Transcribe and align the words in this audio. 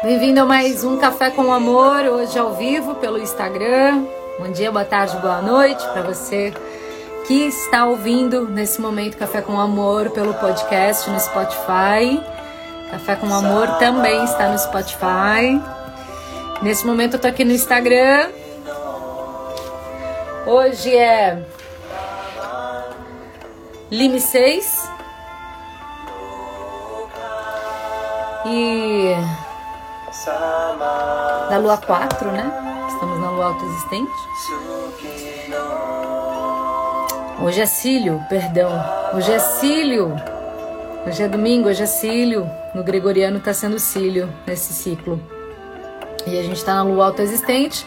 Bem-vindo 0.00 0.40
a 0.40 0.44
mais 0.44 0.84
um 0.84 0.96
Café 0.96 1.28
com 1.28 1.52
Amor, 1.52 2.04
hoje 2.04 2.38
ao 2.38 2.54
vivo 2.54 2.94
pelo 2.94 3.18
Instagram. 3.18 4.04
Bom 4.38 4.48
dia, 4.52 4.70
boa 4.70 4.84
tarde, 4.84 5.16
boa 5.16 5.42
noite 5.42 5.84
para 5.88 6.02
você 6.02 6.54
que 7.26 7.48
está 7.48 7.84
ouvindo 7.84 8.46
nesse 8.46 8.80
momento 8.80 9.16
Café 9.16 9.42
com 9.42 9.58
Amor 9.58 10.10
pelo 10.10 10.34
podcast 10.34 11.10
no 11.10 11.18
Spotify. 11.18 12.22
Café 12.92 13.16
com 13.16 13.26
Amor 13.34 13.76
também 13.78 14.22
está 14.22 14.48
no 14.48 14.58
Spotify. 14.60 15.60
Nesse 16.62 16.86
momento 16.86 17.14
eu 17.14 17.18
tô 17.18 17.26
aqui 17.26 17.44
no 17.44 17.52
Instagram. 17.52 18.30
Hoje 20.46 20.96
é 20.96 21.42
Lime 23.90 24.20
6. 24.20 24.88
E 28.46 29.47
da 30.26 31.58
lua 31.58 31.76
4, 31.76 32.32
né? 32.32 32.50
Estamos 32.88 33.20
na 33.20 33.30
lua 33.30 33.46
autoexistente. 33.46 34.10
Hoje 37.40 37.60
é 37.60 37.66
cílio, 37.66 38.20
perdão. 38.28 38.70
Hoje 39.14 39.32
é 39.32 39.38
cílio. 39.38 40.16
Hoje 41.06 41.22
é 41.22 41.28
domingo, 41.28 41.68
hoje 41.68 41.82
é 41.82 41.86
cílio. 41.86 42.50
No 42.74 42.82
gregoriano 42.82 43.38
está 43.38 43.54
sendo 43.54 43.78
cílio 43.78 44.28
nesse 44.46 44.72
ciclo. 44.72 45.20
E 46.26 46.38
a 46.38 46.42
gente 46.42 46.56
está 46.56 46.74
na 46.74 46.82
lua 46.82 47.06
autoexistente. 47.06 47.86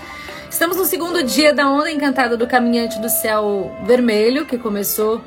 Estamos 0.50 0.78
no 0.78 0.86
segundo 0.86 1.22
dia 1.24 1.54
da 1.54 1.70
onda 1.70 1.92
encantada 1.92 2.38
do 2.38 2.48
caminhante 2.48 3.00
do 3.00 3.10
céu 3.10 3.72
vermelho, 3.84 4.46
que 4.46 4.58
começou 4.58 5.22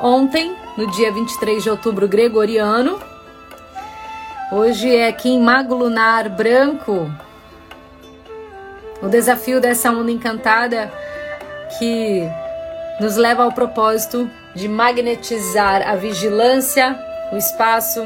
ontem, 0.00 0.54
no 0.76 0.90
dia 0.90 1.12
23 1.12 1.62
de 1.62 1.70
outubro 1.70 2.08
gregoriano. 2.08 2.98
Hoje 4.50 4.96
é 4.96 5.12
Kim 5.12 5.42
Mago 5.42 5.74
Lunar 5.74 6.30
Branco. 6.30 7.12
O 9.02 9.06
desafio 9.06 9.60
dessa 9.60 9.90
onda 9.90 10.10
encantada 10.10 10.90
que 11.78 12.26
nos 12.98 13.16
leva 13.16 13.42
ao 13.42 13.52
propósito 13.52 14.28
de 14.54 14.66
magnetizar 14.66 15.86
a 15.86 15.96
vigilância, 15.96 16.98
o 17.30 17.36
espaço 17.36 18.02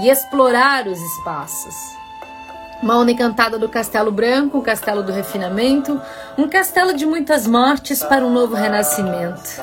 e 0.00 0.08
explorar 0.08 0.86
os 0.86 0.98
espaços. 0.98 1.74
Uma 2.82 2.96
onda 2.96 3.10
encantada 3.10 3.58
do 3.58 3.68
Castelo 3.68 4.10
Branco, 4.10 4.56
um 4.56 4.62
castelo 4.62 5.02
do 5.02 5.12
refinamento, 5.12 6.00
um 6.38 6.48
castelo 6.48 6.94
de 6.94 7.04
muitas 7.04 7.46
mortes 7.46 8.02
para 8.02 8.24
um 8.24 8.32
novo 8.32 8.54
renascimento. 8.54 9.62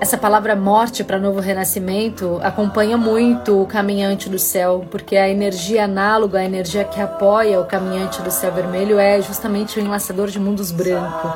Essa 0.00 0.18
palavra 0.18 0.56
morte 0.56 1.04
para 1.04 1.18
novo 1.18 1.40
renascimento 1.40 2.38
acompanha 2.42 2.98
muito 2.98 3.62
o 3.62 3.66
caminhante 3.66 4.28
do 4.28 4.38
céu, 4.38 4.84
porque 4.90 5.16
a 5.16 5.28
energia 5.28 5.84
análoga, 5.84 6.40
a 6.40 6.44
energia 6.44 6.84
que 6.84 7.00
apoia 7.00 7.60
o 7.60 7.64
caminhante 7.64 8.20
do 8.20 8.30
céu 8.30 8.52
vermelho 8.52 8.98
é 8.98 9.22
justamente 9.22 9.78
o 9.78 9.82
enlaçador 9.82 10.28
de 10.28 10.38
mundos 10.38 10.70
branco. 10.72 11.28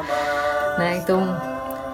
Né? 0.77 1.01
Então, 1.03 1.41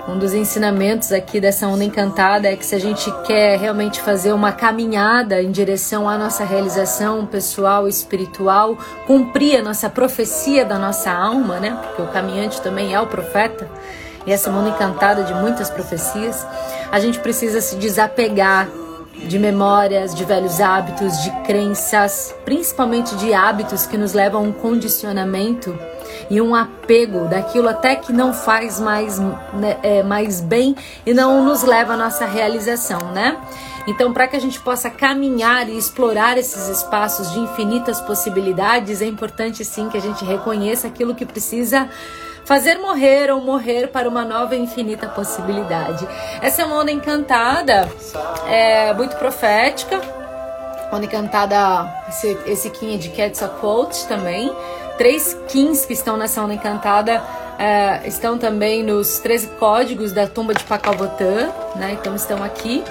um 0.09 0.19
dos 0.19 0.34
ensinamentos 0.34 1.12
aqui 1.12 1.41
dessa 1.41 1.69
onda 1.69 1.84
encantada 1.84 2.48
é 2.48 2.56
que 2.56 2.67
se 2.67 2.75
a 2.75 2.81
gente 2.81 3.11
quer 3.27 3.59
realmente 3.59 4.01
fazer 4.01 4.33
uma 4.33 4.51
caminhada 4.51 5.43
em 5.43 5.51
direção 5.51 6.09
à 6.09 6.19
nossa 6.19 6.45
realização 6.45 7.25
pessoal 7.25 7.87
e 7.87 7.91
espiritual, 7.91 8.77
cumprir 9.06 9.61
a 9.61 9.62
nossa 9.62 9.89
profecia 9.89 10.65
da 10.65 10.78
nossa 10.78 11.11
alma, 11.11 11.61
né? 11.61 11.78
Porque 11.83 12.03
o 12.03 12.06
caminhante 12.09 12.61
também 12.61 12.93
é 12.93 13.01
o 13.01 13.06
profeta 13.06 13.69
e 14.27 14.33
essa 14.33 14.50
mão 14.50 14.69
encantada 14.69 15.22
de 15.25 15.34
muitas 15.34 15.70
profecias, 15.70 16.47
a 16.91 16.98
gente 16.98 17.19
precisa 17.19 17.61
se 17.61 17.77
desapegar 17.77 18.69
de 19.27 19.39
memórias, 19.39 20.14
de 20.14 20.25
velhos 20.25 20.61
hábitos, 20.61 21.22
de 21.22 21.31
crenças, 21.42 22.34
principalmente 22.44 23.14
de 23.16 23.33
hábitos 23.33 23.86
que 23.86 23.97
nos 23.97 24.12
levam 24.12 24.41
a 24.41 24.44
um 24.44 24.53
condicionamento 24.53 25.76
e 26.31 26.41
um 26.41 26.54
apego 26.54 27.26
daquilo 27.26 27.69
até 27.69 27.97
que 27.97 28.12
não 28.12 28.32
faz 28.32 28.81
mais, 28.81 29.19
né, 29.19 29.78
é, 29.82 30.03
mais 30.03 30.41
bem 30.41 30.75
e 31.04 31.15
não 31.15 31.44
nos 31.44 31.62
leva 31.62 31.94
à 31.94 31.97
nossa 31.97 32.25
realização, 32.25 33.12
né? 33.12 33.37
Então, 33.87 34.15
para 34.15 34.26
que 34.26 34.34
a 34.34 34.41
gente 34.41 34.59
possa 34.60 34.88
caminhar 34.88 35.69
e 35.69 35.76
explorar 35.76 36.38
esses 36.38 36.69
espaços 36.69 37.31
de 37.32 37.38
infinitas 37.38 38.00
possibilidades, 38.00 39.03
é 39.03 39.06
importante 39.06 39.62
sim 39.62 39.91
que 39.91 39.99
a 39.99 40.00
gente 40.00 40.25
reconheça 40.25 40.87
aquilo 40.87 41.15
que 41.15 41.26
precisa 41.26 41.88
fazer 42.44 42.78
morrer 42.78 43.31
ou 43.31 43.41
morrer 43.41 43.88
para 43.88 44.09
uma 44.09 44.25
nova 44.25 44.55
e 44.55 44.60
infinita 44.60 45.09
possibilidade. 45.09 46.06
Essa 46.41 46.62
é 46.62 46.65
uma 46.65 46.81
onda 46.81 46.91
encantada, 46.91 47.91
é 48.47 48.93
muito 48.94 49.16
profética. 49.16 50.00
Onda 50.93 51.06
encantada, 51.06 51.93
esse, 52.09 52.38
esse 52.47 52.71
Kim 52.71 52.94
é 52.94 52.99
de 52.99 53.09
Quetzalcoatl 53.09 54.06
também. 54.06 54.55
Três 54.97 55.34
Kings 55.49 55.87
que 55.87 55.93
estão 55.93 56.16
nessa 56.16 56.41
onda 56.43 56.55
encantada 56.55 57.21
é, 57.59 58.06
estão 58.06 58.38
também 58.38 58.82
nos 58.82 59.19
13 59.19 59.49
códigos 59.59 60.12
da 60.12 60.26
tumba 60.26 60.55
de 60.55 60.62
Pacalbotã, 60.65 61.50
né? 61.75 61.97
Então 61.99 62.15
estão 62.15 62.43
aqui. 62.43 62.82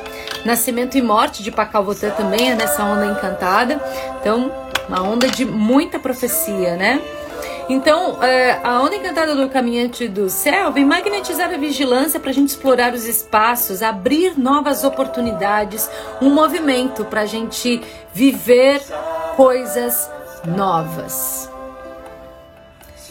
Nascimento 0.45 0.97
e 0.97 1.01
morte 1.01 1.41
de 1.41 1.51
Pacalbotã 1.51 2.09
também 2.11 2.51
é 2.51 2.55
nessa 2.55 2.83
onda 2.83 3.05
encantada. 3.05 3.79
Então, 4.19 4.51
uma 4.87 5.01
onda 5.01 5.27
de 5.27 5.45
muita 5.45 5.99
profecia, 5.99 6.75
né? 6.75 7.01
Então, 7.69 8.21
é, 8.21 8.59
a 8.63 8.81
onda 8.81 8.95
encantada 8.95 9.35
do 9.35 9.49
caminhante 9.49 10.07
do 10.07 10.29
céu 10.29 10.71
vem 10.71 10.85
magnetizar 10.85 11.53
a 11.53 11.57
vigilância 11.57 12.19
para 12.19 12.29
a 12.29 12.33
gente 12.33 12.49
explorar 12.49 12.93
os 12.93 13.05
espaços, 13.05 13.81
abrir 13.81 14.37
novas 14.37 14.83
oportunidades, 14.83 15.89
um 16.21 16.29
movimento 16.29 17.05
para 17.05 17.21
a 17.21 17.25
gente 17.25 17.81
viver 18.13 18.81
coisas 19.35 20.09
novas. 20.45 21.49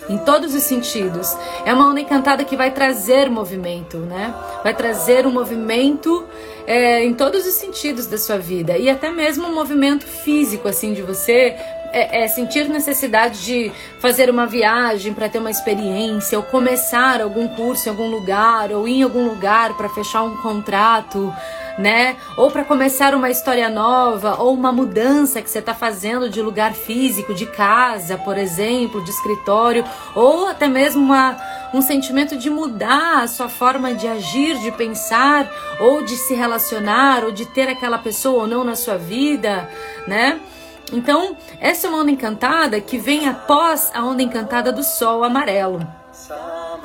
Em 0.08 0.18
todos 0.18 0.54
os 0.54 0.64
sentidos. 0.64 1.34
É 1.64 1.72
uma 1.72 1.88
onda 1.88 2.00
encantada 2.00 2.44
que 2.44 2.56
vai 2.56 2.72
trazer 2.72 3.30
movimento, 3.30 3.98
né? 3.98 4.34
Vai 4.62 4.74
trazer 4.74 5.26
um 5.26 5.30
movimento 5.30 6.26
é, 6.66 7.04
em 7.04 7.14
todos 7.14 7.46
os 7.46 7.54
sentidos 7.54 8.06
da 8.06 8.18
sua 8.18 8.36
vida. 8.36 8.76
E 8.76 8.90
até 8.90 9.10
mesmo 9.10 9.46
um 9.46 9.54
movimento 9.54 10.04
físico, 10.04 10.66
assim, 10.68 10.92
de 10.92 11.02
você 11.02 11.56
é, 11.92 12.24
é 12.24 12.28
sentir 12.28 12.68
necessidade 12.68 13.44
de 13.44 13.72
fazer 14.00 14.30
uma 14.30 14.46
viagem 14.46 15.12
para 15.12 15.28
ter 15.28 15.38
uma 15.38 15.50
experiência, 15.50 16.38
ou 16.38 16.44
começar 16.44 17.20
algum 17.20 17.46
curso 17.48 17.88
em 17.88 17.90
algum 17.90 18.10
lugar, 18.10 18.72
ou 18.72 18.88
ir 18.88 19.00
em 19.00 19.02
algum 19.02 19.28
lugar 19.28 19.76
para 19.76 19.88
fechar 19.88 20.22
um 20.22 20.36
contrato, 20.38 21.32
né? 21.78 22.16
Ou 22.36 22.50
para 22.50 22.64
começar 22.64 23.14
uma 23.14 23.30
história 23.30 23.68
nova, 23.68 24.36
ou 24.42 24.54
uma 24.54 24.72
mudança 24.72 25.40
que 25.40 25.50
você 25.50 25.58
está 25.58 25.74
fazendo 25.74 26.28
de 26.28 26.40
lugar 26.40 26.72
físico, 26.72 27.34
de 27.34 27.46
casa, 27.46 28.16
por 28.18 28.36
exemplo, 28.36 29.02
de 29.04 29.10
escritório, 29.10 29.84
ou 30.14 30.48
até 30.48 30.68
mesmo 30.68 31.02
uma, 31.02 31.36
um 31.72 31.80
sentimento 31.80 32.36
de 32.36 32.50
mudar 32.50 33.22
a 33.22 33.28
sua 33.28 33.48
forma 33.48 33.94
de 33.94 34.06
agir, 34.06 34.58
de 34.58 34.70
pensar, 34.72 35.50
ou 35.80 36.02
de 36.02 36.16
se 36.16 36.34
relacionar, 36.34 37.24
ou 37.24 37.32
de 37.32 37.46
ter 37.46 37.68
aquela 37.68 37.98
pessoa 37.98 38.42
ou 38.42 38.46
não 38.46 38.64
na 38.64 38.74
sua 38.74 38.96
vida, 38.96 39.68
né? 40.06 40.40
Então, 40.92 41.36
essa 41.58 41.86
é 41.86 41.90
uma 41.90 42.00
onda 42.00 42.10
encantada 42.10 42.80
que 42.80 42.98
vem 42.98 43.28
após 43.28 43.90
a 43.94 44.04
onda 44.04 44.22
encantada 44.22 44.70
do 44.70 44.82
Sol 44.82 45.24
amarelo. 45.24 45.80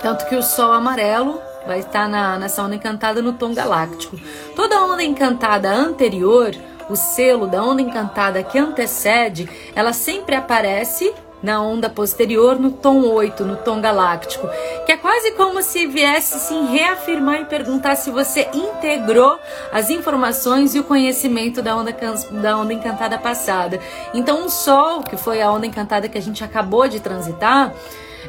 Tanto 0.01 0.25
que 0.27 0.35
o 0.35 0.41
Sol 0.41 0.71
amarelo 0.71 1.41
vai 1.67 1.79
estar 1.79 2.07
na, 2.07 2.39
nessa 2.39 2.63
onda 2.63 2.75
encantada 2.75 3.21
no 3.21 3.33
tom 3.33 3.53
galáctico. 3.53 4.17
Toda 4.55 4.81
onda 4.81 5.03
encantada 5.03 5.69
anterior, 5.69 6.55
o 6.89 6.95
selo 6.95 7.47
da 7.47 7.61
onda 7.61 7.81
encantada 7.81 8.41
que 8.41 8.57
antecede, 8.57 9.49
ela 9.75 9.91
sempre 9.91 10.35
aparece 10.35 11.13
na 11.41 11.61
onda 11.61 11.89
posterior, 11.89 12.59
no 12.59 12.71
tom 12.71 13.05
8, 13.05 13.45
no 13.45 13.57
tom 13.57 13.79
galáctico, 13.79 14.49
que 14.85 14.91
é 14.91 14.97
quase 14.97 15.31
como 15.31 15.61
se 15.61 15.85
viesse 15.85 16.39
sim 16.39 16.67
reafirmar 16.67 17.41
e 17.41 17.45
perguntar 17.45 17.95
se 17.95 18.09
você 18.09 18.47
integrou 18.53 19.39
as 19.71 19.89
informações 19.89 20.75
e 20.75 20.79
o 20.79 20.83
conhecimento 20.83 21.61
da 21.61 21.75
onda, 21.75 21.95
da 22.31 22.57
onda 22.57 22.73
encantada 22.73 23.17
passada. 23.17 23.79
Então, 24.13 24.45
o 24.45 24.49
Sol, 24.49 25.03
que 25.03 25.15
foi 25.15 25.41
a 25.41 25.51
onda 25.51 25.65
encantada 25.65 26.09
que 26.09 26.17
a 26.17 26.21
gente 26.21 26.43
acabou 26.43 26.87
de 26.87 26.99
transitar, 26.99 27.73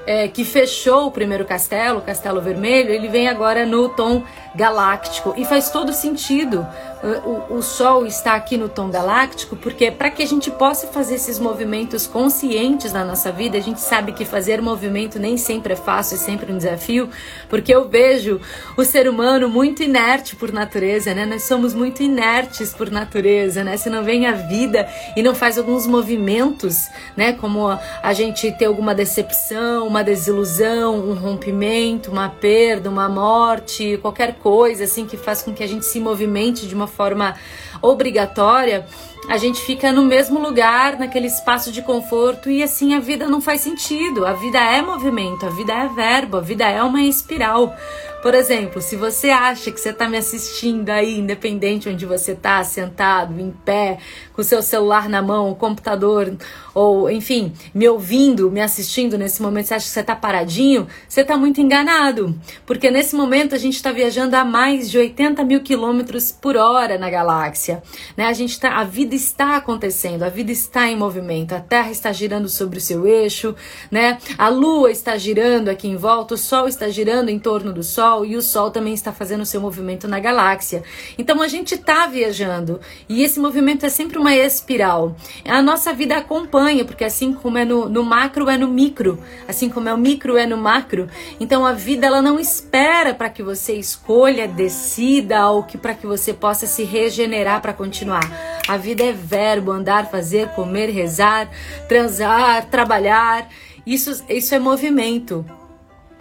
é, 0.07 0.27
que 0.27 0.45
fechou 0.45 1.07
o 1.07 1.11
primeiro 1.11 1.45
castelo, 1.45 1.99
o 1.99 2.03
Castelo 2.03 2.41
Vermelho, 2.41 2.91
ele 2.91 3.09
vem 3.09 3.29
agora 3.29 3.67
no 3.67 3.91
tom 3.91 4.23
galáctico 4.59 5.35
e 5.37 5.45
faz 5.45 5.71
todo 5.71 5.93
sentido 5.93 6.67
o, 7.03 7.59
o 7.59 7.63
Sol 7.63 8.05
está 8.07 8.35
aqui 8.35 8.57
no 8.57 8.69
tom 8.69 8.91
galáctico 8.91 9.55
porque 9.55 9.89
para 9.91 10.11
que 10.11 10.21
a 10.21 10.27
gente 10.27 10.51
possa 10.51 10.89
fazer 10.89 11.15
esses 11.15 11.39
movimentos 11.39 12.09
conscientes 12.09 12.93
na 12.93 13.05
nossa 13.05 13.31
vida, 13.31 13.57
a 13.57 13.61
gente 13.61 13.81
sabe 13.81 14.13
que 14.13 14.25
fazer 14.25 14.61
movimento 14.61 15.19
nem 15.19 15.37
sempre 15.37 15.75
é 15.75 15.77
fácil, 15.77 16.17
é 16.17 16.19
sempre 16.19 16.53
um 16.53 16.59
desafio, 16.59 17.09
porque 17.49 17.73
eu 17.73 17.89
vejo 17.89 18.41
o 18.77 18.85
ser 18.85 19.09
humano 19.09 19.49
muito 19.49 19.83
inerte 19.83 20.35
por 20.35 20.53
natureza, 20.53 21.15
né? 21.15 21.25
Nós 21.25 21.45
somos 21.45 21.73
muito 21.73 22.03
inertes 22.03 22.75
por 22.75 22.91
natureza, 22.91 23.63
né? 23.63 23.77
Se 23.77 23.89
não 23.89 24.03
vem 24.03 24.27
a 24.27 24.33
vida 24.33 24.89
e 25.17 25.23
não 25.23 25.35
faz 25.35 25.57
alguns 25.57 25.87
movimentos, 25.87 26.89
né? 27.17 27.33
Como 27.33 27.69
a 28.03 28.13
gente 28.13 28.51
ter 28.53 28.65
alguma 28.65 28.95
decepção 28.95 29.87
uma 29.87 30.03
desilusão, 30.03 30.97
um 30.97 31.15
rompimento, 31.15 32.11
uma 32.11 32.29
perda, 32.29 32.91
uma 32.91 33.09
morte, 33.09 33.99
qualquer 34.03 34.35
coisa 34.35 34.48
assim 34.81 35.07
que 35.07 35.17
faz 35.17 35.43
com 35.43 35.53
que 35.53 35.63
a 35.63 35.67
gente 35.67 35.85
se 35.85 36.01
movimente 36.01 36.67
de 36.67 36.75
uma 36.75 36.87
forma 36.87 37.35
obrigatória, 37.83 38.87
a 39.29 39.37
gente 39.37 39.61
fica 39.61 39.93
no 39.93 40.05
mesmo 40.05 40.39
lugar, 40.39 40.99
naquele 40.99 41.27
espaço 41.27 41.71
de 41.71 41.83
conforto 41.83 42.51
e 42.51 42.63
assim 42.63 42.95
a 42.95 43.01
vida 43.01 43.29
não 43.29 43.41
faz 43.41 43.61
sentido. 43.61 44.27
A 44.27 44.33
vida 44.33 44.59
é 44.59 44.81
movimento, 44.81 45.45
a 45.45 45.51
vida 45.51 45.75
é 45.75 45.89
verbo, 45.89 46.39
a 46.39 46.41
vida 46.41 46.67
é 46.67 46.83
uma 46.83 47.03
espiral. 47.03 47.77
Por 48.23 48.35
exemplo, 48.35 48.81
se 48.81 48.97
você 48.97 49.31
acha 49.31 49.71
que 49.71 49.79
você 49.79 49.91
está 49.91 50.09
me 50.09 50.17
assistindo 50.17 50.91
aí, 50.91 51.19
independente 51.19 51.89
onde 51.89 52.05
você 52.05 52.33
está, 52.33 52.65
sentado, 52.65 53.39
em 53.39 53.51
pé, 53.65 53.99
com 54.39 54.43
o 54.43 54.45
seu 54.45 54.63
celular 54.63 55.09
na 55.09 55.21
mão, 55.21 55.51
o 55.51 55.57
computador, 55.57 56.33
ou 56.73 57.11
enfim, 57.11 57.53
me 57.75 57.89
ouvindo, 57.89 58.49
me 58.53 58.61
assistindo 58.61 59.19
nesse 59.19 59.43
momento, 59.43 59.67
você 59.67 59.75
acha 59.75 59.87
que 59.87 59.91
você 59.91 59.99
está 59.99 60.15
paradinho, 60.15 60.87
você 61.09 61.23
está 61.23 61.37
muito 61.37 61.61
enganado. 61.61 62.39
Porque 62.65 62.89
nesse 62.89 63.17
momento 63.17 63.57
a 63.57 63.59
gente 63.59 63.75
está 63.75 63.91
viajando 63.91 64.37
a 64.37 64.45
mais 64.45 64.89
de 64.89 64.97
80 64.97 65.43
mil 65.43 65.61
quilômetros 65.61 66.31
por 66.31 66.57
hora 66.57 66.97
na 66.97 67.11
galáxia. 67.11 67.83
Né? 68.17 68.27
A, 68.27 68.33
gente 68.33 68.61
tá, 68.61 68.77
a 68.77 68.85
vida 68.85 69.17
está 69.17 69.57
acontecendo, 69.57 70.23
a 70.23 70.29
vida 70.29 70.53
está 70.53 70.87
em 70.87 70.97
movimento, 70.97 71.53
a 71.53 71.59
Terra 71.59 71.91
está 71.91 72.13
girando 72.13 72.49
sobre 72.49 72.79
o 72.79 72.81
seu 72.81 73.09
eixo, 73.09 73.57
né? 73.91 74.19
a 74.39 74.49
Lua 74.49 74.93
está 74.93 75.17
girando 75.17 75.69
aqui 75.69 75.89
em 75.89 75.97
volta, 75.97 76.35
o 76.35 76.39
Sol 76.39 76.69
está 76.69 76.89
girando 76.89 77.29
em 77.29 77.41
torno 77.41 77.73
do 77.73 77.83
Sol. 77.83 78.25
E 78.25 78.37
o 78.37 78.43
Sol 78.43 78.71
também 78.71 78.95
está 78.95 79.13
fazendo 79.13 79.41
o 79.41 79.47
seu 79.47 79.61
movimento 79.61 80.07
na 80.07 80.21
galáxia. 80.21 80.85
Então 81.19 81.43
a 81.43 81.49
gente 81.49 81.75
está 81.75 82.07
viajando 82.07 82.81
e 83.09 83.25
esse 83.25 83.41
movimento 83.41 83.85
é 83.85 83.89
sempre 83.89 84.17
uma 84.17 84.28
espiral. 84.37 85.17
A 85.45 85.63
nossa 85.63 85.93
vida 85.93 86.17
acompanha, 86.17 86.85
porque 86.85 87.05
assim 87.05 87.33
como 87.33 87.59
é 87.59 87.65
no, 87.65 87.89
no 87.89 88.05
macro, 88.05 88.49
é 88.49 88.57
no 88.57 88.69
micro. 88.69 89.19
Assim 89.47 89.69
como 89.69 89.89
é 89.89 89.95
o 89.95 89.99
micro, 89.99 90.37
é 90.37 90.47
no 90.47 90.57
macro. 90.57 91.09
Então 91.41 91.65
a 91.65 91.73
vida 91.73 92.07
ela 92.07 92.23
não 92.23 92.39
espera 92.39 93.15
para 93.15 93.31
que 93.31 93.43
você 93.43 93.75
escolha, 93.75 94.49
decida 94.49 95.49
ou 95.49 95.63
que 95.63 95.79
para 95.79 95.95
que 95.95 96.07
você 96.07 96.33
possa 96.33 96.67
se 96.67 96.85
regenerar 96.85 97.61
para 97.61 97.73
continuar. 97.73 98.29
A 98.67 98.77
vida 98.77 99.05
é 99.05 99.13
verbo, 99.13 99.71
andar, 99.71 100.11
fazer, 100.11 100.49
comer, 100.49 100.91
rezar, 100.91 101.49
transar, 101.89 102.67
trabalhar. 102.67 103.49
Isso, 103.87 104.25
isso 104.29 104.55
é 104.55 104.59
movimento 104.59 105.45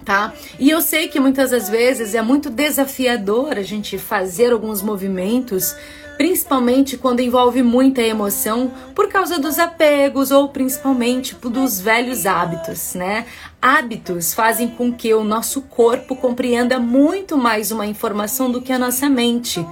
tá? 0.08 0.34
E 0.58 0.70
eu 0.70 0.82
sei 0.82 1.10
que 1.10 1.20
muitas 1.20 1.52
das 1.52 1.68
vezes 1.68 2.16
é 2.16 2.22
muito 2.22 2.50
desafiador 2.50 3.58
a 3.58 3.62
gente 3.62 3.98
fazer 3.98 4.54
alguns 4.54 4.82
movimentos, 4.82 5.76
principalmente 6.18 6.98
quando 6.98 7.20
envolve 7.20 7.62
muita 7.62 8.02
emoção, 8.02 8.72
por 8.96 9.08
causa 9.08 9.40
dos 9.40 9.60
apegos 9.60 10.32
ou 10.32 10.50
principalmente 10.50 11.36
dos 11.36 11.80
velhos 11.80 12.26
hábitos, 12.26 12.96
né? 12.96 13.26
Hábitos 13.62 14.34
fazem 14.34 14.68
com 14.68 14.92
que 14.92 15.14
o 15.14 15.24
nosso 15.24 15.62
corpo 15.62 16.16
compreenda 16.16 16.80
muito 16.80 17.38
mais 17.38 17.72
uma 17.72 17.86
informação 17.86 18.52
do 18.52 18.62
que 18.62 18.74
a 18.74 18.80
nossa 18.80 19.08
mente. 19.10 19.66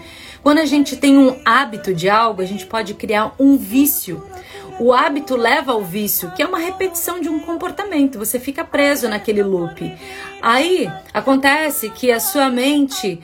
Quando 0.44 0.60
a 0.60 0.66
gente 0.66 0.96
tem 0.96 1.18
um 1.18 1.36
hábito 1.44 1.94
de 1.94 2.08
algo, 2.08 2.42
a 2.42 2.46
gente 2.46 2.68
pode 2.68 2.94
criar 2.94 3.34
um 3.40 3.58
vício. 3.58 4.24
O 4.80 4.94
hábito 4.94 5.36
leva 5.36 5.72
ao 5.72 5.84
vício, 5.84 6.32
que 6.32 6.44
é 6.44 6.46
uma 6.46 6.60
repetição 6.60 7.20
de 7.20 7.30
um 7.30 7.40
comportamento. 7.40 8.20
Você 8.20 8.40
fica 8.40 8.64
preso 8.64 9.08
naquele 9.08 9.42
loop. 9.42 9.92
Aí 10.42 10.92
acontece 11.14 11.90
que 11.90 12.12
a 12.12 12.20
sua 12.20 12.50
mente 12.50 13.20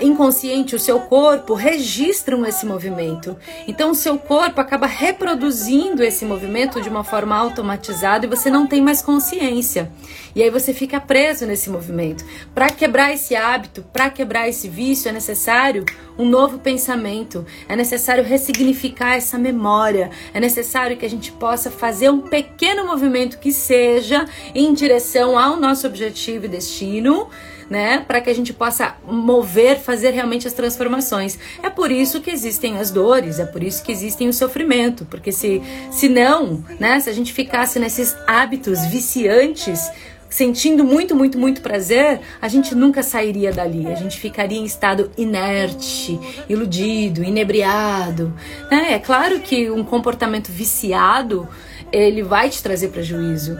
inconsciente, 0.00 0.74
o 0.74 0.80
seu 0.80 1.00
corpo 1.00 1.54
registram 1.54 2.44
esse 2.46 2.64
movimento. 2.64 3.36
Então, 3.68 3.90
o 3.90 3.94
seu 3.94 4.18
corpo 4.18 4.60
acaba 4.60 4.86
reproduzindo 4.86 6.02
esse 6.02 6.24
movimento 6.24 6.80
de 6.80 6.88
uma 6.88 7.04
forma 7.04 7.36
automatizada 7.36 8.26
e 8.26 8.28
você 8.28 8.50
não 8.50 8.66
tem 8.66 8.80
mais 8.80 9.02
consciência. 9.02 9.90
E 10.34 10.42
aí 10.42 10.50
você 10.50 10.74
fica 10.74 11.00
preso 11.00 11.46
nesse 11.46 11.70
movimento. 11.70 12.24
Para 12.54 12.68
quebrar 12.70 13.12
esse 13.12 13.34
hábito, 13.34 13.82
para 13.92 14.10
quebrar 14.10 14.48
esse 14.48 14.68
vício, 14.68 15.08
é 15.08 15.12
necessário 15.12 15.84
um 16.18 16.28
novo 16.28 16.58
pensamento, 16.58 17.44
é 17.68 17.76
necessário 17.76 18.24
ressignificar 18.24 19.14
essa 19.14 19.38
memória, 19.38 20.10
é 20.32 20.40
necessário 20.40 20.96
que 20.96 21.06
a 21.06 21.10
gente 21.10 21.32
possa 21.32 21.70
fazer 21.70 22.10
um 22.10 22.20
pequeno 22.20 22.86
movimento 22.86 23.38
que 23.38 23.52
seja 23.52 24.26
em 24.54 24.72
direção 24.72 25.38
ao 25.38 25.56
nosso 25.56 25.86
objetivo 25.86 26.46
e 26.46 26.48
destino 26.48 27.28
né? 27.68 28.04
Para 28.06 28.20
que 28.20 28.30
a 28.30 28.34
gente 28.34 28.52
possa 28.52 28.96
mover, 29.06 29.78
fazer 29.78 30.10
realmente 30.10 30.46
as 30.46 30.52
transformações. 30.52 31.38
É 31.62 31.70
por 31.70 31.90
isso 31.90 32.20
que 32.20 32.30
existem 32.30 32.78
as 32.78 32.90
dores, 32.90 33.38
é 33.38 33.44
por 33.44 33.62
isso 33.62 33.82
que 33.82 33.92
existem 33.92 34.28
o 34.28 34.32
sofrimento, 34.32 35.04
porque 35.06 35.32
se, 35.32 35.62
se 35.90 36.08
não, 36.08 36.64
né? 36.78 37.00
Se 37.00 37.10
a 37.10 37.12
gente 37.12 37.32
ficasse 37.32 37.78
nesses 37.78 38.16
hábitos 38.26 38.84
viciantes, 38.86 39.90
sentindo 40.28 40.84
muito, 40.84 41.14
muito, 41.14 41.38
muito 41.38 41.60
prazer, 41.60 42.20
a 42.40 42.48
gente 42.48 42.74
nunca 42.74 43.02
sairia 43.02 43.52
dali. 43.52 43.86
A 43.86 43.94
gente 43.94 44.18
ficaria 44.18 44.58
em 44.58 44.64
estado 44.64 45.10
inerte, 45.16 46.18
iludido, 46.48 47.22
inebriado. 47.22 48.32
Né? 48.70 48.92
É 48.92 48.98
claro 48.98 49.40
que 49.40 49.70
um 49.70 49.84
comportamento 49.84 50.48
viciado 50.48 51.48
ele 51.92 52.22
vai 52.22 52.50
te 52.50 52.62
trazer 52.62 52.88
prejuízo. 52.88 53.56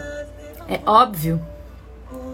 É 0.69 0.79
óbvio, 0.85 1.41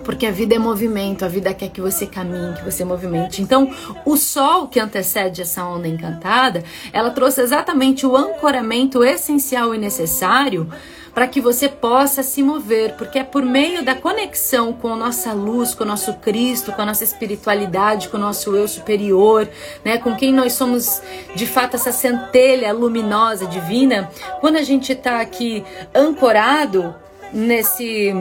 porque 0.03 0.25
a 0.25 0.31
vida 0.31 0.55
é 0.55 0.59
movimento, 0.59 1.25
a 1.25 1.27
vida 1.27 1.53
quer 1.53 1.69
que 1.69 1.81
você 1.81 2.05
caminhe, 2.05 2.53
que 2.55 2.63
você 2.63 2.83
movimente. 2.83 3.41
Então, 3.41 3.71
o 4.05 4.17
sol 4.17 4.67
que 4.67 4.79
antecede 4.79 5.41
essa 5.41 5.65
onda 5.65 5.87
encantada, 5.87 6.63
ela 6.91 7.11
trouxe 7.11 7.41
exatamente 7.41 8.05
o 8.05 8.15
ancoramento 8.15 9.03
essencial 9.03 9.73
e 9.73 9.77
necessário 9.77 10.69
para 11.13 11.27
que 11.27 11.39
você 11.39 11.69
possa 11.69 12.23
se 12.23 12.41
mover, 12.41 12.95
porque 12.95 13.19
é 13.19 13.23
por 13.23 13.43
meio 13.43 13.85
da 13.85 13.93
conexão 13.93 14.73
com 14.73 14.93
a 14.93 14.95
nossa 14.95 15.31
luz, 15.31 15.75
com 15.75 15.83
o 15.83 15.87
nosso 15.87 16.15
Cristo, 16.15 16.71
com 16.71 16.81
a 16.81 16.85
nossa 16.85 17.03
espiritualidade, 17.03 18.09
com 18.09 18.17
o 18.17 18.19
nosso 18.19 18.55
eu 18.55 18.67
superior, 18.67 19.47
né, 19.85 19.97
com 19.99 20.15
quem 20.15 20.33
nós 20.33 20.53
somos 20.53 21.01
de 21.35 21.45
fato 21.45 21.75
essa 21.75 21.91
centelha 21.91 22.73
luminosa 22.73 23.45
divina, 23.45 24.09
quando 24.41 24.55
a 24.57 24.63
gente 24.63 24.91
está 24.93 25.21
aqui 25.21 25.63
ancorado 25.93 26.95
nesse 27.31 28.11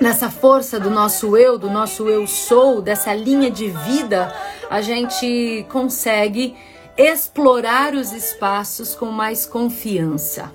nessa 0.00 0.30
força 0.30 0.78
do 0.78 0.90
nosso 0.90 1.36
eu, 1.36 1.58
do 1.58 1.70
nosso 1.70 2.08
eu 2.08 2.26
sou, 2.26 2.80
dessa 2.80 3.14
linha 3.14 3.50
de 3.50 3.68
vida, 3.68 4.34
a 4.70 4.80
gente 4.80 5.66
consegue 5.68 6.54
explorar 6.96 7.94
os 7.94 8.12
espaços 8.12 8.94
com 8.94 9.06
mais 9.06 9.46
confiança. 9.46 10.52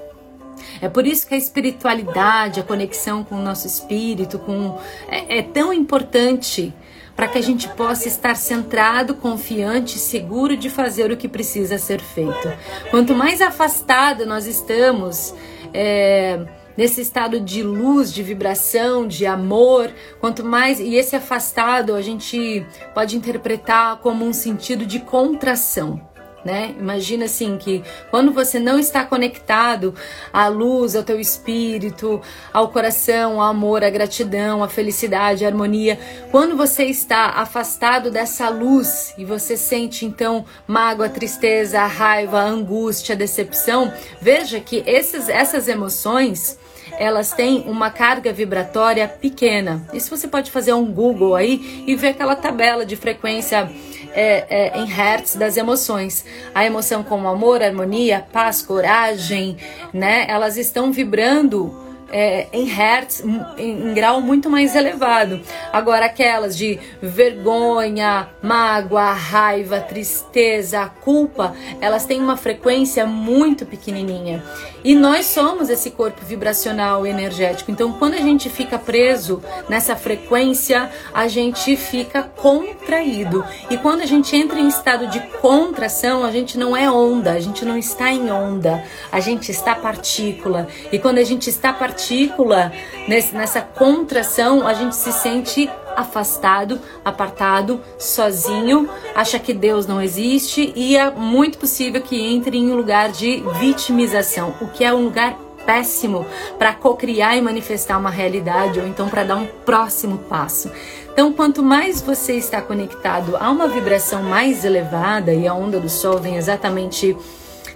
É 0.82 0.90
por 0.90 1.06
isso 1.06 1.28
que 1.28 1.34
a 1.34 1.38
espiritualidade, 1.38 2.60
a 2.60 2.64
conexão 2.64 3.24
com 3.24 3.36
o 3.36 3.42
nosso 3.42 3.68
espírito, 3.68 4.40
com 4.40 4.78
é, 5.08 5.40
é 5.40 5.42
tão 5.42 5.72
importante 5.72 6.74
para 7.16 7.28
que 7.28 7.38
a 7.38 7.42
gente 7.42 7.70
possa 7.70 8.08
estar 8.08 8.36
centrado, 8.36 9.16
confiante, 9.16 10.00
seguro 10.00 10.58
de 10.58 10.70
fazer 10.70 11.12
o 11.12 11.18
que 11.18 11.28
precisa 11.28 11.78
ser 11.78 12.02
feito. 12.02 12.52
Quanto 12.90 13.14
mais 13.14 13.40
afastado 13.40 14.26
nós 14.26 14.48
estamos, 14.48 15.34
é, 15.74 16.40
nesse 16.78 17.02
estado 17.02 17.40
de 17.40 17.64
luz, 17.64 18.14
de 18.14 18.24
vibração, 18.24 19.08
de 19.08 19.26
amor, 19.26 19.92
quanto 20.20 20.44
mais 20.44 20.80
e 20.80 20.96
esse 20.96 21.16
afastado 21.16 21.96
a 21.96 22.02
gente 22.02 22.66
pode 22.94 23.16
interpretar 23.16 23.98
como 23.98 24.26
um 24.26 24.34
sentido 24.34 24.86
de 24.86 25.00
contração. 25.00 26.14
Né? 26.44 26.76
Imagina 26.78 27.24
assim 27.24 27.58
que 27.58 27.82
quando 28.12 28.34
você 28.34 28.60
não 28.60 28.78
está 28.78 29.06
conectado 29.06 29.96
à 30.34 30.50
luz, 30.50 30.94
ao 30.94 31.02
teu 31.02 31.18
espírito, 31.18 32.22
ao 32.52 32.68
coração, 32.68 33.42
ao 33.42 33.50
amor, 33.50 33.82
à 33.82 33.90
gratidão, 33.90 34.62
à 34.62 34.68
felicidade, 34.68 35.46
à 35.46 35.48
harmonia, 35.48 35.98
quando 36.32 36.58
você 36.58 36.84
está 36.84 37.28
afastado 37.28 38.12
dessa 38.12 38.50
luz 38.50 39.14
e 39.18 39.24
você 39.24 39.56
sente 39.56 40.06
então 40.06 40.44
mágoa, 40.68 41.08
tristeza, 41.08 41.86
raiva, 41.86 42.42
angústia, 42.42 43.16
decepção, 43.16 43.94
veja 44.20 44.60
que 44.60 44.84
esses, 44.86 45.30
essas 45.30 45.70
emoções 45.70 46.60
elas 46.98 47.32
têm 47.32 47.64
uma 47.68 47.90
carga 47.90 48.32
vibratória 48.32 49.08
pequena. 49.08 49.82
Isso 49.94 50.16
você 50.16 50.28
pode 50.28 50.52
fazer 50.52 50.74
um 50.74 50.86
Google 50.86 51.36
aí 51.36 51.84
e 51.88 51.96
ver 51.96 52.10
aquela 52.10 52.36
tabela 52.36 52.86
de 52.86 52.96
frequência 52.96 53.70
é, 54.14 54.46
é, 54.50 54.80
em 54.80 54.86
hertz 54.86 55.36
das 55.36 55.58
emoções. 55.58 56.26
A 56.54 56.66
emoção 56.66 57.04
como 57.04 57.28
amor, 57.28 57.62
harmonia, 57.62 58.26
paz, 58.32 58.62
coragem, 58.62 59.58
né? 59.94 60.26
Elas 60.30 60.58
estão 60.58 60.92
vibrando 60.92 61.83
é, 62.14 62.46
em 62.54 62.66
hertz, 62.66 63.24
em, 63.26 63.42
em, 63.58 63.94
grau 63.96 64.22
muito 64.22 64.48
mais 64.48 64.76
elevado. 64.76 65.42
Agora, 65.74 66.06
aquelas 66.06 66.56
de 66.56 66.80
vergonha, 67.02 68.30
mágoa, 68.40 69.12
raiva, 69.12 69.80
tristeza, 69.80 70.92
culpa, 71.02 71.56
elas 71.82 72.06
têm 72.06 72.22
uma 72.22 72.38
frequência 72.38 73.04
muito 73.08 73.66
pequenininha. 73.66 74.44
E 74.84 74.94
nós 74.94 75.26
somos 75.26 75.70
esse 75.70 75.90
corpo 75.90 76.24
vibracional 76.24 77.08
energético. 77.08 77.72
Então, 77.72 77.94
quando 77.94 78.14
a 78.14 78.22
gente 78.22 78.50
fica 78.50 78.78
preso 78.78 79.42
nessa 79.68 79.96
frequência, 79.96 80.92
a 81.14 81.28
gente 81.28 81.76
fica 81.76 82.22
contraído. 82.22 83.44
E 83.72 83.78
quando 83.78 84.02
a 84.02 84.06
gente 84.06 84.36
entra 84.36 84.60
em 84.60 84.68
estado 84.68 85.08
de 85.08 85.20
contração, 85.42 86.24
a 86.24 86.32
gente 86.32 86.60
não 86.60 86.76
é 86.76 86.92
onda, 86.92 87.32
a 87.32 87.40
gente 87.40 87.66
não 87.66 87.78
está 87.78 88.12
em 88.12 88.30
onda, 88.30 88.84
a 89.12 89.20
gente 89.20 89.50
está 89.50 89.74
partícula. 89.74 90.68
E 90.92 91.00
quando 91.00 91.18
a 91.18 91.24
gente 91.24 91.50
está 91.50 91.72
partícula, 91.72 92.03
partícula, 92.04 92.72
nessa 93.08 93.62
contração, 93.62 94.68
a 94.68 94.74
gente 94.74 94.96
se 94.96 95.12
sente 95.14 95.70
afastado, 95.96 96.80
apartado, 97.06 97.80
sozinho, 97.98 98.90
acha 99.16 99.40
que 99.40 99.54
Deus 99.54 99.88
não 99.88 100.02
existe 100.02 100.74
e 100.76 100.98
é 100.98 101.10
muito 101.10 101.58
possível 101.58 102.02
que 102.02 102.20
entre 102.20 102.58
em 102.58 102.72
um 102.72 102.76
lugar 102.76 103.10
de 103.10 103.42
vitimização, 103.60 104.54
o 104.60 104.68
que 104.68 104.84
é 104.84 104.94
um 104.94 105.06
lugar 105.06 105.38
péssimo 105.66 106.26
para 106.60 106.74
cocriar 106.74 107.38
e 107.38 107.42
manifestar 107.42 107.98
uma 107.98 108.10
realidade 108.10 108.82
ou 108.82 108.88
então 108.88 109.08
para 109.08 109.24
dar 109.24 109.38
um 109.38 109.46
próximo 109.64 110.18
passo. 110.18 110.70
Então, 111.14 111.32
quanto 111.32 111.64
mais 111.64 112.02
você 112.02 112.34
está 112.34 112.62
conectado 112.62 113.38
a 113.38 113.50
uma 113.50 113.70
vibração 113.70 114.24
mais 114.24 114.66
elevada 114.66 115.34
e 115.34 115.48
a 115.48 115.54
onda 115.54 115.80
do 115.80 115.88
sol 115.88 116.18
vem 116.18 116.36
exatamente 116.36 117.16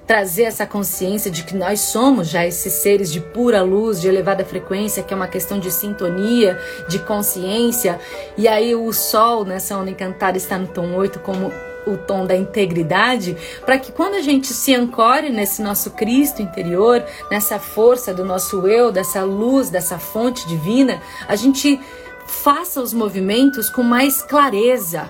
trazer 0.08 0.44
essa 0.44 0.66
consciência 0.66 1.30
de 1.30 1.44
que 1.44 1.54
nós 1.54 1.82
somos 1.82 2.30
já 2.30 2.46
esses 2.46 2.72
seres 2.72 3.12
de 3.12 3.20
pura 3.20 3.62
luz, 3.62 4.00
de 4.00 4.08
elevada 4.08 4.46
frequência, 4.46 5.04
que 5.04 5.14
é 5.14 5.18
uma 5.18 5.28
questão 5.28 5.60
de 5.60 5.70
sintonia, 5.70 6.58
de 6.88 6.98
consciência. 7.00 8.00
E 8.38 8.48
aí 8.48 8.74
o 8.74 8.92
sol 8.94 9.44
nessa 9.44 9.78
onda 9.78 9.92
encantada 9.92 10.38
está 10.38 10.58
no 10.58 10.68
tom 10.68 10.96
8 10.96 11.20
como 11.20 11.52
o 11.86 11.98
tom 11.98 12.26
da 12.26 12.36
integridade, 12.36 13.38
para 13.66 13.78
que 13.78 13.92
quando 13.92 14.16
a 14.16 14.22
gente 14.22 14.48
se 14.48 14.74
ancore 14.74 15.30
nesse 15.30 15.62
nosso 15.62 15.92
Cristo 15.92 16.42
interior, 16.42 17.04
nessa 17.30 17.60
força 17.60 18.14
do 18.14 18.26
nosso 18.26 18.68
eu, 18.68 18.92
dessa 18.92 19.24
luz, 19.24 19.70
dessa 19.70 19.98
fonte 19.98 20.48
divina, 20.48 21.02
a 21.28 21.36
gente 21.36 21.80
faça 22.28 22.82
os 22.82 22.94
movimentos 22.94 23.70
com 23.70 23.84
mais 23.84 24.22
clareza, 24.22 25.10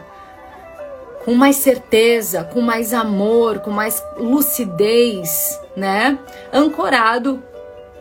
com 1.27 1.35
mais 1.35 1.57
certeza, 1.57 2.45
com 2.45 2.61
mais 2.61 2.93
amor, 2.93 3.59
com 3.59 3.69
mais 3.69 4.01
lucidez, 4.15 5.59
né? 5.75 6.17
Ancorado, 6.53 7.43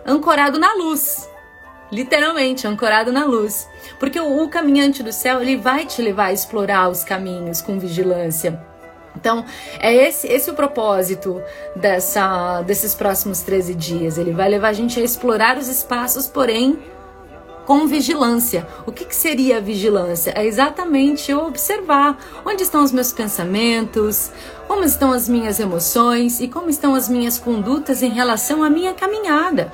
ancorado 0.07 0.61
na 0.61 0.73
luz. 0.75 1.29
Literalmente, 1.91 2.69
ancorado 2.69 3.11
na 3.11 3.25
luz. 3.25 3.69
Porque 3.99 4.21
o, 4.21 4.45
o 4.45 4.49
caminhante 4.49 5.03
do 5.03 5.13
céu, 5.13 5.43
ele 5.43 5.57
vai 5.57 5.85
te 5.85 6.01
levar 6.01 6.27
a 6.27 6.33
explorar 6.33 6.89
os 6.89 7.03
caminhos 7.03 7.61
com 7.61 7.81
vigilância. 7.81 8.65
Então, 9.17 9.45
é 9.81 9.93
esse, 9.93 10.29
esse 10.29 10.49
o 10.49 10.55
propósito 10.55 11.43
dessa, 11.75 12.63
desses 12.63 12.95
próximos 12.95 13.41
13 13.41 13.75
dias. 13.75 14.19
Ele 14.19 14.31
vai 14.31 14.49
levar 14.49 14.69
a 14.69 14.73
gente 14.73 15.01
a 15.01 15.03
explorar 15.03 15.59
os 15.59 15.67
espaços, 15.67 16.29
porém 16.29 16.79
com 17.67 17.87
vigilância. 17.87 18.67
O 18.87 18.93
que, 18.93 19.05
que 19.05 19.15
seria 19.15 19.59
a 19.59 19.61
vigilância? 19.61 20.33
É 20.37 20.47
exatamente 20.47 21.31
eu 21.31 21.45
observar 21.45 22.17
onde 22.45 22.63
estão 22.63 22.83
os 22.83 22.93
meus 22.93 23.13
pensamentos, 23.13 24.31
como 24.67 24.85
estão 24.85 25.13
as 25.13 25.29
minhas 25.29 25.61
emoções 25.61 26.41
e 26.41 26.49
como 26.49 26.71
estão 26.71 26.95
as 26.95 27.09
minhas 27.09 27.37
condutas 27.37 28.03
em 28.03 28.11
relação 28.11 28.63
à 28.63 28.71
minha 28.71 28.95
caminhada 28.95 29.71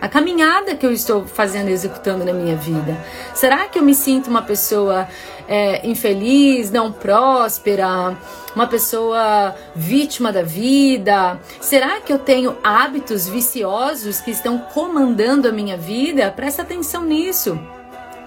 a 0.00 0.08
caminhada 0.08 0.74
que 0.74 0.84
eu 0.84 0.92
estou 0.92 1.26
fazendo, 1.26 1.68
executando 1.68 2.24
na 2.24 2.32
minha 2.32 2.54
vida? 2.54 2.96
Será 3.34 3.66
que 3.66 3.78
eu 3.78 3.82
me 3.82 3.94
sinto 3.94 4.28
uma 4.28 4.42
pessoa 4.42 5.08
é, 5.48 5.86
infeliz, 5.86 6.70
não 6.70 6.92
próspera, 6.92 8.16
uma 8.54 8.66
pessoa 8.66 9.54
vítima 9.74 10.32
da 10.32 10.42
vida? 10.42 11.38
Será 11.60 12.00
que 12.00 12.12
eu 12.12 12.18
tenho 12.18 12.56
hábitos 12.62 13.28
viciosos 13.28 14.20
que 14.20 14.30
estão 14.30 14.58
comandando 14.58 15.48
a 15.48 15.52
minha 15.52 15.76
vida? 15.76 16.30
Presta 16.30 16.62
atenção 16.62 17.04
nisso. 17.04 17.58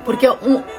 Porque 0.05 0.27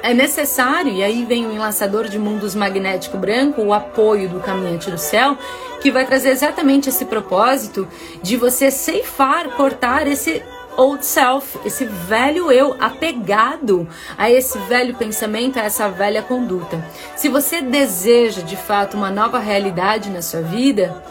é 0.03 0.15
necessário, 0.15 0.93
e 0.93 1.05
aí 1.05 1.25
vem 1.25 1.47
o 1.47 1.53
enlaçador 1.53 2.09
de 2.09 2.19
mundos 2.19 2.55
magnético 2.55 3.19
branco, 3.19 3.63
o 3.63 3.73
apoio 3.73 4.29
do 4.29 4.41
caminhante 4.41 4.91
do 4.91 4.99
céu, 4.99 5.37
que 5.81 5.91
vai 5.91 6.07
trazer 6.07 6.31
exatamente 6.31 6.89
esse 6.89 7.05
propósito 7.05 7.87
de 8.23 8.37
você 8.37 8.71
ceifar, 8.71 9.51
cortar 9.57 10.07
esse 10.07 10.43
old 10.81 11.05
self, 11.05 11.59
esse 11.65 11.85
velho 11.85 12.51
eu 12.51 12.75
apegado 12.81 13.87
a 14.17 14.31
esse 14.31 14.59
velho 14.61 14.95
pensamento, 14.95 15.59
a 15.59 15.63
essa 15.63 15.89
velha 15.91 16.23
conduta. 16.23 16.83
Se 17.17 17.29
você 17.29 17.61
deseja 17.61 18.41
de 18.41 18.57
fato 18.57 18.97
uma 18.97 19.11
nova 19.11 19.39
realidade 19.39 20.09
na 20.09 20.23
sua 20.23 20.41
vida, 20.41 21.03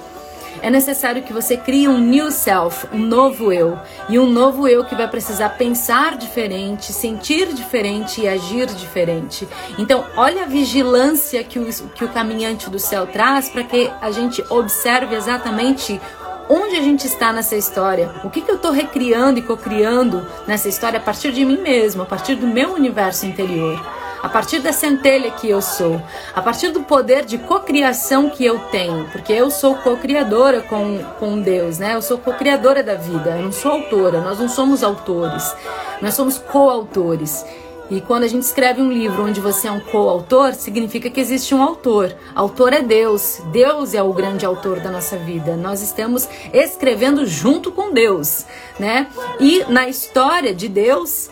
é 0.62 0.70
necessário 0.70 1.24
que 1.24 1.32
você 1.32 1.56
crie 1.56 1.88
um 1.88 2.00
new 2.00 2.32
self, 2.32 2.88
um 2.92 2.98
novo 2.98 3.52
eu. 3.54 3.78
E 4.10 4.20
um 4.20 4.30
novo 4.30 4.68
eu 4.68 4.84
que 4.84 4.96
vai 4.96 5.08
precisar 5.08 5.50
pensar 5.50 6.18
diferente, 6.18 6.92
sentir 6.92 7.54
diferente 7.54 8.22
e 8.22 8.28
agir 8.28 8.66
diferente. 8.68 9.48
Então, 9.78 10.04
olha 10.18 10.44
a 10.44 10.48
vigilância 10.48 11.44
que 11.44 11.60
o, 11.60 11.66
que 11.90 12.04
o 12.04 12.10
caminhante 12.10 12.70
do 12.70 12.80
céu 12.80 13.08
traz 13.08 13.50
para 13.50 13.64
que 13.64 13.90
a 14.02 14.12
gente 14.12 14.44
observe 14.50 15.16
exatamente 15.16 16.02
onde 16.50 16.76
a 16.76 16.82
gente 16.82 17.06
está 17.06 17.32
nessa 17.32 17.56
história, 17.56 18.10
o 18.24 18.30
que, 18.30 18.42
que 18.42 18.50
eu 18.50 18.56
estou 18.56 18.72
recriando 18.72 19.38
e 19.38 19.44
cocriando 19.44 20.26
nessa 20.48 20.68
história 20.68 20.98
a 20.98 21.02
partir 21.02 21.32
de 21.32 21.46
mim 21.46 21.62
mesmo, 21.62 22.02
a 22.02 22.06
partir 22.06 22.36
do 22.36 22.48
meu 22.48 22.74
universo 22.74 23.28
interior, 23.28 23.80
a 24.22 24.28
partir 24.28 24.60
da 24.60 24.74
centelha 24.74 25.30
que 25.32 25.48
eu 25.48 25.62
sou, 25.62 26.02
a 26.36 26.42
partir 26.42 26.72
do 26.72 26.82
poder 26.82 27.24
de 27.24 27.38
cocriação 27.38 28.30
que 28.30 28.44
eu 28.44 28.60
tenho, 28.72 29.08
porque 29.12 29.32
eu 29.32 29.52
sou 29.52 29.76
co-criadora 29.76 30.62
com, 30.62 30.98
com 31.20 31.40
Deus, 31.40 31.78
né? 31.78 31.94
Eu 31.96 32.02
sou 32.02 32.18
co-criadora 32.18 32.84
da 32.84 32.96
vida, 32.96 33.38
eu 33.38 33.44
não 33.44 33.52
sou 33.52 33.72
autora, 33.72 34.20
nós 34.20 34.40
não 34.40 34.50
somos 34.50 34.84
autores, 34.84 35.56
nós 36.02 36.16
somos 36.16 36.40
coautores. 36.40 37.46
E 37.90 38.00
quando 38.02 38.24
a 38.24 38.28
gente 38.28 38.44
escreve 38.44 38.82
um 38.82 38.92
livro 38.92 39.24
onde 39.24 39.42
você 39.42 39.68
é 39.68 39.72
um 39.72 39.80
coautor, 39.80 40.54
significa 40.54 41.10
que 41.10 41.20
existe 41.20 41.56
um 41.56 41.64
autor. 41.64 42.16
Autor 42.36 42.72
é 42.72 42.82
Deus. 42.82 43.42
Deus 43.52 43.96
é 43.96 44.04
o 44.04 44.14
grande 44.14 44.46
autor 44.46 44.80
da 44.80 44.92
nossa 44.92 45.18
vida. 45.18 45.56
Nós 45.56 45.82
estamos 45.82 46.30
escrevendo 46.54 47.26
junto 47.26 47.72
com 47.72 47.92
Deus, 47.92 48.46
né? 48.80 49.08
E 49.40 49.64
na 49.70 49.90
história 49.90 50.54
de 50.54 50.68
Deus 50.68 51.32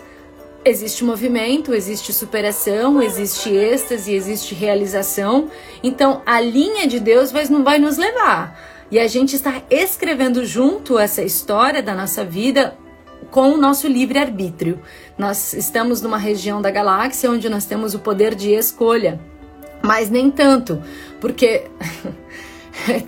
existe 0.66 1.04
movimento, 1.04 1.74
existe 1.74 2.12
superação, 2.12 3.02
existe 3.02 3.50
êxtase, 3.50 4.14
existe 4.14 4.56
realização. 4.56 5.50
Então 5.84 6.24
a 6.26 6.42
linha 6.42 6.88
de 6.88 7.00
Deus 7.00 7.32
vai, 7.32 7.46
não 7.46 7.64
vai 7.64 7.78
nos 7.78 7.98
levar. 7.98 8.60
E 8.90 8.98
a 9.00 9.08
gente 9.08 9.36
está 9.36 9.62
escrevendo 9.70 10.44
junto 10.44 10.98
essa 10.98 11.22
história 11.22 11.84
da 11.84 11.94
nossa 11.94 12.26
vida 12.26 12.76
com 13.32 13.52
o 13.52 13.58
nosso 13.58 13.88
livre-arbítrio. 13.88 14.80
Nós 15.18 15.54
estamos 15.54 16.02
numa 16.02 16.18
região 16.18 16.62
da 16.62 16.72
galáxia 16.72 17.30
onde 17.30 17.50
nós 17.50 17.66
temos 17.66 17.94
o 17.94 18.00
poder 18.00 18.36
de 18.36 18.52
escolha, 18.52 19.20
mas 19.82 20.10
nem 20.10 20.30
tanto, 20.32 20.82
porque. 21.20 21.66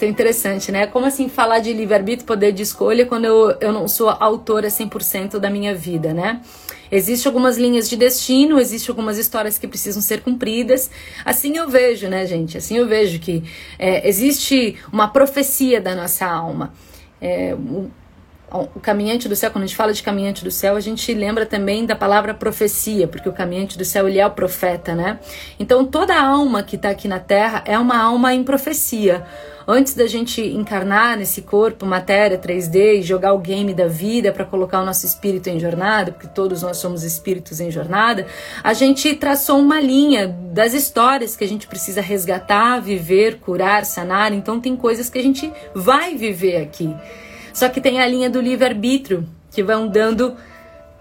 é 0.01 0.05
interessante, 0.07 0.71
né? 0.71 0.87
Como 0.87 1.05
assim 1.05 1.29
falar 1.29 1.59
de 1.59 1.71
livre-arbítrio, 1.71 2.25
poder 2.25 2.51
de 2.51 2.63
escolha, 2.63 3.05
quando 3.05 3.25
eu, 3.25 3.55
eu 3.61 3.71
não 3.71 3.87
sou 3.87 4.09
autora 4.09 4.67
100% 4.67 5.37
da 5.37 5.49
minha 5.49 5.75
vida, 5.75 6.13
né? 6.13 6.41
Existem 6.91 7.29
algumas 7.29 7.57
linhas 7.57 7.87
de 7.87 7.95
destino, 7.95 8.59
existem 8.59 8.91
algumas 8.91 9.17
histórias 9.17 9.57
que 9.57 9.67
precisam 9.67 10.01
ser 10.01 10.21
cumpridas. 10.21 10.89
Assim 11.23 11.55
eu 11.55 11.69
vejo, 11.69 12.07
né, 12.07 12.25
gente? 12.25 12.57
Assim 12.57 12.77
eu 12.77 12.87
vejo 12.87 13.19
que 13.19 13.43
é, 13.77 14.07
existe 14.07 14.77
uma 14.91 15.07
profecia 15.07 15.79
da 15.79 15.95
nossa 15.95 16.25
alma. 16.25 16.73
É, 17.21 17.55
o 18.51 18.79
caminhante 18.79 19.27
do 19.27 19.35
céu, 19.35 19.51
quando 19.51 19.63
a 19.63 19.67
gente 19.67 19.75
fala 19.75 19.93
de 19.93 20.01
caminhante 20.01 20.43
do 20.43 20.51
céu, 20.51 20.75
a 20.75 20.79
gente 20.79 21.13
lembra 21.13 21.45
também 21.45 21.85
da 21.85 21.95
palavra 21.95 22.33
profecia, 22.33 23.07
porque 23.07 23.29
o 23.29 23.33
caminhante 23.33 23.77
do 23.77 23.85
céu 23.85 24.07
ele 24.07 24.19
é 24.19 24.25
o 24.25 24.31
profeta, 24.31 24.95
né? 24.95 25.19
Então 25.59 25.85
toda 25.85 26.19
alma 26.19 26.63
que 26.63 26.75
está 26.75 26.89
aqui 26.89 27.07
na 27.07 27.19
Terra 27.19 27.63
é 27.65 27.77
uma 27.77 27.97
alma 27.97 28.33
em 28.33 28.43
profecia. 28.43 29.25
Antes 29.71 29.93
da 29.93 30.07
gente 30.07 30.41
encarnar 30.41 31.15
nesse 31.15 31.43
corpo, 31.43 31.85
matéria 31.85 32.39
3D 32.39 32.99
e 32.99 33.01
jogar 33.03 33.33
o 33.33 33.37
game 33.37 33.71
da 33.71 33.87
vida 33.87 34.31
para 34.31 34.43
colocar 34.43 34.81
o 34.81 34.85
nosso 34.85 35.05
espírito 35.05 35.47
em 35.47 35.59
jornada, 35.59 36.11
porque 36.11 36.27
todos 36.27 36.63
nós 36.63 36.77
somos 36.77 37.03
espíritos 37.03 37.61
em 37.61 37.69
jornada, 37.69 38.25
a 38.63 38.73
gente 38.73 39.13
traçou 39.13 39.59
uma 39.59 39.79
linha 39.79 40.27
das 40.27 40.73
histórias 40.73 41.35
que 41.35 41.43
a 41.43 41.47
gente 41.47 41.67
precisa 41.67 42.01
resgatar, 42.01 42.79
viver, 42.79 43.37
curar, 43.37 43.85
sanar. 43.85 44.33
Então 44.33 44.59
tem 44.59 44.75
coisas 44.75 45.07
que 45.07 45.19
a 45.19 45.23
gente 45.23 45.53
vai 45.75 46.15
viver 46.15 46.63
aqui. 46.63 46.91
Só 47.53 47.69
que 47.69 47.81
tem 47.81 47.99
a 47.99 48.07
linha 48.07 48.29
do 48.29 48.41
livre-arbítrio, 48.41 49.27
que 49.51 49.63
vão 49.63 49.87
dando 49.87 50.35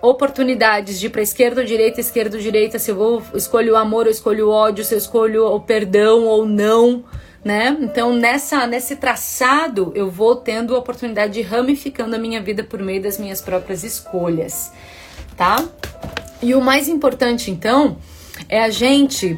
oportunidades 0.01 1.01
de 1.01 1.07
ir 1.07 1.11
para 1.11 1.23
esquerda 1.23 1.61
ou 1.61 1.67
direita, 1.67 2.01
esquerda 2.01 2.37
ou 2.37 2.43
direita, 2.43 2.79
se 2.79 2.91
eu 2.91 2.97
vou 2.97 3.23
escolho 3.35 3.75
o 3.75 3.77
amor 3.77 4.07
ou 4.07 4.11
escolho 4.11 4.49
o 4.49 4.51
ódio, 4.51 4.85
se 4.85 4.95
eu 4.95 4.99
escolho 4.99 5.47
o 5.47 5.61
perdão 5.61 6.25
ou 6.25 6.47
não, 6.47 7.05
né? 7.45 7.77
Então 7.81 8.15
nessa 8.15 8.67
nesse 8.67 8.97
traçado 8.97 9.93
eu 9.95 10.11
vou 10.11 10.37
tendo 10.37 10.75
a 10.75 10.79
oportunidade 10.79 11.35
de 11.35 11.43
ramificando 11.43 12.15
a 12.15 12.19
minha 12.19 12.41
vida 12.41 12.63
por 12.63 12.81
meio 12.81 13.03
das 13.03 13.19
minhas 13.19 13.41
próprias 13.41 13.83
escolhas, 13.83 14.73
tá? 15.37 15.65
E 16.41 16.55
o 16.55 16.61
mais 16.61 16.89
importante 16.89 17.51
então 17.51 17.99
é 18.49 18.63
a 18.63 18.71
gente 18.71 19.37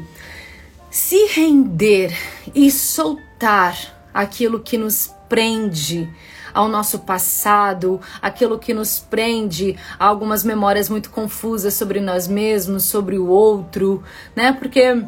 se 0.91 1.27
render 1.27 2.13
e 2.55 2.71
soltar 2.71 4.11
aquilo 4.13 4.61
que 4.61 4.77
nos 4.77 5.15
prende, 5.29 6.09
ao 6.53 6.69
nosso 6.69 7.01
passado, 7.01 8.01
aquilo 8.21 8.59
que 8.59 8.75
nos 8.75 8.99
prende 8.99 9.77
a 9.99 10.07
algumas 10.07 10.45
memórias 10.45 10.89
muito 10.89 11.11
confusas 11.11 11.75
sobre 11.75 12.01
nós 12.01 12.29
mesmos, 12.29 12.85
sobre 12.85 13.19
o 13.19 13.27
outro, 13.29 14.03
né? 14.35 14.53
Porque 14.53 15.03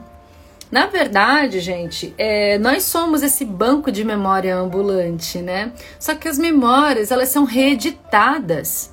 na 0.73 0.87
verdade, 0.87 1.61
gente, 1.61 2.15
é, 2.17 2.57
nós 2.57 2.85
somos 2.85 3.23
esse 3.23 3.45
banco 3.45 3.93
de 3.93 4.03
memória 4.05 4.57
ambulante, 4.57 5.39
né? 5.39 5.71
Só 5.99 6.15
que 6.15 6.27
as 6.27 6.39
memórias 6.39 7.11
elas 7.11 7.29
são 7.29 7.45
reeditadas. 7.45 8.91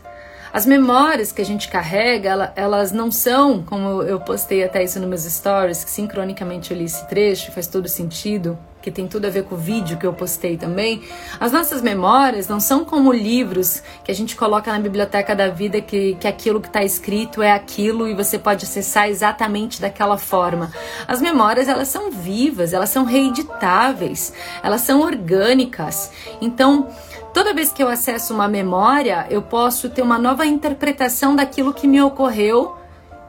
As 0.51 0.65
memórias 0.65 1.31
que 1.31 1.41
a 1.41 1.45
gente 1.45 1.69
carrega, 1.69 2.51
elas 2.55 2.91
não 2.91 3.09
são, 3.09 3.63
como 3.63 4.01
eu 4.01 4.19
postei 4.19 4.61
até 4.63 4.83
isso 4.83 4.99
nos 4.99 5.07
meus 5.07 5.21
stories, 5.21 5.83
que 5.83 5.89
sincronicamente 5.89 6.71
eu 6.71 6.77
li 6.77 6.83
esse 6.83 7.07
trecho, 7.07 7.51
faz 7.53 7.65
todo 7.65 7.87
sentido, 7.87 8.57
que 8.81 8.89
tem 8.89 9.07
tudo 9.07 9.25
a 9.25 9.29
ver 9.29 9.43
com 9.43 9.55
o 9.55 9.57
vídeo 9.57 9.97
que 9.97 10.05
eu 10.05 10.13
postei 10.13 10.57
também. 10.57 11.01
As 11.39 11.51
nossas 11.51 11.81
memórias 11.81 12.47
não 12.47 12.59
são 12.59 12.85
como 12.85 13.11
livros 13.11 13.83
que 14.03 14.11
a 14.11 14.15
gente 14.15 14.35
coloca 14.35 14.71
na 14.71 14.79
biblioteca 14.79 15.35
da 15.35 15.49
vida, 15.49 15.81
que, 15.81 16.15
que 16.15 16.27
aquilo 16.27 16.61
que 16.61 16.67
está 16.67 16.83
escrito 16.83 17.41
é 17.41 17.51
aquilo 17.51 18.07
e 18.07 18.13
você 18.13 18.39
pode 18.39 18.65
acessar 18.65 19.09
exatamente 19.09 19.81
daquela 19.81 20.17
forma. 20.17 20.71
As 21.07 21.21
memórias, 21.21 21.67
elas 21.67 21.87
são 21.87 22.09
vivas, 22.11 22.73
elas 22.73 22.89
são 22.89 23.03
reeditáveis, 23.03 24.33
elas 24.63 24.81
são 24.81 25.01
orgânicas. 25.01 26.11
Então, 26.41 26.87
Toda 27.31 27.53
vez 27.53 27.71
que 27.71 27.83
eu 27.83 27.87
acesso 27.87 28.33
uma 28.33 28.47
memória, 28.47 29.27
eu 29.29 29.41
posso 29.41 29.87
ter 29.87 30.01
uma 30.01 30.17
nova 30.17 30.47
interpretação 30.47 31.35
daquilo 31.35 31.73
que 31.73 31.87
me 31.87 32.01
ocorreu 32.01 32.75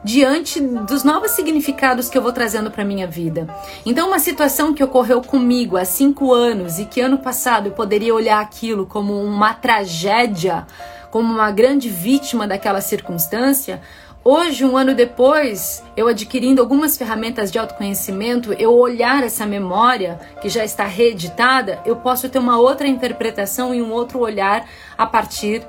diante 0.03 0.59
dos 0.59 1.03
novos 1.03 1.31
significados 1.31 2.09
que 2.09 2.17
eu 2.17 2.21
vou 2.21 2.31
trazendo 2.31 2.71
para 2.71 2.83
minha 2.83 3.07
vida. 3.07 3.47
Então, 3.85 4.07
uma 4.07 4.19
situação 4.19 4.73
que 4.73 4.83
ocorreu 4.83 5.21
comigo 5.21 5.77
há 5.77 5.85
cinco 5.85 6.33
anos 6.33 6.79
e 6.79 6.85
que 6.85 7.01
ano 7.01 7.19
passado 7.19 7.67
eu 7.67 7.71
poderia 7.71 8.13
olhar 8.13 8.39
aquilo 8.39 8.85
como 8.85 9.21
uma 9.21 9.53
tragédia, 9.53 10.65
como 11.11 11.31
uma 11.31 11.51
grande 11.51 11.89
vítima 11.89 12.47
daquela 12.47 12.81
circunstância, 12.81 13.81
Hoje, 14.23 14.63
um 14.63 14.77
ano 14.77 14.93
depois, 14.93 15.83
eu 15.97 16.07
adquirindo 16.07 16.61
algumas 16.61 16.95
ferramentas 16.95 17.51
de 17.51 17.57
autoconhecimento, 17.57 18.53
eu 18.53 18.71
olhar 18.71 19.23
essa 19.23 19.47
memória 19.47 20.19
que 20.39 20.47
já 20.47 20.63
está 20.63 20.83
reeditada, 20.83 21.81
eu 21.87 21.95
posso 21.95 22.29
ter 22.29 22.37
uma 22.37 22.59
outra 22.59 22.87
interpretação 22.87 23.73
e 23.73 23.81
um 23.81 23.91
outro 23.91 24.19
olhar 24.19 24.63
a 24.95 25.07
partir 25.07 25.65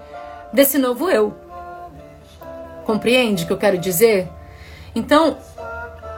desse 0.53 0.77
novo 0.77 1.09
eu. 1.09 1.35
Compreende 2.85 3.45
o 3.45 3.47
que 3.47 3.53
eu 3.53 3.59
quero 3.59 3.79
dizer? 3.79 4.29
Então, 4.95 5.37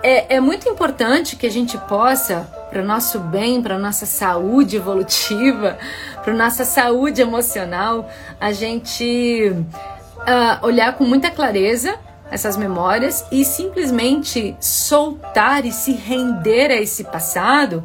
é, 0.02 0.36
é 0.36 0.40
muito 0.40 0.68
importante 0.68 1.36
que 1.36 1.46
a 1.46 1.50
gente 1.50 1.78
possa, 1.78 2.40
para 2.70 2.82
o 2.82 2.84
nosso 2.84 3.18
bem, 3.18 3.62
para 3.62 3.76
a 3.76 3.78
nossa 3.78 4.04
saúde 4.04 4.76
evolutiva, 4.76 5.78
para 6.22 6.32
a 6.32 6.36
nossa 6.36 6.64
saúde 6.64 7.22
emocional, 7.22 8.10
a 8.40 8.52
gente 8.52 9.50
uh, 9.50 10.66
olhar 10.66 10.94
com 10.94 11.04
muita 11.04 11.30
clareza 11.30 11.98
essas 12.30 12.56
memórias 12.56 13.24
e 13.30 13.44
simplesmente 13.44 14.56
soltar 14.60 15.64
e 15.64 15.72
se 15.72 15.92
render 15.92 16.70
a 16.70 16.80
esse 16.80 17.04
passado 17.04 17.84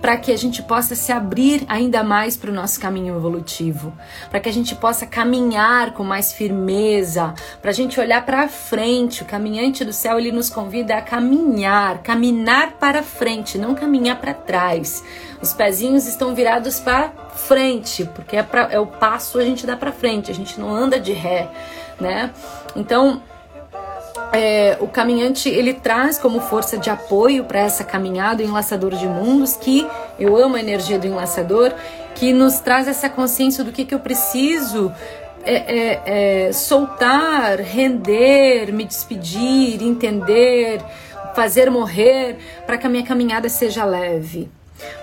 para 0.00 0.16
que 0.16 0.32
a 0.32 0.36
gente 0.36 0.62
possa 0.62 0.94
se 0.94 1.12
abrir 1.12 1.64
ainda 1.68 2.02
mais 2.02 2.36
para 2.36 2.50
o 2.50 2.54
nosso 2.54 2.80
caminho 2.80 3.16
evolutivo, 3.16 3.92
para 4.30 4.40
que 4.40 4.48
a 4.48 4.52
gente 4.52 4.74
possa 4.74 5.06
caminhar 5.06 5.92
com 5.92 6.04
mais 6.04 6.32
firmeza, 6.32 7.34
para 7.60 7.70
a 7.70 7.74
gente 7.74 7.98
olhar 7.98 8.24
para 8.24 8.48
frente. 8.48 9.22
O 9.22 9.26
caminhante 9.26 9.84
do 9.84 9.92
céu 9.92 10.18
ele 10.18 10.32
nos 10.32 10.50
convida 10.50 10.96
a 10.96 11.02
caminhar, 11.02 12.02
caminhar 12.02 12.72
para 12.72 13.02
frente, 13.02 13.58
não 13.58 13.74
caminhar 13.74 14.20
para 14.20 14.34
trás. 14.34 15.02
Os 15.40 15.52
pezinhos 15.52 16.06
estão 16.06 16.34
virados 16.34 16.80
para 16.80 17.10
frente, 17.34 18.04
porque 18.14 18.36
é, 18.36 18.42
pra, 18.42 18.68
é 18.70 18.78
o 18.78 18.86
passo 18.86 19.38
a 19.38 19.44
gente 19.44 19.66
dá 19.66 19.76
para 19.76 19.92
frente, 19.92 20.30
a 20.30 20.34
gente 20.34 20.58
não 20.58 20.74
anda 20.74 20.98
de 20.98 21.12
ré, 21.12 21.50
né? 22.00 22.30
Então 22.76 23.22
é, 24.32 24.76
o 24.80 24.86
caminhante 24.86 25.48
ele 25.48 25.74
traz 25.74 26.18
como 26.18 26.40
força 26.40 26.78
de 26.78 26.88
apoio 26.88 27.44
para 27.44 27.60
essa 27.60 27.82
caminhada 27.82 28.42
o 28.42 28.46
enlaçador 28.46 28.94
de 28.94 29.06
mundos, 29.06 29.56
que 29.56 29.86
eu 30.18 30.36
amo 30.36 30.56
a 30.56 30.60
energia 30.60 30.98
do 30.98 31.06
enlaçador, 31.06 31.72
que 32.14 32.32
nos 32.32 32.60
traz 32.60 32.86
essa 32.86 33.08
consciência 33.08 33.64
do 33.64 33.72
que, 33.72 33.84
que 33.84 33.94
eu 33.94 34.00
preciso 34.00 34.92
é, 35.44 35.54
é, 35.54 36.02
é, 36.46 36.52
soltar, 36.52 37.58
render, 37.60 38.72
me 38.72 38.84
despedir, 38.84 39.82
entender, 39.82 40.80
fazer 41.34 41.70
morrer, 41.70 42.38
para 42.66 42.78
que 42.78 42.86
a 42.86 42.90
minha 42.90 43.04
caminhada 43.04 43.48
seja 43.48 43.84
leve. 43.84 44.48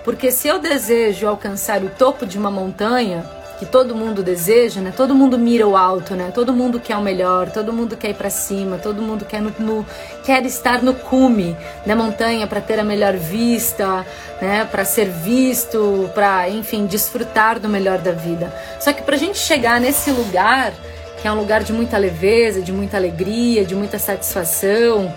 Porque 0.04 0.30
se 0.30 0.48
eu 0.48 0.58
desejo 0.58 1.28
alcançar 1.28 1.82
o 1.82 1.90
topo 1.90 2.26
de 2.26 2.38
uma 2.38 2.50
montanha, 2.50 3.24
que 3.62 3.66
todo 3.66 3.94
mundo 3.94 4.24
deseja, 4.24 4.80
né? 4.80 4.92
Todo 4.94 5.14
mundo 5.14 5.38
mira 5.38 5.68
o 5.68 5.76
alto, 5.76 6.16
né? 6.16 6.32
Todo 6.34 6.52
mundo 6.52 6.80
quer 6.80 6.96
o 6.96 7.00
melhor, 7.00 7.48
todo 7.48 7.72
mundo 7.72 7.96
quer 7.96 8.10
ir 8.10 8.14
para 8.14 8.28
cima, 8.28 8.76
todo 8.76 9.00
mundo 9.00 9.24
quer 9.24 9.40
no, 9.40 9.54
no, 9.56 9.86
quer 10.24 10.44
estar 10.44 10.82
no 10.82 10.94
cume 10.94 11.56
da 11.86 11.94
montanha 11.94 12.44
para 12.48 12.60
ter 12.60 12.80
a 12.80 12.82
melhor 12.82 13.16
vista, 13.16 14.04
né? 14.40 14.64
Para 14.68 14.84
ser 14.84 15.08
visto, 15.08 16.10
para 16.12 16.48
enfim 16.48 16.86
desfrutar 16.86 17.60
do 17.60 17.68
melhor 17.68 17.98
da 17.98 18.10
vida. 18.10 18.52
Só 18.80 18.92
que 18.92 19.02
para 19.02 19.14
a 19.14 19.18
gente 19.18 19.38
chegar 19.38 19.80
nesse 19.80 20.10
lugar, 20.10 20.72
que 21.20 21.28
é 21.28 21.30
um 21.30 21.36
lugar 21.36 21.62
de 21.62 21.72
muita 21.72 21.96
leveza, 21.96 22.60
de 22.60 22.72
muita 22.72 22.96
alegria, 22.96 23.64
de 23.64 23.76
muita 23.76 23.96
satisfação, 23.96 25.14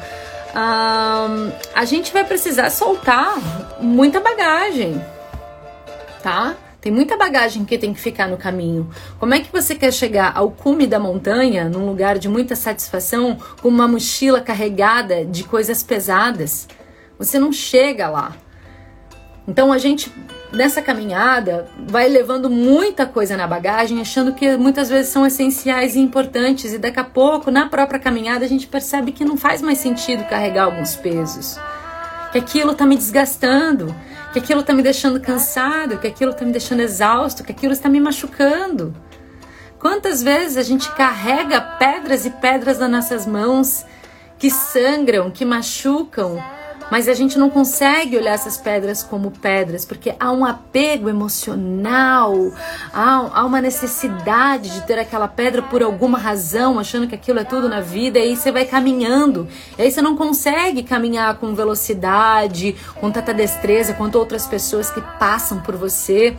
a 0.54 1.84
gente 1.84 2.14
vai 2.14 2.24
precisar 2.24 2.70
soltar 2.70 3.34
muita 3.82 4.20
bagagem, 4.20 5.04
tá? 6.22 6.56
Tem 6.86 6.94
muita 6.94 7.18
bagagem 7.18 7.66
que 7.66 7.80
tem 7.80 7.96
que 7.96 8.00
ficar 8.00 8.28
no 8.28 8.38
caminho. 8.38 8.88
Como 9.20 9.34
é 9.34 9.40
que 9.40 9.52
você 9.52 9.74
quer 9.74 9.92
chegar 9.92 10.34
ao 10.36 10.52
cume 10.52 10.86
da 10.86 11.00
montanha, 11.00 11.68
num 11.68 11.88
lugar 11.88 12.20
de 12.20 12.30
muita 12.30 12.56
satisfação, 12.56 13.40
com 13.60 13.70
uma 13.70 13.88
mochila 13.88 14.40
carregada 14.40 15.26
de 15.26 15.44
coisas 15.46 15.82
pesadas? 15.82 16.68
Você 17.18 17.40
não 17.40 17.52
chega 17.52 18.08
lá. 18.08 18.36
Então 19.48 19.74
a 19.74 19.80
gente 19.80 20.14
nessa 20.54 20.80
caminhada 20.80 21.68
vai 21.88 22.08
levando 22.08 22.52
muita 22.52 23.08
coisa 23.08 23.36
na 23.36 23.48
bagagem, 23.48 24.00
achando 24.00 24.34
que 24.34 24.56
muitas 24.56 24.88
vezes 24.88 25.12
são 25.12 25.26
essenciais 25.26 25.96
e 25.96 26.00
importantes, 26.00 26.72
e 26.72 26.78
daqui 26.78 27.00
a 27.00 27.04
pouco, 27.04 27.50
na 27.50 27.68
própria 27.68 28.00
caminhada, 28.00 28.46
a 28.46 28.48
gente 28.48 28.68
percebe 28.68 29.12
que 29.12 29.26
não 29.26 29.38
faz 29.38 29.60
mais 29.60 29.80
sentido 29.80 30.24
carregar 30.26 30.66
alguns 30.66 30.96
pesos. 30.96 31.58
Que 32.32 32.38
aquilo 32.38 32.74
está 32.74 32.86
me 32.86 32.96
desgastando, 32.96 33.88
que 34.36 34.40
aquilo 34.40 34.60
está 34.60 34.74
me 34.74 34.82
deixando 34.82 35.18
cansado, 35.22 35.98
que 35.98 36.08
aquilo 36.08 36.32
está 36.32 36.44
me 36.44 36.52
deixando 36.52 36.82
exausto, 36.82 37.42
que 37.42 37.54
aquilo 37.54 37.72
está 37.72 37.88
me 37.88 38.02
machucando. 38.02 38.94
Quantas 39.80 40.22
vezes 40.22 40.58
a 40.58 40.62
gente 40.62 40.92
carrega 40.92 41.62
pedras 41.62 42.26
e 42.26 42.32
pedras 42.32 42.78
nas 42.78 42.90
nossas 42.90 43.26
mãos 43.26 43.86
que 44.38 44.52
sangram, 44.52 45.32
que 45.32 45.46
machucam, 45.46 46.38
mas 46.92 47.08
a 47.08 47.14
gente 47.14 47.38
não 47.38 47.50
consegue 47.50 48.18
olhar 48.18 48.34
essas 48.34 48.58
pedras 48.58 49.04
como 49.04 49.32
pedras, 49.32 49.86
porque 49.86 50.14
há 50.20 50.32
um 50.32 50.46
apego 50.46 51.10
emocional, 51.10 52.34
há, 52.94 53.30
há 53.34 53.46
uma 53.46 53.62
necessidade 53.62 54.70
de 54.70 54.82
ter 54.86 55.00
aquela 55.00 55.28
pedra 55.28 55.62
por 55.62 55.82
alguma 55.82 56.18
razão, 56.18 56.80
achando 56.80 57.08
que 57.08 57.16
aquilo 57.16 57.40
é 57.40 57.44
tudo 57.44 57.68
na 57.68 57.82
vida, 57.82 58.20
e 58.20 58.24
aí 58.24 58.36
você 58.36 58.52
vai 58.52 58.66
caminhando, 58.66 59.48
e 59.78 59.82
aí 59.82 59.92
você 59.92 60.02
não 60.02 60.16
consegue 60.16 60.84
caminhar 60.84 61.36
com 61.36 61.56
velocidade, 61.56 62.76
com 62.96 63.12
tanta 63.12 63.34
destreza 63.34 63.94
quanto 63.94 64.18
outras 64.18 64.48
pessoas 64.48 64.90
que 64.90 65.02
passam 65.20 65.62
por 65.62 65.76
você. 65.76 66.36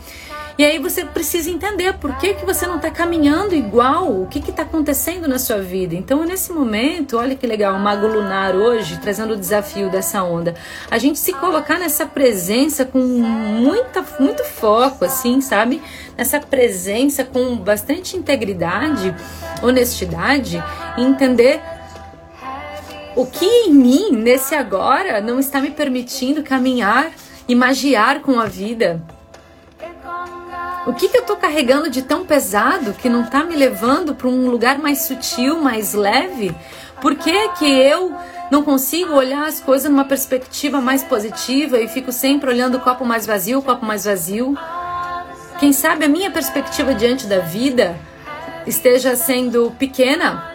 E 0.59 0.65
aí 0.65 0.79
você 0.79 1.05
precisa 1.05 1.51
entender 1.51 1.93
por 1.99 2.17
que, 2.17 2.33
que 2.33 2.47
você 2.47 2.67
não 2.67 2.77
está 2.77 2.91
caminhando 2.91 3.55
igual, 3.55 4.23
o 4.23 4.27
que 4.27 4.39
está 4.39 4.63
acontecendo 4.63 5.29
na 5.29 5.39
sua 5.39 5.59
vida. 5.59 5.95
Então, 5.95 6.25
nesse 6.25 6.51
momento, 6.51 7.19
olha 7.19 7.37
que 7.37 7.47
legal, 7.47 7.77
o 7.77 7.79
Mago 7.79 8.07
Lunar 8.07 8.57
hoje, 8.57 8.99
trazendo 8.99 9.35
o 9.35 9.37
desafio 9.37 9.91
dessa 9.91 10.23
onda. 10.23 10.55
A 10.91 10.97
gente 10.97 11.19
se 11.19 11.35
colocar 11.35 11.79
nessa 11.79 12.07
presença 12.07 12.87
com 12.87 12.99
muita, 12.99 14.03
muito 14.19 14.43
foco, 14.45 15.05
assim, 15.05 15.43
sabe? 15.43 15.83
Nessa 16.17 16.41
presença 16.41 17.23
com 17.23 17.57
bastante 17.57 18.17
integridade, 18.17 19.15
honestidade, 19.63 20.65
e 20.97 21.03
entender 21.03 21.61
o 23.15 23.27
que 23.27 23.45
em 23.45 23.75
mim, 23.75 24.11
nesse 24.13 24.55
agora, 24.55 25.21
não 25.21 25.39
está 25.39 25.61
me 25.61 25.71
permitindo 25.71 26.43
caminhar 26.43 27.11
e 27.47 27.55
magiar 27.55 28.21
com 28.21 28.41
a 28.41 28.47
vida 28.47 29.03
o 30.87 30.95
que, 30.95 31.09
que 31.09 31.17
eu 31.17 31.23
estou 31.23 31.37
carregando 31.37 31.91
de 31.91 32.01
tão 32.01 32.25
pesado 32.25 32.93
que 32.93 33.09
não 33.09 33.23
está 33.23 33.43
me 33.43 33.57
levando 33.57 34.15
para 34.15 34.29
um 34.29 34.49
lugar 34.49 34.79
mais 34.79 35.03
sutil, 35.03 35.61
mais 35.61 35.93
leve? 35.93 36.55
Por 37.01 37.17
que, 37.17 37.49
que 37.51 37.67
eu 37.67 38.15
não 38.53 38.63
consigo 38.63 39.13
olhar 39.13 39.47
as 39.47 39.61
coisas 39.61 39.91
numa 39.91 40.05
perspectiva 40.05 40.81
mais 40.81 41.03
positiva 41.03 41.81
e 41.81 41.89
fico 41.89 42.13
sempre 42.13 42.49
olhando 42.49 42.77
o 42.77 42.81
copo 42.81 43.05
mais 43.05 43.27
vazio, 43.27 43.59
o 43.59 43.63
copo 43.63 43.85
mais 43.85 44.05
vazio? 44.05 44.57
Quem 45.59 45.73
sabe 45.73 46.05
a 46.05 46.09
minha 46.09 46.31
perspectiva 46.31 46.95
diante 46.95 47.27
da 47.27 47.41
vida 47.41 47.97
esteja 48.65 49.17
sendo 49.17 49.73
pequena? 49.73 50.55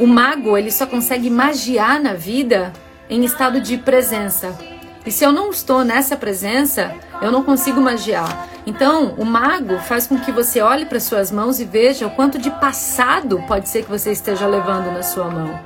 O 0.00 0.06
mago, 0.06 0.58
ele 0.58 0.72
só 0.72 0.84
consegue 0.84 1.30
magiar 1.30 2.02
na 2.02 2.14
vida 2.14 2.72
em 3.08 3.24
estado 3.24 3.60
de 3.60 3.78
presença. 3.78 4.71
E 5.04 5.10
se 5.10 5.24
eu 5.24 5.32
não 5.32 5.50
estou 5.50 5.84
nessa 5.84 6.16
presença, 6.16 6.94
eu 7.20 7.32
não 7.32 7.42
consigo 7.42 7.80
magiar. 7.80 8.48
Então, 8.64 9.14
o 9.18 9.24
mago 9.24 9.78
faz 9.80 10.06
com 10.06 10.18
que 10.18 10.30
você 10.30 10.60
olhe 10.60 10.86
para 10.86 11.00
suas 11.00 11.32
mãos 11.32 11.58
e 11.58 11.64
veja 11.64 12.06
o 12.06 12.10
quanto 12.10 12.38
de 12.38 12.50
passado 12.50 13.42
pode 13.48 13.68
ser 13.68 13.82
que 13.82 13.90
você 13.90 14.12
esteja 14.12 14.46
levando 14.46 14.92
na 14.92 15.02
sua 15.02 15.28
mão. 15.28 15.58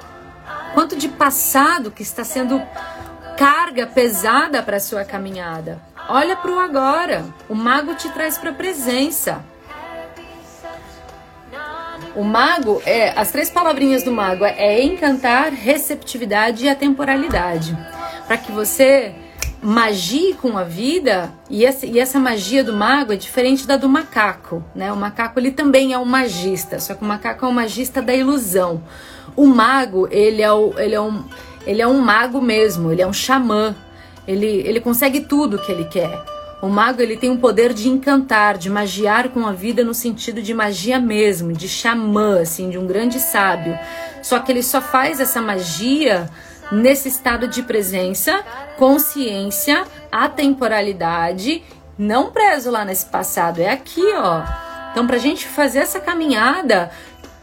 Quanto 0.72 0.96
de 0.96 1.08
passado 1.08 1.90
que 1.90 2.02
está 2.02 2.24
sendo 2.24 2.62
carga 3.36 3.86
pesada 3.86 4.62
para 4.62 4.78
a 4.78 4.80
sua 4.80 5.04
caminhada. 5.04 5.78
Olha 6.08 6.36
para 6.36 6.50
o 6.50 6.58
agora. 6.58 7.24
O 7.48 7.54
mago 7.54 7.94
te 7.94 8.08
traz 8.08 8.38
para 8.38 8.50
a 8.50 8.54
presença. 8.54 9.44
O 12.14 12.24
mago 12.24 12.80
é 12.86 13.12
as 13.18 13.30
três 13.30 13.50
palavrinhas 13.50 14.02
do 14.02 14.10
mago 14.10 14.44
é 14.44 14.82
encantar, 14.82 15.52
receptividade 15.52 16.64
e 16.64 16.68
a 16.68 16.74
temporalidade. 16.74 17.76
Para 18.26 18.38
que 18.38 18.50
você 18.50 19.14
magie 19.62 20.34
com 20.34 20.56
a 20.56 20.62
vida 20.62 21.32
e 21.50 21.64
essa, 21.64 21.86
e 21.86 21.98
essa 21.98 22.18
magia 22.18 22.62
do 22.62 22.72
mago 22.72 23.12
é 23.12 23.16
diferente 23.16 23.66
da 23.66 23.76
do 23.76 23.88
macaco, 23.88 24.62
né? 24.74 24.92
O 24.92 24.96
macaco 24.96 25.38
ele 25.38 25.50
também 25.50 25.92
é 25.92 25.98
um 25.98 26.04
magista, 26.04 26.78
só 26.78 26.94
que 26.94 27.02
o 27.02 27.06
macaco 27.06 27.44
é 27.44 27.48
um 27.48 27.52
magista 27.52 28.00
da 28.00 28.14
ilusão. 28.14 28.82
O 29.34 29.46
mago 29.46 30.08
ele 30.10 30.42
é, 30.42 30.52
o, 30.52 30.78
ele 30.78 30.94
é 30.94 31.00
um 31.00 31.24
ele 31.66 31.82
é 31.82 31.86
um 31.86 32.00
mago 32.00 32.40
mesmo, 32.40 32.92
ele 32.92 33.02
é 33.02 33.06
um 33.06 33.12
xamã. 33.12 33.74
Ele, 34.26 34.46
ele 34.46 34.80
consegue 34.80 35.20
tudo 35.20 35.58
que 35.58 35.70
ele 35.70 35.84
quer. 35.84 36.24
O 36.62 36.68
mago 36.68 37.02
ele 37.02 37.16
tem 37.16 37.30
o 37.30 37.38
poder 37.38 37.74
de 37.74 37.88
encantar, 37.88 38.56
de 38.56 38.70
magiar 38.70 39.28
com 39.28 39.46
a 39.46 39.52
vida 39.52 39.84
no 39.84 39.92
sentido 39.92 40.40
de 40.40 40.54
magia 40.54 40.98
mesmo, 40.98 41.52
de 41.52 41.68
xamã, 41.68 42.40
assim, 42.40 42.70
de 42.70 42.78
um 42.78 42.86
grande 42.86 43.20
sábio. 43.20 43.78
Só 44.22 44.38
que 44.38 44.50
ele 44.50 44.62
só 44.62 44.80
faz 44.80 45.20
essa 45.20 45.40
magia 45.40 46.30
nesse 46.70 47.08
estado 47.08 47.48
de 47.48 47.62
presença, 47.62 48.44
consciência, 48.76 49.84
atemporalidade, 50.10 51.62
não 51.98 52.30
preso 52.30 52.70
lá 52.70 52.84
nesse 52.84 53.06
passado, 53.06 53.60
é 53.60 53.70
aqui, 53.70 54.04
ó. 54.14 54.42
Então, 54.90 55.06
para 55.06 55.16
a 55.16 55.20
gente 55.20 55.46
fazer 55.46 55.80
essa 55.80 56.00
caminhada 56.00 56.90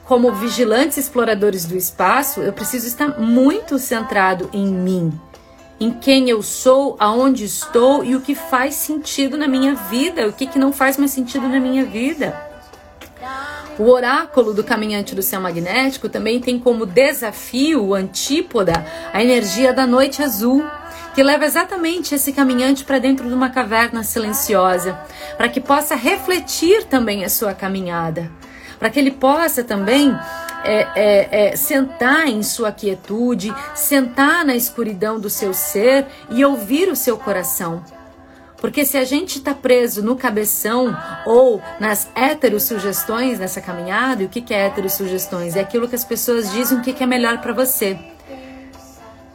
como 0.06 0.32
vigilantes 0.34 0.98
exploradores 0.98 1.66
do 1.66 1.78
espaço, 1.78 2.42
eu 2.42 2.52
preciso 2.52 2.88
estar 2.88 3.20
muito 3.20 3.78
centrado 3.80 4.50
em 4.54 4.68
mim 4.68 5.14
em 5.84 5.92
quem 5.92 6.30
eu 6.30 6.42
sou, 6.42 6.96
aonde 6.98 7.44
estou 7.44 8.06
e 8.06 8.16
o 8.16 8.22
que 8.22 8.34
faz 8.34 8.76
sentido 8.76 9.38
na 9.38 9.50
minha 9.50 9.76
vida, 9.76 10.28
o 10.28 10.34
que, 10.34 10.48
que 10.48 10.58
não 10.58 10.72
faz 10.72 10.98
mais 10.98 11.12
sentido 11.12 11.48
na 11.50 11.60
minha 11.60 11.84
vida. 11.84 12.40
O 13.80 13.90
oráculo 13.90 14.54
do 14.54 14.64
caminhante 14.64 15.16
do 15.16 15.24
céu 15.24 15.42
magnético 15.42 16.08
também 16.08 16.40
tem 16.40 16.60
como 16.60 16.86
desafio, 16.86 17.96
antípoda, 17.96 18.86
a 19.12 19.24
energia 19.24 19.74
da 19.74 19.88
noite 19.88 20.22
azul, 20.22 20.64
que 21.16 21.24
leva 21.24 21.46
exatamente 21.46 22.14
esse 22.14 22.34
caminhante 22.34 22.84
para 22.84 23.00
dentro 23.00 23.28
de 23.28 23.34
uma 23.34 23.50
caverna 23.50 24.04
silenciosa, 24.04 25.00
para 25.38 25.50
que 25.50 25.60
possa 25.60 25.96
refletir 25.96 26.86
também 26.86 27.26
a 27.26 27.30
sua 27.30 27.54
caminhada, 27.54 28.32
para 28.78 28.92
que 28.92 29.00
ele 29.00 29.12
possa 29.12 29.64
também 29.64 30.16
é, 30.64 30.88
é, 30.96 31.48
é, 31.48 31.56
sentar 31.56 32.28
em 32.28 32.44
sua 32.44 32.72
quietude, 32.72 33.54
sentar 33.74 34.46
na 34.46 34.56
escuridão 34.56 35.20
do 35.20 35.30
seu 35.30 35.54
ser 35.54 36.06
e 36.30 36.46
ouvir 36.46 36.90
o 36.90 36.96
seu 36.96 37.18
coração. 37.18 37.84
Porque 38.64 38.86
se 38.86 38.98
a 38.98 39.04
gente 39.04 39.40
está 39.40 39.54
preso 39.54 40.02
no 40.02 40.16
cabeção 40.16 40.98
ou 41.26 41.62
nas 41.82 42.08
heterossugestões 42.16 43.38
nessa 43.38 43.60
caminhada, 43.60 44.24
e 44.24 44.26
o 44.26 44.30
que, 44.30 44.40
que 44.40 44.54
é 44.54 44.68
heterossugestões? 44.68 45.58
É 45.58 45.60
aquilo 45.60 45.86
que 45.86 45.96
as 45.96 46.06
pessoas 46.06 46.50
dizem 46.50 46.78
o 46.78 46.82
que, 46.82 46.94
que 46.94 47.04
é 47.04 47.06
melhor 47.06 47.40
para 47.40 47.52
você. 47.52 48.00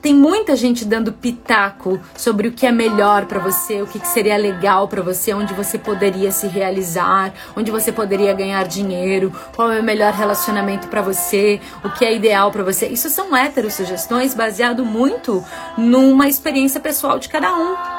Tem 0.00 0.14
muita 0.14 0.56
gente 0.56 0.82
dando 0.82 1.12
pitaco 1.12 2.00
sobre 2.16 2.48
o 2.48 2.52
que 2.52 2.64
é 2.64 2.72
melhor 2.72 3.26
para 3.26 3.38
você, 3.38 3.82
o 3.82 3.86
que, 3.86 3.98
que 3.98 4.08
seria 4.08 4.38
legal 4.38 4.88
para 4.88 5.02
você, 5.02 5.34
onde 5.34 5.52
você 5.52 5.76
poderia 5.76 6.32
se 6.32 6.46
realizar, 6.46 7.34
onde 7.54 7.70
você 7.70 7.92
poderia 7.92 8.32
ganhar 8.32 8.66
dinheiro, 8.66 9.30
qual 9.54 9.70
é 9.70 9.80
o 9.80 9.84
melhor 9.84 10.14
relacionamento 10.14 10.88
para 10.88 11.02
você, 11.02 11.60
o 11.84 11.90
que 11.90 12.02
é 12.02 12.16
ideal 12.16 12.50
para 12.50 12.64
você. 12.64 12.86
Isso 12.86 13.10
são 13.10 13.36
hétero 13.36 13.70
sugestões 13.70 14.32
baseado 14.32 14.86
muito 14.86 15.44
numa 15.76 16.28
experiência 16.28 16.80
pessoal 16.80 17.18
de 17.18 17.28
cada 17.28 17.54
um. 17.54 17.97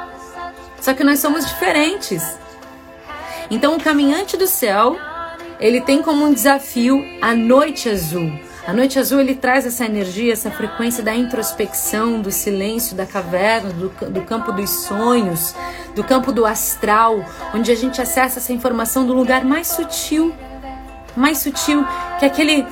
Só 0.81 0.93
que 0.93 1.03
nós 1.03 1.19
somos 1.19 1.45
diferentes. 1.45 2.23
Então, 3.51 3.75
o 3.75 3.81
caminhante 3.81 4.37
do 4.37 4.47
céu, 4.47 4.97
ele 5.59 5.81
tem 5.81 6.01
como 6.01 6.25
um 6.25 6.33
desafio 6.33 7.03
a 7.21 7.33
noite 7.33 7.89
azul. 7.89 8.31
A 8.67 8.73
noite 8.73 8.99
azul 8.99 9.19
ele 9.19 9.33
traz 9.33 9.65
essa 9.65 9.83
energia, 9.83 10.31
essa 10.31 10.51
frequência 10.51 11.03
da 11.03 11.15
introspecção, 11.15 12.21
do 12.21 12.31
silêncio, 12.31 12.95
da 12.95 13.05
caverna, 13.05 13.71
do, 13.71 13.89
do 14.11 14.21
campo 14.21 14.51
dos 14.51 14.69
sonhos, 14.69 15.55
do 15.95 16.03
campo 16.03 16.31
do 16.31 16.45
astral, 16.45 17.25
onde 17.53 17.71
a 17.71 17.75
gente 17.75 17.99
acessa 17.99 18.37
essa 18.37 18.53
informação 18.53 19.07
do 19.07 19.13
lugar 19.13 19.43
mais 19.43 19.69
sutil, 19.69 20.35
mais 21.15 21.39
sutil, 21.39 21.83
que 22.19 22.25
é 22.25 22.27
aquele 22.27 22.67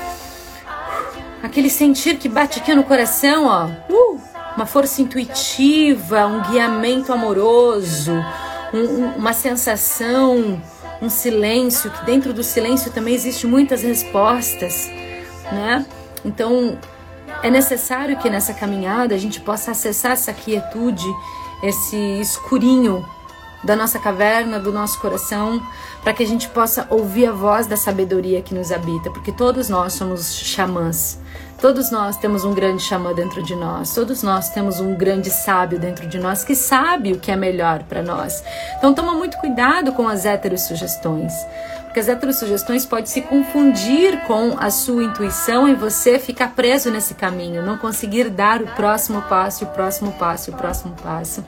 aquele 1.41 1.69
sentir 1.69 2.17
que 2.17 2.29
bate 2.29 2.59
aqui 2.59 2.75
no 2.75 2.83
coração, 2.83 3.45
ó, 3.45 3.65
uh, 3.91 4.21
uma 4.57 4.65
força 4.65 5.01
intuitiva, 5.01 6.27
um 6.27 6.41
guiamento 6.51 7.13
amoroso, 7.13 8.11
um, 8.73 9.05
uma 9.15 9.31
sensação, 9.31 10.61
um 11.01 11.09
silêncio, 11.09 11.89
que 11.89 12.05
dentro 12.05 12.33
do 12.33 12.43
silêncio 12.43 12.91
também 12.91 13.13
existe 13.13 13.47
muitas 13.47 13.81
respostas 13.81 14.89
né? 15.51 15.85
Então, 16.23 16.77
é 17.43 17.49
necessário 17.49 18.17
que 18.17 18.29
nessa 18.29 18.53
caminhada 18.53 19.15
a 19.15 19.17
gente 19.17 19.39
possa 19.39 19.71
acessar 19.71 20.13
essa 20.13 20.33
quietude, 20.33 21.05
esse 21.63 21.97
escurinho 22.19 23.05
da 23.63 23.75
nossa 23.75 23.99
caverna, 23.99 24.59
do 24.59 24.71
nosso 24.71 24.99
coração, 24.99 25.61
para 26.03 26.13
que 26.13 26.23
a 26.23 26.27
gente 26.27 26.47
possa 26.49 26.87
ouvir 26.89 27.27
a 27.27 27.31
voz 27.31 27.67
da 27.67 27.75
sabedoria 27.75 28.41
que 28.41 28.53
nos 28.53 28.71
habita, 28.71 29.09
porque 29.11 29.31
todos 29.31 29.67
nós 29.67 29.93
somos 29.93 30.35
xamãs. 30.35 31.19
Todos 31.59 31.89
nós 31.89 32.15
temos 32.17 32.45
um 32.45 32.53
grande 32.53 32.83
xamã 32.83 33.13
dentro 33.13 33.41
de 33.41 33.55
nós, 33.55 33.93
todos 33.95 34.21
nós 34.21 34.49
temos 34.49 34.79
um 34.79 34.95
grande 34.95 35.31
sábio 35.31 35.79
dentro 35.79 36.07
de 36.07 36.19
nós 36.19 36.43
que 36.43 36.53
sabe 36.53 37.13
o 37.13 37.19
que 37.19 37.31
é 37.31 37.35
melhor 37.35 37.81
para 37.83 38.03
nós. 38.03 38.43
Então 38.77 38.93
toma 38.93 39.15
muito 39.15 39.37
cuidado 39.37 39.91
com 39.93 40.07
as 40.07 40.23
héteros 40.23 40.61
sugestões 40.61 41.33
porque 41.97 41.99
as 41.99 42.09
heterossugestões 42.09 42.85
podem 42.85 43.07
se 43.07 43.21
confundir 43.21 44.21
com 44.27 44.55
a 44.59 44.69
sua 44.69 45.03
intuição 45.03 45.67
e 45.67 45.73
você 45.73 46.19
ficar 46.19 46.49
preso 46.49 46.91
nesse 46.91 47.15
caminho, 47.15 47.65
não 47.65 47.75
conseguir 47.75 48.29
dar 48.29 48.61
o 48.61 48.67
próximo 48.67 49.23
passo, 49.23 49.65
o 49.65 49.67
próximo 49.69 50.11
passo, 50.11 50.51
o 50.51 50.53
próximo 50.53 50.93
passo. 51.01 51.43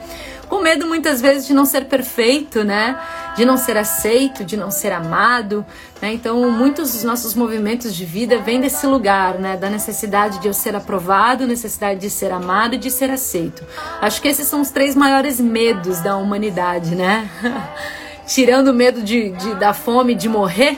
Com 0.47 0.59
medo 0.59 0.88
muitas 0.88 1.21
vezes 1.21 1.45
de 1.45 1.53
não 1.53 1.65
ser 1.65 1.85
perfeito, 1.85 2.63
né? 2.63 2.99
De 3.35 3.45
não 3.45 3.57
ser 3.57 3.77
aceito, 3.77 4.43
de 4.43 4.57
não 4.57 4.71
ser 4.71 4.91
amado, 4.91 5.63
né? 6.01 6.13
Então, 6.13 6.49
muitos 6.49 6.93
dos 6.93 7.03
nossos 7.03 7.35
movimentos 7.35 7.93
de 7.93 8.03
vida 8.03 8.39
vêm 8.39 8.59
desse 8.59 8.88
lugar, 8.88 9.35
né? 9.35 9.55
Da 9.55 9.69
necessidade 9.69 10.39
de 10.39 10.47
eu 10.47 10.53
ser 10.53 10.75
aprovado, 10.75 11.45
necessidade 11.45 11.99
de 11.99 12.09
ser 12.09 12.31
amado 12.31 12.73
e 12.73 12.79
de 12.79 12.89
ser 12.89 13.12
aceito. 13.12 13.63
Acho 14.01 14.19
que 14.19 14.27
esses 14.27 14.47
são 14.47 14.62
os 14.62 14.71
três 14.71 14.95
maiores 14.95 15.39
medos 15.39 15.99
da 15.99 16.17
humanidade, 16.17 16.95
né? 16.95 17.29
tirando 18.29 18.67
o 18.67 18.73
medo 18.73 19.01
de, 19.01 19.31
de, 19.31 19.55
da 19.55 19.73
fome, 19.73 20.13
de 20.13 20.29
morrer, 20.29 20.77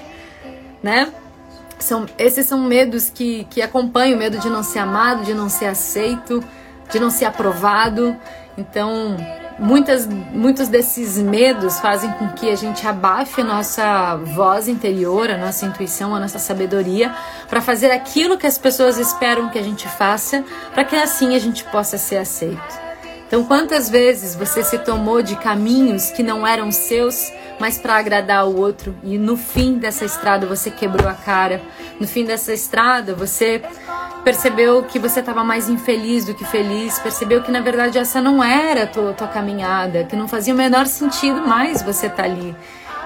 né? 0.82 1.12
São, 1.78 2.06
esses 2.18 2.46
são 2.46 2.60
medos 2.60 3.10
que, 3.10 3.46
que 3.50 3.62
acompanham 3.62 4.16
o 4.16 4.20
medo 4.20 4.40
de 4.40 4.50
não 4.50 4.64
ser 4.64 4.80
amado, 4.80 5.26
de 5.26 5.34
não 5.34 5.50
ser 5.50 5.66
aceito, 5.66 6.42
de 6.90 7.00
não 7.00 7.10
ser 7.10 7.26
aprovado. 7.26 8.16
Então, 8.58 9.18
muitas, 9.60 10.08
muitos 10.08 10.70
desses 10.70 11.18
medos 11.18 11.78
fazem 11.80 12.10
com 12.14 12.30
que 12.30 12.50
a 12.50 12.56
gente 12.56 12.88
abafe 12.88 13.42
a 13.42 13.44
nossa 13.44 14.16
voz 14.16 14.70
interior, 14.70 15.30
a 15.30 15.38
nossa 15.38 15.66
intuição, 15.66 16.16
a 16.16 16.20
nossa 16.22 16.40
sabedoria, 16.40 17.14
para 17.50 17.60
fazer 17.60 17.92
aquilo 17.92 18.38
que 18.38 18.48
as 18.48 18.58
pessoas 18.58 18.98
esperam 18.98 19.50
que 19.50 19.60
a 19.60 19.64
gente 19.64 19.90
faça, 19.90 20.46
para 20.74 20.86
que 20.86 20.96
assim 20.96 21.36
a 21.36 21.40
gente 21.40 21.66
possa 21.66 21.98
ser 21.98 22.18
aceito. 22.18 22.91
Então, 23.32 23.46
quantas 23.46 23.90
vezes 23.90 24.36
você 24.36 24.62
se 24.62 24.78
tomou 24.80 25.22
de 25.22 25.38
caminhos 25.38 26.12
que 26.12 26.22
não 26.22 26.46
eram 26.46 26.70
seus, 26.70 27.32
mas 27.58 27.78
para 27.78 27.96
agradar 27.96 28.46
o 28.46 28.60
outro, 28.60 28.94
e 29.06 29.18
no 29.18 29.38
fim 29.38 29.78
dessa 29.78 30.04
estrada 30.04 30.46
você 30.46 30.70
quebrou 30.70 31.08
a 31.08 31.14
cara, 31.14 31.62
no 31.98 32.06
fim 32.06 32.26
dessa 32.26 32.54
estrada 32.54 33.16
você 33.16 33.62
percebeu 34.26 34.84
que 34.84 35.00
você 35.00 35.22
estava 35.22 35.46
mais 35.46 35.70
infeliz 35.70 36.26
do 36.26 36.34
que 36.34 36.44
feliz, 36.44 37.00
percebeu 37.00 37.42
que 37.42 37.52
na 37.52 37.62
verdade 37.62 37.98
essa 37.98 38.20
não 38.20 38.44
era 38.44 38.84
a 38.84 38.88
tua, 38.88 39.14
tua 39.14 39.30
caminhada, 39.30 40.04
que 40.04 40.16
não 40.18 40.28
fazia 40.28 40.54
o 40.54 40.58
menor 40.58 40.86
sentido 40.86 41.40
mais 41.48 41.82
você 41.82 42.08
estar 42.08 42.24
tá 42.24 42.30
ali. 42.30 42.54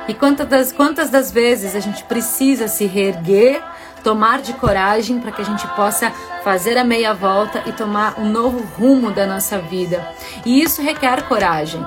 E 0.07 0.13
quantas 0.15 0.47
das, 0.47 0.71
quantas 0.71 1.11
das 1.11 1.31
vezes 1.31 1.75
a 1.75 1.79
gente 1.79 2.03
precisa 2.03 2.67
se 2.67 2.87
reerguer 2.87 3.61
tomar 4.05 4.39
de 4.39 4.53
coragem 4.53 5.19
para 5.19 5.31
que 5.31 5.41
a 5.41 5.45
gente 5.45 5.67
possa 5.69 6.11
fazer 6.43 6.77
a 6.77 6.83
meia 6.83 7.11
volta 7.11 7.63
e 7.65 7.71
tomar 7.71 8.19
um 8.19 8.29
novo 8.29 8.59
rumo 8.77 9.09
da 9.09 9.25
nossa 9.25 9.57
vida. 9.57 10.07
E 10.45 10.61
isso 10.61 10.79
requer 10.79 11.23
coragem. 11.23 11.83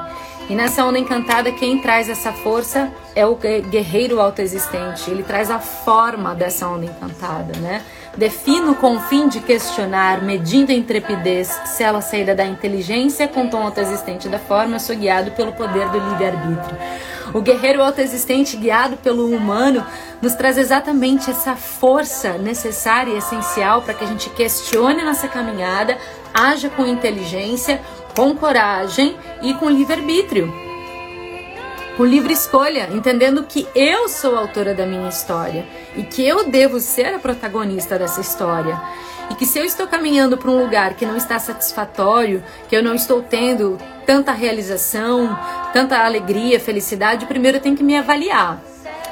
E 0.50 0.54
nessa 0.54 0.84
onda 0.84 0.98
encantada, 0.98 1.52
quem 1.52 1.80
traz 1.80 2.08
essa 2.08 2.32
força 2.32 2.92
é 3.14 3.24
o 3.24 3.36
guerreiro 3.36 4.20
autoexistente. 4.20 5.08
Ele 5.08 5.22
traz 5.22 5.48
a 5.48 5.60
forma 5.60 6.34
dessa 6.34 6.66
onda 6.66 6.86
encantada, 6.86 7.56
né? 7.60 7.84
Defino 8.18 8.74
com 8.74 8.96
o 8.96 9.00
fim 9.00 9.28
de 9.28 9.38
questionar, 9.38 10.24
medindo 10.24 10.72
a 10.72 10.74
intrepidez, 10.74 11.46
se 11.66 11.84
ela 11.84 12.00
saída 12.00 12.34
da 12.34 12.44
inteligência 12.44 13.28
com 13.28 13.48
tom 13.48 13.62
autoexistente 13.62 14.28
da 14.28 14.40
forma, 14.40 14.74
eu 14.74 14.80
sou 14.80 14.96
guiado 14.96 15.30
pelo 15.30 15.52
poder 15.52 15.88
do 15.90 16.00
livre-arbítrio. 16.00 16.76
O 17.32 17.40
guerreiro 17.40 17.80
autoexistente, 17.80 18.56
guiado 18.56 18.96
pelo 18.96 19.32
humano, 19.32 19.86
nos 20.20 20.34
traz 20.34 20.58
exatamente 20.58 21.30
essa 21.30 21.54
força 21.54 22.32
necessária 22.32 23.12
e 23.12 23.18
essencial 23.18 23.82
para 23.82 23.94
que 23.94 24.02
a 24.02 24.08
gente 24.08 24.28
questione 24.30 25.04
nossa 25.04 25.28
caminhada, 25.28 25.96
haja 26.34 26.68
com 26.68 26.84
inteligência, 26.84 27.80
com 28.16 28.34
coragem 28.34 29.16
e 29.42 29.54
com 29.54 29.70
livre-arbítrio. 29.70 30.67
Com 31.98 32.04
livre 32.04 32.32
escolha, 32.32 32.88
entendendo 32.92 33.42
que 33.42 33.66
eu 33.74 34.08
sou 34.08 34.36
a 34.36 34.38
autora 34.38 34.72
da 34.72 34.86
minha 34.86 35.08
história 35.08 35.66
e 35.96 36.04
que 36.04 36.24
eu 36.24 36.48
devo 36.48 36.78
ser 36.78 37.12
a 37.12 37.18
protagonista 37.18 37.98
dessa 37.98 38.20
história. 38.20 38.80
E 39.28 39.34
que 39.34 39.44
se 39.44 39.58
eu 39.58 39.64
estou 39.64 39.84
caminhando 39.88 40.38
para 40.38 40.48
um 40.48 40.62
lugar 40.62 40.94
que 40.94 41.04
não 41.04 41.16
está 41.16 41.40
satisfatório, 41.40 42.40
que 42.68 42.76
eu 42.76 42.84
não 42.84 42.94
estou 42.94 43.20
tendo 43.20 43.76
tanta 44.06 44.30
realização, 44.30 45.36
tanta 45.72 45.98
alegria, 45.98 46.60
felicidade, 46.60 47.26
primeiro 47.26 47.56
eu 47.56 47.60
tenho 47.60 47.76
que 47.76 47.82
me 47.82 47.98
avaliar. 47.98 48.62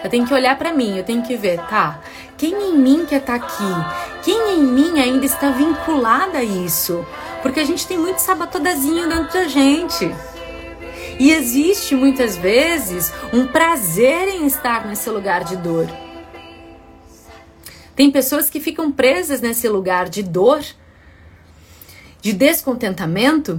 Eu 0.04 0.08
tenho 0.08 0.24
que 0.24 0.32
olhar 0.32 0.56
para 0.56 0.72
mim, 0.72 0.96
eu 0.96 1.02
tenho 1.02 1.22
que 1.22 1.34
ver, 1.34 1.58
tá? 1.62 1.98
Quem 2.38 2.52
em 2.52 2.78
mim 2.78 3.04
quer 3.04 3.16
estar 3.16 3.40
tá 3.40 3.44
aqui? 3.44 4.22
Quem 4.22 4.60
em 4.60 4.62
mim 4.62 5.00
ainda 5.00 5.26
está 5.26 5.50
vinculada 5.50 6.38
a 6.38 6.44
isso? 6.44 7.04
Porque 7.42 7.58
a 7.58 7.64
gente 7.64 7.84
tem 7.84 7.98
muito 7.98 8.20
sabatodazinho 8.20 9.08
dentro 9.08 9.32
da 9.32 9.48
gente. 9.48 10.14
E 11.18 11.32
existe 11.32 11.94
muitas 11.94 12.36
vezes 12.36 13.12
um 13.32 13.46
prazer 13.46 14.28
em 14.28 14.46
estar 14.46 14.86
nesse 14.86 15.08
lugar 15.08 15.44
de 15.44 15.56
dor. 15.56 15.86
Tem 17.94 18.10
pessoas 18.10 18.50
que 18.50 18.60
ficam 18.60 18.92
presas 18.92 19.40
nesse 19.40 19.66
lugar 19.68 20.10
de 20.10 20.22
dor, 20.22 20.62
de 22.20 22.34
descontentamento, 22.34 23.58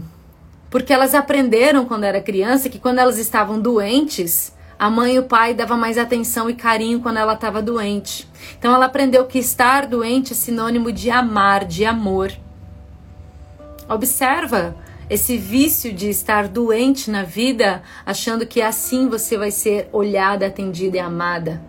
porque 0.69 0.93
elas 0.93 1.15
aprenderam 1.15 1.85
quando 1.85 2.03
era 2.03 2.21
criança 2.21 2.69
que 2.69 2.77
quando 2.77 2.99
elas 2.99 3.17
estavam 3.17 3.59
doentes, 3.59 4.53
a 4.77 4.91
mãe 4.91 5.15
e 5.15 5.19
o 5.19 5.23
pai 5.23 5.55
davam 5.55 5.77
mais 5.77 5.97
atenção 5.97 6.47
e 6.47 6.53
carinho 6.53 6.99
quando 6.99 7.17
ela 7.17 7.33
estava 7.33 7.63
doente. 7.63 8.29
Então 8.59 8.75
ela 8.75 8.85
aprendeu 8.85 9.25
que 9.25 9.39
estar 9.39 9.87
doente 9.87 10.33
é 10.33 10.35
sinônimo 10.35 10.91
de 10.91 11.09
amar, 11.09 11.65
de 11.65 11.83
amor. 11.83 12.31
Observa 13.89 14.75
esse 15.09 15.37
vício 15.37 15.93
de 15.93 16.09
estar 16.09 16.47
doente 16.47 17.09
na 17.09 17.23
vida, 17.23 17.81
achando 18.05 18.45
que 18.45 18.61
assim 18.61 19.07
você 19.07 19.37
vai 19.37 19.51
ser 19.51 19.87
olhada, 19.91 20.47
atendida 20.47 20.97
e 20.97 20.99
amada. 20.99 21.61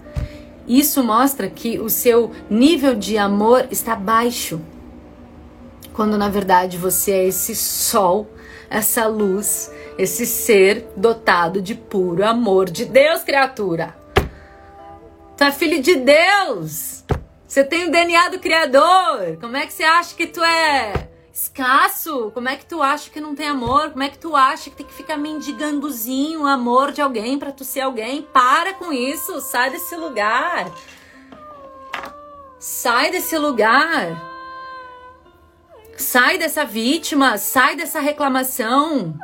Isso 0.66 1.02
mostra 1.02 1.48
que 1.48 1.78
o 1.78 1.88
seu 1.88 2.32
nível 2.50 2.94
de 2.94 3.16
amor 3.16 3.68
está 3.70 3.94
baixo. 3.96 4.60
Quando 5.92 6.18
na 6.18 6.28
verdade 6.28 6.76
você 6.76 7.12
é 7.12 7.26
esse 7.26 7.54
sol, 7.54 8.30
essa 8.68 9.06
luz, 9.06 9.72
esse 9.96 10.26
ser 10.26 10.86
dotado 10.96 11.62
de 11.62 11.74
puro 11.74 12.24
amor 12.24 12.68
de 12.68 12.84
Deus, 12.84 13.22
criatura. 13.22 13.96
Tu 15.36 15.44
é 15.44 15.52
filho 15.52 15.80
de 15.80 15.94
Deus. 15.94 17.04
Você 17.46 17.64
tem 17.64 17.88
o 17.88 17.90
DNA 17.90 18.28
do 18.28 18.38
Criador. 18.38 19.38
Como 19.40 19.56
é 19.56 19.64
que 19.64 19.72
você 19.72 19.84
acha 19.84 20.14
que 20.14 20.26
tu 20.26 20.42
é? 20.42 21.08
Escasso. 21.38 22.32
Como 22.34 22.48
é 22.48 22.56
que 22.56 22.66
tu 22.66 22.82
acha 22.82 23.08
que 23.10 23.20
não 23.20 23.34
tem 23.34 23.48
amor? 23.48 23.90
Como 23.90 24.02
é 24.02 24.08
que 24.08 24.18
tu 24.18 24.34
acha 24.34 24.70
que 24.70 24.76
tem 24.76 24.86
que 24.86 24.92
ficar 24.92 25.16
mendigandozinho 25.16 26.42
o 26.42 26.46
amor 26.46 26.90
de 26.90 27.00
alguém 27.00 27.38
para 27.38 27.52
tu 27.52 27.64
ser 27.64 27.82
alguém? 27.82 28.22
Para 28.22 28.74
com 28.74 28.92
isso, 28.92 29.40
sai 29.40 29.70
desse 29.70 29.94
lugar. 29.94 30.68
Sai 32.58 33.12
desse 33.12 33.38
lugar. 33.38 34.20
Sai 35.96 36.38
dessa 36.38 36.64
vítima, 36.64 37.38
sai 37.38 37.76
dessa 37.76 38.00
reclamação. 38.00 39.16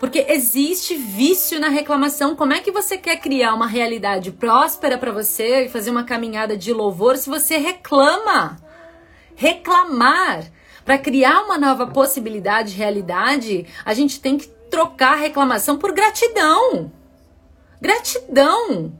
Porque 0.00 0.26
existe 0.28 0.96
vício 0.96 1.60
na 1.60 1.68
reclamação. 1.68 2.34
Como 2.34 2.52
é 2.52 2.60
que 2.60 2.72
você 2.72 2.98
quer 2.98 3.18
criar 3.20 3.54
uma 3.54 3.68
realidade 3.68 4.32
próspera 4.32 4.98
para 4.98 5.12
você 5.12 5.66
e 5.66 5.68
fazer 5.68 5.90
uma 5.90 6.04
caminhada 6.04 6.56
de 6.56 6.72
louvor 6.72 7.16
se 7.16 7.30
você 7.30 7.58
reclama? 7.58 8.56
Reclamar 9.36 10.55
para 10.86 10.96
criar 10.96 11.42
uma 11.42 11.58
nova 11.58 11.88
possibilidade, 11.88 12.76
realidade, 12.76 13.66
a 13.84 13.92
gente 13.92 14.20
tem 14.20 14.38
que 14.38 14.46
trocar 14.70 15.16
reclamação 15.16 15.76
por 15.76 15.92
gratidão. 15.92 16.92
Gratidão. 17.80 18.92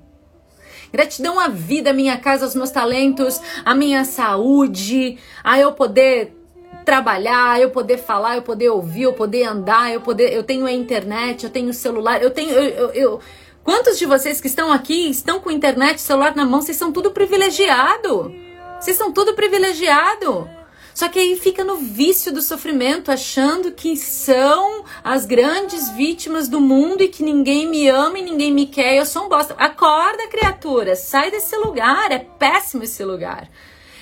Gratidão 0.92 1.38
à 1.38 1.46
vida, 1.46 1.90
à 1.90 1.92
minha 1.92 2.18
casa, 2.18 2.44
aos 2.44 2.57
meus 2.57 2.70
talentos, 2.70 3.40
à 3.64 3.72
minha 3.72 4.05
saúde, 4.05 5.16
a 5.44 5.61
eu 5.61 5.72
poder 5.72 6.37
trabalhar, 6.85 7.61
eu 7.61 7.70
poder 7.70 7.99
falar, 7.99 8.37
eu 8.37 8.42
poder 8.42 8.68
ouvir, 8.70 9.03
eu 9.03 9.12
poder 9.12 9.44
andar, 9.44 9.92
eu 9.92 10.01
poder, 10.01 10.33
eu 10.33 10.42
tenho 10.42 10.66
a 10.66 10.72
internet, 10.72 11.44
eu 11.44 11.51
tenho 11.51 11.70
o 11.70 11.75
celular, 11.75 12.20
eu 12.20 12.31
tenho, 12.33 12.51
eu, 12.51 12.64
eu, 12.64 12.90
eu, 12.90 13.20
quantos 13.62 13.96
de 13.96 14.07
vocês 14.07 14.40
que 14.40 14.49
estão 14.49 14.72
aqui 14.72 15.09
estão 15.09 15.38
com 15.38 15.53
internet, 15.53 16.01
celular 16.01 16.35
na 16.35 16.44
mão, 16.44 16.61
vocês 16.61 16.77
são 16.77 16.90
tudo 16.90 17.12
privilegiado. 17.12 18.35
Vocês 18.81 18.96
são 18.96 19.12
tudo 19.12 19.35
privilegiado. 19.35 20.56
Só 20.97 21.11
que 21.11 21.19
aí 21.19 21.37
fica 21.37 21.63
no 21.63 21.77
vício 21.77 22.33
do 22.33 22.41
sofrimento, 22.41 23.13
achando 23.13 23.71
que 23.71 23.99
são 23.99 24.83
as 25.05 25.27
grandes 25.27 25.91
vítimas 25.91 26.49
do 26.49 26.59
mundo 26.59 27.03
e 27.03 27.09
que 27.09 27.23
ninguém 27.23 27.69
me 27.69 27.87
ama 27.87 28.19
e 28.19 28.23
ninguém 28.23 28.51
me 28.51 28.65
quer. 28.65 28.97
Eu 28.97 29.05
sou 29.05 29.27
um 29.27 29.29
bosta. 29.29 29.53
Acorda, 29.59 30.27
criatura, 30.29 30.97
sai 30.97 31.31
desse 31.31 31.55
lugar. 31.59 32.11
É 32.11 32.21
péssimo 32.21 32.83
esse 32.83 33.05
lugar. 33.05 33.47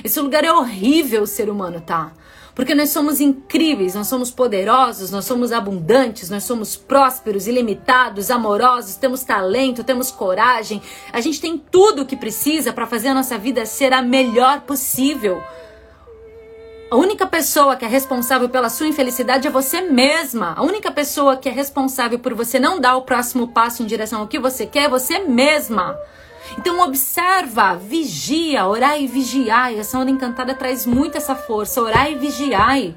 Esse 0.04 0.20
lugar 0.20 0.44
é 0.44 0.52
horrível 0.52 1.24
o 1.24 1.26
ser 1.26 1.50
humano, 1.50 1.80
tá? 1.80 2.12
Porque 2.54 2.76
nós 2.76 2.90
somos 2.90 3.20
incríveis, 3.20 3.96
nós 3.96 4.06
somos 4.06 4.30
poderosos, 4.30 5.10
nós 5.10 5.24
somos 5.24 5.50
abundantes, 5.50 6.30
nós 6.30 6.44
somos 6.44 6.76
prósperos, 6.76 7.48
ilimitados, 7.48 8.30
amorosos, 8.30 8.94
temos 8.94 9.24
talento, 9.24 9.82
temos 9.82 10.12
coragem. 10.12 10.80
A 11.12 11.20
gente 11.20 11.40
tem 11.40 11.58
tudo 11.58 12.02
o 12.02 12.06
que 12.06 12.16
precisa 12.16 12.72
para 12.72 12.86
fazer 12.86 13.08
a 13.08 13.14
nossa 13.14 13.36
vida 13.36 13.66
ser 13.66 13.92
a 13.92 14.00
melhor 14.00 14.60
possível. 14.60 15.42
A 16.90 16.96
única 16.96 17.26
pessoa 17.26 17.76
que 17.76 17.84
é 17.84 17.88
responsável 17.88 18.48
pela 18.48 18.68
sua 18.68 18.86
infelicidade 18.86 19.48
é 19.48 19.50
você 19.50 19.80
mesma. 19.80 20.54
A 20.56 20.62
única 20.62 20.92
pessoa 20.92 21.36
que 21.36 21.48
é 21.48 21.52
responsável 21.52 22.18
por 22.18 22.34
você 22.34 22.58
não 22.58 22.78
dar 22.78 22.96
o 22.96 23.02
próximo 23.02 23.48
passo 23.48 23.82
em 23.82 23.86
direção 23.86 24.20
ao 24.20 24.28
que 24.28 24.38
você 24.38 24.66
quer 24.66 24.84
é 24.84 24.88
você 24.88 25.18
mesma. 25.20 25.98
Então 26.58 26.80
observa, 26.80 27.74
vigia, 27.74 28.66
orai 28.66 29.04
e 29.04 29.06
vigiai. 29.06 29.78
Essa 29.78 29.98
onda 29.98 30.10
encantada 30.10 30.54
traz 30.54 30.86
muito 30.86 31.16
essa 31.16 31.34
força. 31.34 31.82
Orai 31.82 32.12
e 32.12 32.18
vigiai. 32.18 32.94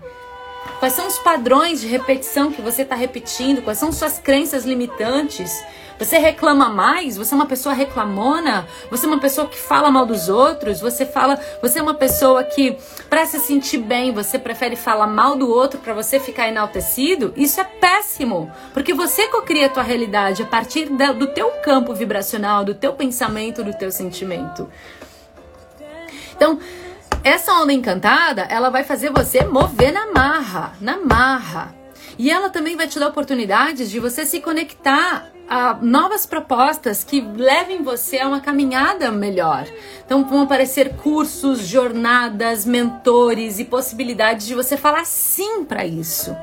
Quais 0.79 0.93
são 0.93 1.07
os 1.07 1.17
padrões 1.17 1.81
de 1.81 1.87
repetição 1.87 2.51
que 2.51 2.61
você 2.61 2.83
está 2.83 2.95
repetindo? 2.95 3.63
Quais 3.63 3.79
são 3.79 3.91
suas 3.91 4.19
crenças 4.19 4.63
limitantes? 4.63 5.51
Você 5.97 6.19
reclama 6.19 6.69
mais? 6.69 7.17
Você 7.17 7.33
é 7.33 7.35
uma 7.35 7.47
pessoa 7.47 7.73
reclamona? 7.73 8.67
Você 8.91 9.07
é 9.07 9.09
uma 9.09 9.19
pessoa 9.19 9.47
que 9.47 9.57
fala 9.57 9.89
mal 9.89 10.05
dos 10.05 10.29
outros? 10.29 10.79
Você 10.79 11.05
fala, 11.05 11.39
você 11.61 11.79
é 11.79 11.81
uma 11.81 11.95
pessoa 11.95 12.43
que 12.43 12.77
para 13.09 13.25
se 13.25 13.39
sentir 13.39 13.79
bem, 13.79 14.11
você 14.11 14.37
prefere 14.37 14.75
falar 14.75 15.07
mal 15.07 15.35
do 15.35 15.49
outro 15.49 15.79
para 15.79 15.95
você 15.95 16.19
ficar 16.19 16.47
enaltecido? 16.47 17.33
Isso 17.35 17.59
é 17.59 17.63
péssimo, 17.63 18.51
porque 18.73 18.93
você 18.93 19.27
cocria 19.27 19.65
a 19.65 19.69
tua 19.69 19.81
realidade 19.81 20.43
a 20.43 20.45
partir 20.45 20.85
do 20.85 21.27
teu 21.27 21.49
campo 21.63 21.95
vibracional, 21.95 22.63
do 22.63 22.75
teu 22.75 22.93
pensamento, 22.93 23.63
do 23.63 23.73
teu 23.73 23.91
sentimento. 23.91 24.69
Então, 26.35 26.59
essa 27.23 27.53
onda 27.53 27.73
encantada, 27.73 28.43
ela 28.43 28.69
vai 28.69 28.83
fazer 28.83 29.11
você 29.11 29.43
mover 29.43 29.91
na 29.91 30.11
marra, 30.11 30.73
na 30.79 30.97
marra. 30.97 31.75
E 32.17 32.31
ela 32.31 32.49
também 32.49 32.75
vai 32.75 32.87
te 32.87 32.99
dar 32.99 33.09
oportunidades 33.09 33.89
de 33.89 33.99
você 33.99 34.25
se 34.25 34.39
conectar 34.39 35.31
a 35.49 35.75
novas 35.81 36.25
propostas 36.25 37.03
que 37.03 37.21
levem 37.21 37.81
você 37.81 38.19
a 38.19 38.27
uma 38.27 38.41
caminhada 38.41 39.11
melhor. 39.11 39.65
Então 40.05 40.27
vão 40.27 40.41
aparecer 40.41 40.95
cursos, 40.95 41.59
jornadas, 41.59 42.65
mentores 42.65 43.59
e 43.59 43.65
possibilidades 43.65 44.45
de 44.45 44.55
você 44.55 44.75
falar 44.75 45.05
sim 45.05 45.63
para 45.63 45.85
isso. 45.85 46.35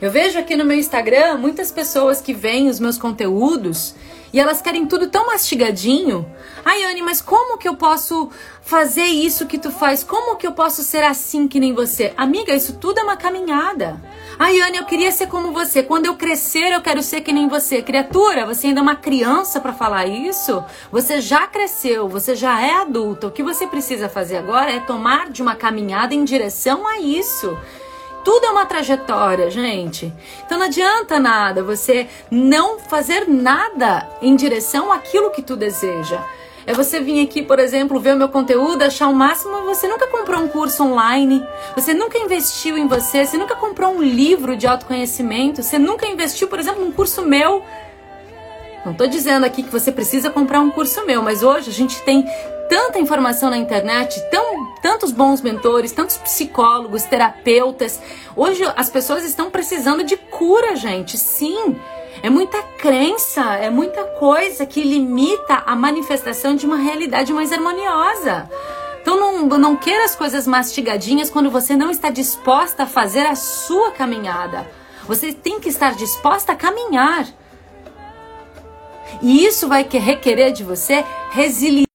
Eu 0.00 0.10
vejo 0.10 0.38
aqui 0.38 0.56
no 0.56 0.64
meu 0.64 0.76
Instagram 0.76 1.36
muitas 1.36 1.70
pessoas 1.70 2.20
que 2.20 2.32
veem 2.32 2.68
os 2.68 2.80
meus 2.80 2.98
conteúdos 2.98 3.94
e 4.32 4.40
elas 4.40 4.60
querem 4.60 4.86
tudo 4.86 5.08
tão 5.08 5.26
mastigadinho. 5.26 6.26
Ai, 6.64 6.84
Anne, 6.84 7.02
mas 7.02 7.20
como 7.20 7.58
que 7.58 7.68
eu 7.68 7.76
posso 7.76 8.30
fazer 8.60 9.04
isso 9.04 9.46
que 9.46 9.58
tu 9.58 9.70
faz? 9.70 10.04
Como 10.04 10.36
que 10.36 10.46
eu 10.46 10.52
posso 10.52 10.82
ser 10.82 11.02
assim 11.02 11.48
que 11.48 11.58
nem 11.58 11.72
você? 11.72 12.12
Amiga, 12.16 12.54
isso 12.54 12.74
tudo 12.74 13.00
é 13.00 13.02
uma 13.02 13.16
caminhada. 13.16 14.00
Ai, 14.38 14.60
Anne, 14.60 14.78
eu 14.78 14.84
queria 14.84 15.10
ser 15.10 15.26
como 15.26 15.52
você. 15.52 15.82
Quando 15.82 16.06
eu 16.06 16.14
crescer, 16.14 16.72
eu 16.72 16.82
quero 16.82 17.02
ser 17.02 17.22
que 17.22 17.32
nem 17.32 17.48
você. 17.48 17.82
Criatura, 17.82 18.46
você 18.46 18.68
ainda 18.68 18.80
é 18.80 18.82
uma 18.82 18.96
criança 18.96 19.60
para 19.60 19.72
falar 19.72 20.06
isso? 20.06 20.62
Você 20.92 21.20
já 21.20 21.46
cresceu, 21.46 22.08
você 22.08 22.34
já 22.34 22.60
é 22.60 22.74
adulta. 22.74 23.26
O 23.26 23.30
que 23.30 23.42
você 23.42 23.66
precisa 23.66 24.08
fazer 24.08 24.36
agora 24.36 24.70
é 24.70 24.80
tomar 24.80 25.30
de 25.30 25.42
uma 25.42 25.54
caminhada 25.54 26.14
em 26.14 26.24
direção 26.24 26.86
a 26.86 27.00
isso. 27.00 27.56
Tudo 28.28 28.44
é 28.44 28.50
uma 28.50 28.66
trajetória, 28.66 29.50
gente. 29.50 30.12
Então 30.44 30.58
não 30.58 30.66
adianta 30.66 31.18
nada 31.18 31.62
você 31.62 32.06
não 32.30 32.78
fazer 32.78 33.26
nada 33.26 34.06
em 34.20 34.36
direção 34.36 34.92
àquilo 34.92 35.30
que 35.30 35.40
tu 35.40 35.56
deseja. 35.56 36.22
É 36.66 36.74
você 36.74 37.00
vir 37.00 37.24
aqui, 37.24 37.40
por 37.40 37.58
exemplo, 37.58 37.98
ver 37.98 38.14
o 38.14 38.18
meu 38.18 38.28
conteúdo, 38.28 38.82
achar 38.82 39.08
o 39.08 39.14
máximo, 39.14 39.62
você 39.62 39.88
nunca 39.88 40.06
comprou 40.08 40.42
um 40.42 40.48
curso 40.48 40.84
online, 40.84 41.42
você 41.74 41.94
nunca 41.94 42.18
investiu 42.18 42.76
em 42.76 42.86
você, 42.86 43.24
você 43.24 43.38
nunca 43.38 43.56
comprou 43.56 43.94
um 43.94 44.02
livro 44.02 44.58
de 44.58 44.66
autoconhecimento, 44.66 45.62
você 45.62 45.78
nunca 45.78 46.06
investiu, 46.06 46.48
por 46.48 46.60
exemplo, 46.60 46.84
num 46.84 46.92
curso 46.92 47.22
meu. 47.22 47.64
Não 48.84 48.92
estou 48.92 49.06
dizendo 49.06 49.46
aqui 49.46 49.62
que 49.62 49.72
você 49.72 49.90
precisa 49.90 50.28
comprar 50.28 50.60
um 50.60 50.70
curso 50.70 51.02
meu, 51.06 51.22
mas 51.22 51.42
hoje 51.42 51.70
a 51.70 51.72
gente 51.72 52.02
tem 52.02 52.26
tanta 52.68 52.98
informação 52.98 53.50
na 53.50 53.56
internet, 53.56 54.20
tão, 54.30 54.74
tantos 54.82 55.10
bons 55.10 55.40
mentores, 55.40 55.92
tantos 55.92 56.16
psicólogos, 56.16 57.04
terapeutas. 57.04 58.00
Hoje 58.36 58.62
as 58.76 58.90
pessoas 58.90 59.24
estão 59.24 59.50
precisando 59.50 60.04
de 60.04 60.16
cura, 60.16 60.76
gente. 60.76 61.16
Sim. 61.16 61.76
É 62.22 62.28
muita 62.28 62.60
crença, 62.62 63.42
é 63.54 63.70
muita 63.70 64.04
coisa 64.04 64.66
que 64.66 64.82
limita 64.82 65.62
a 65.64 65.76
manifestação 65.76 66.54
de 66.56 66.66
uma 66.66 66.76
realidade 66.76 67.32
mais 67.32 67.52
harmoniosa. 67.52 68.50
Então 69.00 69.18
não, 69.18 69.58
não 69.58 69.76
queira 69.76 70.04
as 70.04 70.14
coisas 70.14 70.46
mastigadinhas 70.46 71.30
quando 71.30 71.50
você 71.50 71.76
não 71.76 71.90
está 71.90 72.10
disposta 72.10 72.82
a 72.82 72.86
fazer 72.86 73.24
a 73.24 73.36
sua 73.36 73.92
caminhada. 73.92 74.68
Você 75.06 75.32
tem 75.32 75.60
que 75.60 75.68
estar 75.68 75.94
disposta 75.94 76.52
a 76.52 76.56
caminhar. 76.56 77.26
E 79.22 79.46
isso 79.46 79.66
vai 79.66 79.88
requerer 79.88 80.52
de 80.52 80.62
você 80.62 81.04
resiliência. 81.30 81.88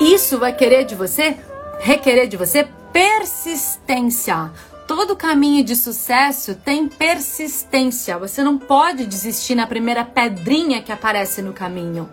Isso 0.00 0.38
vai 0.38 0.52
querer 0.52 0.84
de 0.84 0.94
você 0.94 1.36
requerer 1.80 2.26
de 2.26 2.36
você 2.36 2.66
persistência. 2.92 4.50
Todo 4.86 5.16
caminho 5.16 5.64
de 5.64 5.74
sucesso 5.74 6.54
tem 6.54 6.88
persistência. 6.88 8.18
Você 8.18 8.42
não 8.42 8.58
pode 8.58 9.06
desistir 9.06 9.54
na 9.54 9.66
primeira 9.66 10.04
pedrinha 10.04 10.82
que 10.82 10.92
aparece 10.92 11.40
no 11.40 11.52
caminho. 11.52 12.08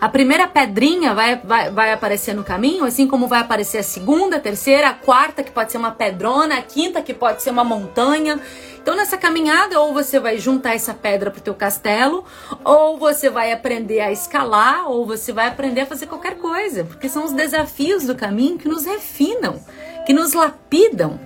A 0.00 0.08
primeira 0.08 0.46
pedrinha 0.46 1.12
vai, 1.12 1.36
vai, 1.36 1.70
vai 1.70 1.92
aparecer 1.92 2.34
no 2.34 2.44
caminho, 2.44 2.84
assim 2.84 3.08
como 3.08 3.26
vai 3.26 3.40
aparecer 3.40 3.78
a 3.78 3.82
segunda, 3.82 4.36
a 4.36 4.40
terceira, 4.40 4.90
a 4.90 4.94
quarta, 4.94 5.42
que 5.42 5.50
pode 5.50 5.72
ser 5.72 5.78
uma 5.78 5.90
pedrona, 5.90 6.58
a 6.58 6.62
quinta, 6.62 7.02
que 7.02 7.12
pode 7.12 7.42
ser 7.42 7.50
uma 7.50 7.64
montanha. 7.64 8.40
Então, 8.80 8.96
nessa 8.96 9.16
caminhada, 9.16 9.80
ou 9.80 9.92
você 9.92 10.18
vai 10.18 10.38
juntar 10.38 10.74
essa 10.74 10.94
pedra 10.94 11.30
pro 11.30 11.40
teu 11.40 11.54
castelo, 11.54 12.24
ou 12.64 12.98
você 12.98 13.28
vai 13.28 13.52
aprender 13.52 14.00
a 14.00 14.10
escalar, 14.10 14.90
ou 14.90 15.06
você 15.06 15.32
vai 15.32 15.48
aprender 15.48 15.82
a 15.82 15.86
fazer 15.86 16.06
qualquer 16.06 16.36
coisa. 16.36 16.84
Porque 16.84 17.08
são 17.08 17.24
os 17.24 17.32
desafios 17.32 18.04
do 18.04 18.14
caminho 18.14 18.58
que 18.58 18.68
nos 18.68 18.84
refinam, 18.84 19.60
que 20.06 20.12
nos 20.12 20.32
lapidam. 20.32 21.20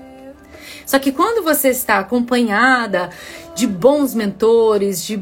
Só 0.84 0.98
que 0.98 1.12
quando 1.12 1.42
você 1.44 1.68
está 1.68 1.98
acompanhada 1.98 3.10
de 3.54 3.66
bons 3.66 4.14
mentores, 4.14 5.04
de, 5.04 5.18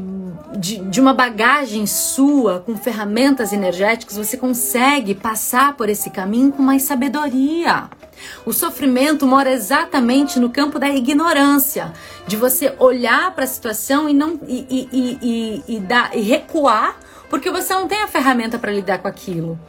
de, 0.57 0.77
de, 0.77 0.99
uma 0.99 1.13
bagagem 1.13 1.85
sua, 1.85 2.59
com 2.59 2.75
ferramentas 2.75 3.53
energéticas, 3.53 4.17
você 4.17 4.37
consegue 4.37 5.13
passar 5.13 5.75
por 5.75 5.89
esse 5.89 6.09
caminho 6.09 6.51
com 6.51 6.63
mais 6.63 6.83
sabedoria. 6.83 7.89
O 8.45 8.53
sofrimento 8.53 9.25
mora 9.27 9.51
exatamente 9.51 10.39
no 10.39 10.49
campo 10.49 10.79
da 10.79 10.89
ignorância, 10.89 11.93
de 12.27 12.35
você 12.35 12.73
olhar 12.79 13.33
para 13.33 13.43
a 13.43 13.47
situação 13.47 14.09
e 14.09 14.13
não 14.13 14.39
e, 14.47 14.65
e, 14.69 15.19
e, 15.21 15.75
e, 15.75 15.79
dar, 15.79 16.15
e 16.15 16.21
recuar, 16.21 16.97
porque 17.29 17.49
você 17.49 17.73
não 17.73 17.87
tem 17.87 18.03
a 18.03 18.07
ferramenta 18.07 18.57
para 18.57 18.71
lidar 18.71 18.99
com 18.99 19.07
aquilo. 19.07 19.59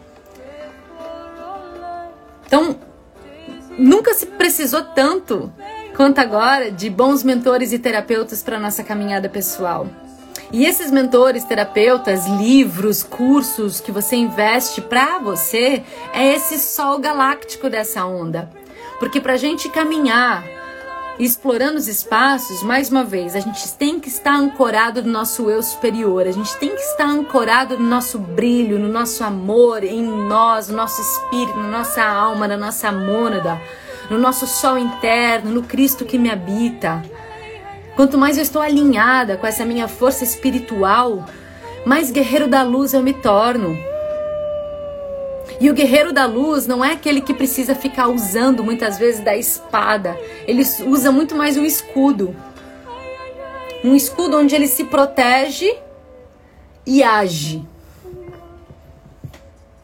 Então, 2.47 2.77
nunca 3.79 4.13
se 4.15 4.27
precisou 4.27 4.83
tanto 4.83 5.53
quanto 5.97 6.19
agora 6.19 6.71
de 6.71 6.91
bons 6.91 7.23
mentores 7.23 7.73
e 7.73 7.79
terapeutas 7.79 8.43
para 8.43 8.59
nossa 8.59 8.83
caminhada 8.83 9.29
pessoal. 9.29 9.87
E 10.53 10.67
esses 10.67 10.91
mentores, 10.91 11.45
terapeutas, 11.45 12.27
livros, 12.27 13.03
cursos 13.03 13.81
que 13.81 13.91
você 13.91 14.17
investe 14.17 14.83
para 14.83 15.19
você 15.19 15.83
é 16.13 16.35
esse 16.35 16.59
sol 16.59 16.99
galáctico 16.99 17.71
dessa 17.71 18.05
onda. 18.05 18.51
Porque 18.99 19.21
para 19.21 19.33
a 19.33 19.39
gente 19.39 19.71
caminhar 19.71 20.45
explorando 21.19 21.79
os 21.79 21.89
espaços, 21.89 22.63
mais 22.63 22.91
uma 22.91 23.05
vez, 23.05 23.35
a 23.35 23.41
gente 23.41 23.73
tem 23.75 23.99
que 23.99 24.09
estar 24.09 24.35
ancorado 24.35 25.03
no 25.03 25.11
nosso 25.11 25.49
eu 25.49 25.63
superior, 25.63 26.27
a 26.27 26.33
gente 26.33 26.55
tem 26.59 26.71
que 26.71 26.83
estar 26.83 27.07
ancorado 27.07 27.79
no 27.79 27.89
nosso 27.89 28.19
brilho, 28.19 28.79
no 28.79 28.89
nosso 28.89 29.25
amor, 29.25 29.85
em 29.85 30.03
nós, 30.03 30.69
no 30.69 30.77
nosso 30.77 31.01
espírito, 31.01 31.59
na 31.59 31.79
nossa 31.79 32.03
alma, 32.03 32.47
na 32.47 32.57
nossa 32.57 32.93
mônada 32.93 33.61
no 34.13 34.19
nosso 34.19 34.47
sol 34.47 34.79
interno, 34.79 35.51
no 35.51 35.63
Cristo 35.63 36.05
que 36.05 36.19
me 36.19 36.31
habita. 36.31 37.03
Quanto 37.97 38.17
mais 38.17 38.37
eu 38.37 38.43
estou 38.43 38.63
alinhada 38.63 39.37
com 39.37 39.47
essa 39.47 39.65
minha 39.65 39.87
força 39.87 40.25
espiritual, 40.25 41.27
mais 41.85 42.11
guerreiro 42.11 42.49
da 42.49 42.63
luz 42.63 42.95
eu 42.95 43.03
me 43.03 43.13
torno. 43.13 43.77
E 45.61 45.71
o 45.71 45.75
guerreiro 45.75 46.13
da 46.13 46.27
luz 46.27 46.67
não 46.67 46.85
é 46.85 46.93
aquele 46.93 47.21
que 47.21 47.35
precisa 47.35 47.75
ficar 47.75 48.09
usando 48.09 48.65
muitas 48.65 48.99
vezes 48.99 49.21
da 49.21 49.37
espada, 49.37 50.19
ele 50.47 50.63
usa 50.87 51.13
muito 51.13 51.37
mais 51.37 51.57
o 51.57 51.65
escudo. 51.65 52.35
Um 53.85 53.95
escudo 53.95 54.39
onde 54.39 54.55
ele 54.55 54.67
se 54.67 54.85
protege 54.85 55.77
e 56.87 57.03
age. 57.03 57.65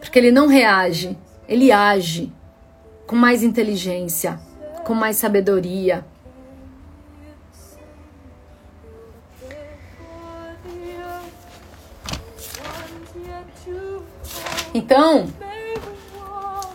Porque 0.01 0.19
ele 0.19 0.31
não 0.31 0.47
reage, 0.47 1.19
ele 1.49 1.71
age 1.71 2.33
com 3.07 3.17
mais 3.17 3.43
inteligência, 3.43 4.41
com 4.85 4.95
mais 4.95 5.17
sabedoria. 5.17 6.05
Então, 14.79 15.27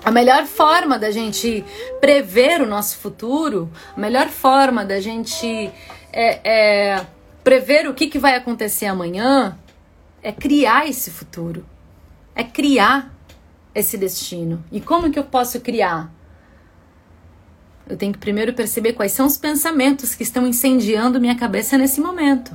a 0.03 0.11
melhor 0.11 0.45
forma 0.45 0.99
da 0.99 1.09
gente 1.09 1.63
prever 2.01 2.61
o 2.61 2.65
nosso 2.65 2.97
futuro, 2.97 3.71
a 3.95 3.99
melhor 3.99 4.27
forma 4.27 4.83
da 4.83 4.99
gente 4.99 5.71
é, 6.11 6.41
é, 6.43 7.05
prever 7.45 7.87
o 7.87 7.93
que, 7.93 8.07
que 8.07 8.19
vai 8.19 8.35
acontecer 8.35 8.87
amanhã, 8.87 9.57
é 10.21 10.33
criar 10.33 10.85
esse 10.85 11.09
futuro, 11.09 11.65
é 12.35 12.43
criar 12.43 13.09
esse 13.73 13.97
destino. 13.97 14.61
E 14.69 14.81
como 14.81 15.09
que 15.09 15.17
eu 15.17 15.23
posso 15.23 15.61
criar? 15.61 16.11
Eu 17.87 17.95
tenho 17.95 18.11
que 18.11 18.19
primeiro 18.19 18.51
perceber 18.51 18.91
quais 18.91 19.13
são 19.13 19.25
os 19.25 19.37
pensamentos 19.37 20.13
que 20.13 20.23
estão 20.23 20.45
incendiando 20.45 21.21
minha 21.21 21.35
cabeça 21.35 21.77
nesse 21.77 22.01
momento. 22.01 22.53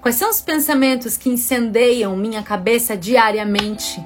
Quais 0.00 0.14
são 0.14 0.30
os 0.30 0.40
pensamentos 0.40 1.16
que 1.16 1.28
incendeiam 1.28 2.16
minha 2.16 2.42
cabeça 2.44 2.96
diariamente? 2.96 4.00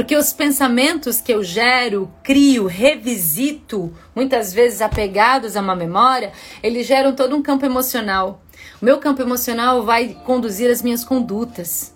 Porque 0.00 0.16
os 0.16 0.32
pensamentos 0.32 1.20
que 1.20 1.30
eu 1.30 1.44
gero, 1.44 2.10
crio, 2.22 2.64
revisito, 2.64 3.92
muitas 4.16 4.50
vezes 4.50 4.80
apegados 4.80 5.58
a 5.58 5.60
uma 5.60 5.76
memória, 5.76 6.32
eles 6.62 6.86
geram 6.86 7.14
todo 7.14 7.36
um 7.36 7.42
campo 7.42 7.66
emocional. 7.66 8.40
O 8.80 8.84
meu 8.86 8.96
campo 8.96 9.20
emocional 9.20 9.82
vai 9.82 10.16
conduzir 10.24 10.70
as 10.70 10.80
minhas 10.80 11.04
condutas. 11.04 11.94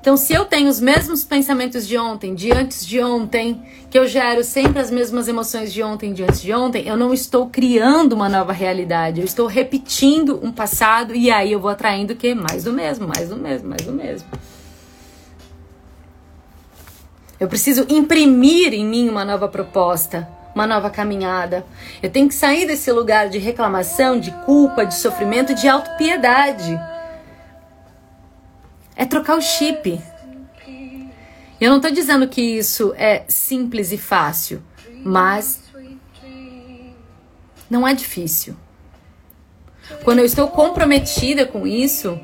Então, 0.00 0.16
se 0.16 0.34
eu 0.34 0.44
tenho 0.44 0.68
os 0.68 0.80
mesmos 0.80 1.24
pensamentos 1.24 1.84
de 1.88 1.98
ontem, 1.98 2.32
de 2.32 2.52
antes 2.52 2.86
de 2.86 3.02
ontem, 3.02 3.60
que 3.90 3.98
eu 3.98 4.06
gero 4.06 4.44
sempre 4.44 4.78
as 4.78 4.88
mesmas 4.88 5.26
emoções 5.26 5.72
de 5.72 5.82
ontem, 5.82 6.12
de 6.12 6.22
antes 6.22 6.40
de 6.40 6.52
ontem, 6.52 6.86
eu 6.86 6.96
não 6.96 7.12
estou 7.12 7.48
criando 7.50 8.12
uma 8.12 8.28
nova 8.28 8.52
realidade. 8.52 9.20
Eu 9.20 9.26
estou 9.26 9.48
repetindo 9.48 10.38
um 10.44 10.52
passado 10.52 11.12
e 11.12 11.28
aí 11.28 11.50
eu 11.50 11.58
vou 11.58 11.70
atraindo 11.72 12.12
o 12.12 12.16
quê? 12.16 12.36
Mais 12.36 12.62
do 12.62 12.72
mesmo, 12.72 13.08
mais 13.08 13.28
do 13.28 13.36
mesmo, 13.36 13.68
mais 13.68 13.82
do 13.82 13.92
mesmo. 13.92 14.28
Eu 17.38 17.48
preciso 17.48 17.86
imprimir 17.88 18.72
em 18.72 18.84
mim 18.86 19.08
uma 19.08 19.24
nova 19.24 19.48
proposta, 19.48 20.28
uma 20.54 20.66
nova 20.66 20.88
caminhada. 20.90 21.64
Eu 22.02 22.10
tenho 22.10 22.28
que 22.28 22.34
sair 22.34 22.66
desse 22.66 22.90
lugar 22.90 23.28
de 23.28 23.38
reclamação, 23.38 24.18
de 24.18 24.30
culpa, 24.44 24.84
de 24.84 24.94
sofrimento, 24.94 25.54
de 25.54 25.68
autopiedade 25.68 26.78
é 28.96 29.04
trocar 29.04 29.36
o 29.36 29.42
chip. 29.42 30.00
Eu 31.60 31.70
não 31.70 31.76
estou 31.76 31.90
dizendo 31.90 32.26
que 32.26 32.40
isso 32.40 32.94
é 32.96 33.24
simples 33.28 33.92
e 33.92 33.98
fácil, 33.98 34.62
mas 35.04 35.60
não 37.68 37.86
é 37.86 37.94
difícil. 37.94 38.56
Quando 40.02 40.18
eu 40.20 40.24
estou 40.24 40.48
comprometida 40.48 41.46
com 41.46 41.66
isso, 41.66 42.18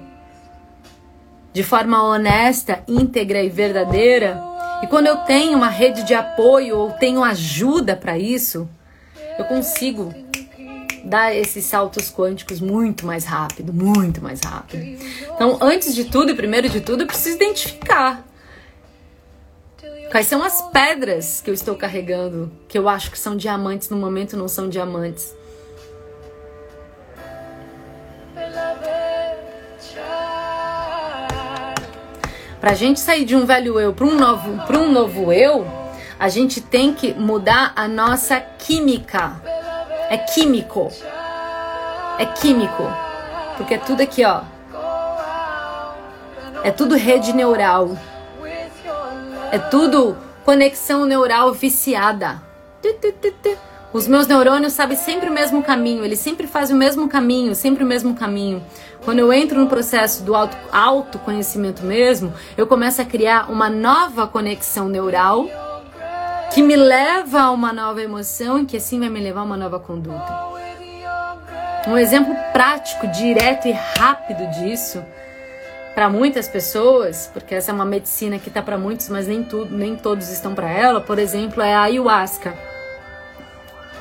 de 1.53 1.62
forma 1.62 2.03
honesta, 2.03 2.83
íntegra 2.88 3.43
e 3.43 3.49
verdadeira, 3.49 4.43
e 4.83 4.87
quando 4.87 5.07
eu 5.07 5.19
tenho 5.19 5.57
uma 5.57 5.69
rede 5.69 6.03
de 6.03 6.15
apoio 6.15 6.77
ou 6.79 6.91
tenho 6.93 7.23
ajuda 7.23 7.95
para 7.95 8.19
isso, 8.19 8.69
eu 9.38 9.45
consigo 9.45 10.12
dar 11.05 11.35
esses 11.35 11.65
saltos 11.65 12.11
quânticos 12.11 12.61
muito 12.61 13.05
mais 13.05 13.25
rápido, 13.25 13.73
muito 13.73 14.23
mais 14.23 14.41
rápido. 14.41 14.83
Então, 15.35 15.59
antes 15.61 15.95
de 15.95 16.05
tudo 16.05 16.35
primeiro 16.35 16.69
de 16.69 16.81
tudo, 16.81 17.03
eu 17.03 17.07
preciso 17.07 17.37
identificar 17.37 18.25
quais 20.11 20.27
são 20.27 20.43
as 20.43 20.62
pedras 20.71 21.41
que 21.41 21.51
eu 21.51 21.55
estou 21.55 21.75
carregando, 21.75 22.53
que 22.69 22.79
eu 22.79 22.88
acho 22.88 23.11
que 23.11 23.19
são 23.19 23.37
diamantes 23.37 23.88
no 23.88 23.97
momento 23.97 24.37
não 24.37 24.49
são 24.49 24.69
diamantes. 24.69 25.35
Para 32.63 32.71
a 32.71 32.75
gente 32.75 33.01
sair 33.01 33.25
de 33.25 33.35
um 33.35 33.45
velho 33.45 33.81
eu 33.81 33.93
para 33.93 34.07
um 34.07 34.17
novo, 34.17 34.65
para 34.65 34.79
um 34.79 34.89
novo 34.89 35.33
eu, 35.33 35.67
a 36.17 36.29
gente 36.29 36.61
tem 36.61 36.95
que 36.95 37.13
mudar 37.13 37.73
a 37.75 37.89
nossa 37.89 38.39
química. 38.39 39.33
É 40.09 40.17
químico. 40.17 40.89
É 42.21 42.25
químico. 42.25 42.85
Porque 43.57 43.75
é 43.75 43.79
tudo 43.79 44.01
aqui, 44.01 44.25
ó. 44.25 44.43
É 46.63 46.71
tudo 46.71 46.95
rede 46.95 47.33
neural. 47.33 47.99
É 49.51 49.59
tudo 49.59 50.17
conexão 50.45 51.05
neural 51.05 51.53
viciada. 51.53 52.41
Os 53.93 54.09
meus 54.09 54.26
neurônios 54.26 54.72
sabem 54.72 54.97
sempre 54.97 55.28
o 55.28 55.32
mesmo 55.32 55.62
caminho, 55.62 56.03
eles 56.03 56.18
sempre 56.18 56.47
fazem 56.47 56.74
o 56.74 56.78
mesmo 56.78 57.07
caminho, 57.09 57.55
sempre 57.55 57.84
o 57.84 57.86
mesmo 57.86 58.14
caminho. 58.14 58.64
Quando 59.05 59.18
eu 59.18 59.30
entro 59.30 59.61
no 59.61 59.66
processo 59.66 60.22
do 60.22 60.34
auto, 60.34 60.57
autoconhecimento 60.72 61.84
mesmo, 61.84 62.32
eu 62.57 62.66
começo 62.66 63.03
a 63.03 63.05
criar 63.05 63.51
uma 63.51 63.68
nova 63.68 64.26
conexão 64.26 64.88
neural 64.88 65.47
que 66.55 66.62
me 66.62 66.74
leva 66.74 67.43
a 67.43 67.51
uma 67.51 67.70
nova 67.70 68.03
emoção 68.03 68.61
e 68.61 68.64
que 68.64 68.78
assim 68.78 68.99
vai 68.99 69.11
me 69.11 69.20
levar 69.20 69.40
a 69.40 69.45
uma 69.45 69.59
nova 69.59 69.78
conduta. 69.78 70.53
Um 71.86 71.99
exemplo 71.99 72.34
prático, 72.53 73.07
direto 73.09 73.68
e 73.68 73.72
rápido 73.72 74.47
disso 74.53 75.05
para 75.95 76.09
muitas 76.09 76.49
pessoas, 76.49 77.28
porque 77.30 77.55
essa 77.55 77.70
é 77.70 77.74
uma 77.74 77.84
medicina 77.84 78.38
que 78.38 78.49
está 78.49 78.62
para 78.62 78.78
muitos, 78.78 79.11
mas 79.11 79.26
nem 79.26 79.45
tudo, 79.45 79.76
nem 79.76 79.97
todos 79.97 80.30
estão 80.30 80.55
para 80.55 80.70
ela. 80.70 81.01
Por 81.03 81.18
exemplo, 81.18 81.61
é 81.62 81.74
a 81.74 81.82
ayahuasca. 81.82 82.72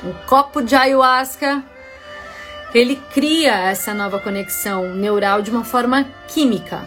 Um 0.04 0.12
copo 0.26 0.62
de 0.62 0.74
ayahuasca 0.74 1.62
ele 2.74 2.96
cria 3.12 3.52
essa 3.52 3.92
nova 3.92 4.18
conexão 4.18 4.94
neural 4.94 5.42
de 5.42 5.50
uma 5.50 5.64
forma 5.64 6.06
química. 6.26 6.80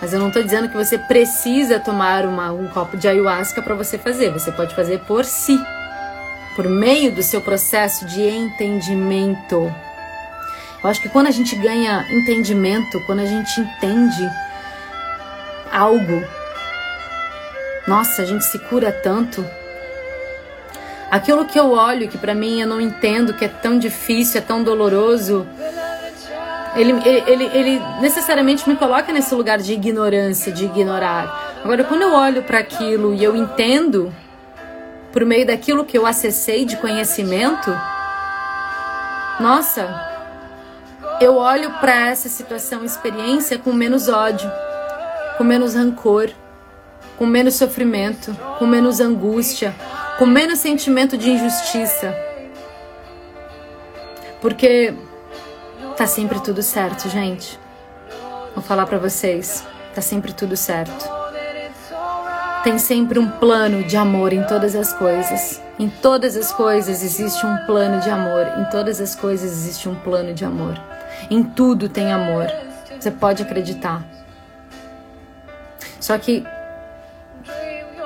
Mas 0.00 0.12
eu 0.12 0.18
não 0.18 0.28
estou 0.28 0.42
dizendo 0.42 0.68
que 0.68 0.76
você 0.76 0.98
precisa 0.98 1.78
tomar 1.78 2.26
uma, 2.26 2.50
um 2.50 2.66
copo 2.66 2.96
de 2.96 3.06
ayahuasca 3.06 3.62
para 3.62 3.74
você 3.76 3.96
fazer. 3.96 4.30
Você 4.32 4.50
pode 4.50 4.74
fazer 4.74 4.98
por 5.00 5.24
si, 5.24 5.56
por 6.56 6.68
meio 6.68 7.14
do 7.14 7.22
seu 7.22 7.40
processo 7.40 8.04
de 8.06 8.20
entendimento. 8.20 9.72
Eu 10.82 10.90
acho 10.90 11.00
que 11.00 11.08
quando 11.08 11.28
a 11.28 11.30
gente 11.30 11.54
ganha 11.54 12.04
entendimento, 12.10 13.00
quando 13.06 13.20
a 13.20 13.26
gente 13.26 13.60
entende 13.60 14.28
algo, 15.70 16.24
nossa, 17.86 18.22
a 18.22 18.24
gente 18.24 18.44
se 18.44 18.58
cura 18.58 18.90
tanto. 18.90 19.46
Aquilo 21.12 21.44
que 21.44 21.60
eu 21.60 21.72
olho, 21.72 22.08
que 22.08 22.16
para 22.16 22.34
mim 22.34 22.62
eu 22.62 22.66
não 22.66 22.80
entendo, 22.80 23.34
que 23.34 23.44
é 23.44 23.48
tão 23.48 23.78
difícil, 23.78 24.38
é 24.38 24.40
tão 24.40 24.64
doloroso, 24.64 25.46
ele, 26.74 26.92
ele, 27.26 27.44
ele 27.52 27.82
necessariamente 28.00 28.66
me 28.66 28.74
coloca 28.74 29.12
nesse 29.12 29.34
lugar 29.34 29.58
de 29.58 29.74
ignorância, 29.74 30.50
de 30.50 30.64
ignorar. 30.64 31.58
Agora, 31.62 31.84
quando 31.84 32.00
eu 32.00 32.14
olho 32.14 32.42
para 32.44 32.60
aquilo 32.60 33.12
e 33.12 33.22
eu 33.22 33.36
entendo, 33.36 34.10
por 35.12 35.22
meio 35.26 35.46
daquilo 35.46 35.84
que 35.84 35.98
eu 35.98 36.06
acessei 36.06 36.64
de 36.64 36.78
conhecimento, 36.78 37.70
nossa, 39.38 39.94
eu 41.20 41.36
olho 41.36 41.72
para 41.72 42.08
essa 42.08 42.30
situação, 42.30 42.86
experiência 42.86 43.58
com 43.58 43.74
menos 43.74 44.08
ódio, 44.08 44.50
com 45.36 45.44
menos 45.44 45.74
rancor, 45.74 46.30
com 47.18 47.26
menos 47.26 47.54
sofrimento, 47.54 48.34
com 48.58 48.66
menos 48.66 48.98
angústia, 48.98 49.74
com 50.18 50.26
menos 50.26 50.58
sentimento 50.58 51.16
de 51.16 51.30
injustiça. 51.30 52.14
Porque 54.40 54.94
tá 55.96 56.06
sempre 56.06 56.40
tudo 56.40 56.62
certo, 56.62 57.08
gente. 57.08 57.58
Vou 58.54 58.62
falar 58.62 58.86
para 58.86 58.98
vocês, 58.98 59.64
tá 59.94 60.00
sempre 60.00 60.32
tudo 60.32 60.56
certo. 60.56 61.08
Tem 62.62 62.78
sempre 62.78 63.18
um 63.18 63.28
plano 63.28 63.82
de 63.82 63.96
amor 63.96 64.32
em 64.32 64.44
todas 64.44 64.76
as 64.76 64.92
coisas. 64.92 65.60
Em 65.78 65.88
todas 65.88 66.36
as 66.36 66.52
coisas 66.52 67.02
existe 67.02 67.44
um 67.44 67.56
plano 67.66 68.00
de 68.00 68.08
amor. 68.08 68.46
Em 68.58 68.64
todas 68.70 69.00
as 69.00 69.16
coisas 69.16 69.50
existe 69.50 69.88
um 69.88 69.96
plano 69.96 70.32
de 70.32 70.44
amor. 70.44 70.80
Em 71.28 71.42
tudo 71.42 71.88
tem 71.88 72.12
amor. 72.12 72.46
Você 73.00 73.10
pode 73.10 73.42
acreditar. 73.42 74.04
Só 75.98 76.16
que 76.18 76.44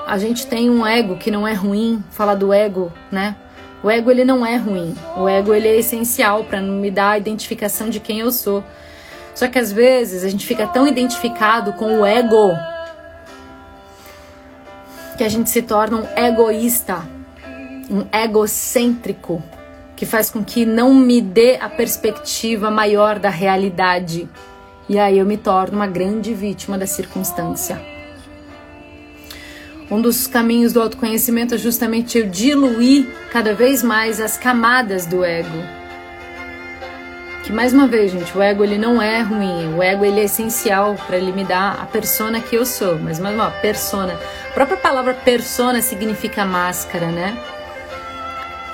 a 0.06 0.18
gente 0.18 0.46
tem 0.46 0.70
um 0.70 0.86
ego 0.86 1.16
que 1.16 1.32
não 1.32 1.46
é 1.46 1.52
ruim, 1.52 2.02
falar 2.10 2.36
do 2.36 2.52
ego, 2.52 2.92
né? 3.10 3.34
O 3.82 3.90
ego 3.90 4.10
ele 4.10 4.24
não 4.24 4.46
é 4.46 4.56
ruim. 4.56 4.94
O 5.16 5.28
ego 5.28 5.52
ele 5.52 5.66
é 5.66 5.76
essencial 5.76 6.44
para 6.44 6.60
me 6.60 6.90
dar 6.90 7.10
a 7.10 7.18
identificação 7.18 7.90
de 7.90 7.98
quem 7.98 8.20
eu 8.20 8.30
sou. 8.30 8.62
Só 9.34 9.48
que 9.48 9.58
às 9.58 9.72
vezes 9.72 10.24
a 10.24 10.28
gente 10.28 10.46
fica 10.46 10.66
tão 10.66 10.86
identificado 10.86 11.72
com 11.72 12.00
o 12.00 12.06
ego 12.06 12.52
que 15.18 15.24
a 15.24 15.28
gente 15.28 15.50
se 15.50 15.62
torna 15.62 15.98
um 15.98 16.06
egoísta, 16.16 17.02
um 17.90 18.06
egocêntrico, 18.16 19.42
que 19.96 20.06
faz 20.06 20.30
com 20.30 20.44
que 20.44 20.64
não 20.64 20.94
me 20.94 21.20
dê 21.20 21.56
a 21.60 21.68
perspectiva 21.68 22.70
maior 22.70 23.18
da 23.18 23.30
realidade. 23.30 24.28
E 24.88 24.98
aí 24.98 25.18
eu 25.18 25.26
me 25.26 25.36
torno 25.36 25.76
uma 25.76 25.86
grande 25.86 26.32
vítima 26.32 26.78
da 26.78 26.86
circunstância. 26.86 27.95
Um 29.88 30.00
dos 30.00 30.26
caminhos 30.26 30.72
do 30.72 30.82
autoconhecimento 30.82 31.54
é 31.54 31.58
justamente 31.58 32.18
eu 32.18 32.26
diluir 32.28 33.06
cada 33.30 33.54
vez 33.54 33.84
mais 33.84 34.20
as 34.20 34.36
camadas 34.36 35.06
do 35.06 35.24
ego. 35.24 35.62
Que 37.44 37.52
mais 37.52 37.72
uma 37.72 37.86
vez, 37.86 38.10
gente, 38.10 38.36
o 38.36 38.42
ego 38.42 38.64
ele 38.64 38.76
não 38.76 39.00
é 39.00 39.20
ruim, 39.20 39.72
o 39.76 39.80
ego 39.80 40.04
ele 40.04 40.18
é 40.18 40.24
essencial 40.24 40.96
para 41.06 41.16
ele 41.16 41.30
me 41.30 41.44
dar 41.44 41.78
a 41.80 41.86
persona 41.86 42.40
que 42.40 42.56
eu 42.56 42.66
sou. 42.66 42.98
Mas 42.98 43.20
mais 43.20 43.36
uma 43.36 43.52
persona. 43.52 44.18
A 44.50 44.52
própria 44.52 44.76
palavra 44.76 45.14
persona 45.14 45.80
significa 45.80 46.44
máscara, 46.44 47.06
né? 47.06 47.38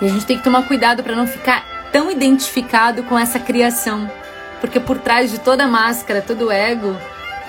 E 0.00 0.06
a 0.06 0.08
gente 0.08 0.24
tem 0.24 0.38
que 0.38 0.44
tomar 0.44 0.66
cuidado 0.66 1.02
para 1.02 1.14
não 1.14 1.26
ficar 1.26 1.90
tão 1.92 2.10
identificado 2.10 3.02
com 3.02 3.18
essa 3.18 3.38
criação, 3.38 4.10
porque 4.62 4.80
por 4.80 4.98
trás 4.98 5.30
de 5.30 5.38
toda 5.38 5.68
máscara, 5.68 6.22
todo 6.22 6.50
ego, 6.50 6.96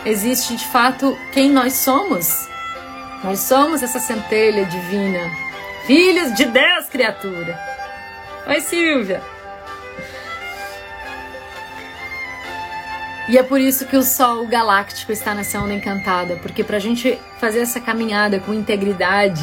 existe 0.06 0.54
de 0.58 0.68
fato 0.68 1.18
quem 1.32 1.50
nós 1.50 1.72
somos. 1.74 2.52
Nós 3.24 3.40
somos 3.40 3.82
essa 3.82 4.00
centelha 4.00 4.66
divina, 4.66 5.32
filhos 5.86 6.34
de 6.34 6.44
Deus, 6.44 6.90
criatura. 6.90 7.58
Oi, 8.46 8.60
Silvia. 8.60 9.22
E 13.30 13.38
é 13.38 13.44
por 13.44 13.62
isso 13.62 13.88
que 13.88 13.96
o 13.96 14.04
Sol 14.04 14.46
Galáctico 14.46 15.14
está 15.14 15.34
nessa 15.34 15.58
onda 15.58 15.74
encantada, 15.74 16.36
porque 16.42 16.66
para 16.66 16.76
a 16.76 16.80
gente 16.80 17.18
fazer 17.40 17.62
essa 17.62 17.80
caminhada 17.80 18.42
com 18.42 18.54
integridade, 18.54 19.42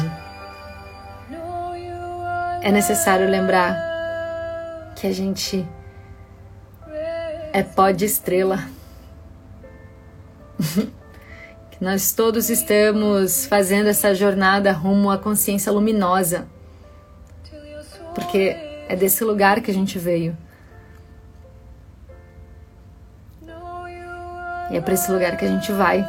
é 2.61 2.71
necessário 2.71 3.27
lembrar 3.27 3.75
que 4.95 5.07
a 5.07 5.11
gente 5.11 5.67
é 7.51 7.63
pó 7.63 7.89
de 7.89 8.05
estrela. 8.05 8.59
nós 11.81 12.11
todos 12.11 12.51
estamos 12.51 13.47
fazendo 13.47 13.87
essa 13.87 14.13
jornada 14.13 14.71
rumo 14.71 15.09
à 15.09 15.17
consciência 15.17 15.71
luminosa. 15.71 16.47
Porque 18.13 18.55
é 18.87 18.95
desse 18.95 19.23
lugar 19.23 19.61
que 19.61 19.71
a 19.71 19.73
gente 19.73 19.97
veio. 19.97 20.37
E 24.69 24.77
é 24.77 24.79
para 24.79 24.93
esse 24.93 25.11
lugar 25.11 25.35
que 25.35 25.43
a 25.43 25.47
gente 25.47 25.71
vai. 25.71 26.05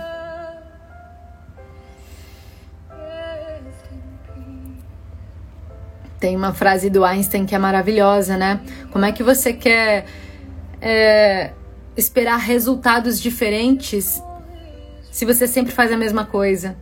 Tem 6.21 6.37
uma 6.37 6.53
frase 6.53 6.91
do 6.91 7.03
Einstein 7.03 7.47
que 7.47 7.55
é 7.55 7.59
maravilhosa, 7.59 8.37
né? 8.37 8.61
Como 8.93 9.07
é 9.07 9.11
que 9.11 9.23
você 9.23 9.55
quer 9.55 10.05
é, 10.83 11.53
esperar 11.97 12.37
resultados 12.37 13.19
diferentes 13.19 14.23
se 15.13 15.27
você 15.27 15.47
sempre 15.47 15.71
faz 15.71 15.93
a 15.93 15.97
mesma 15.97 16.25
coisa. 16.25 16.75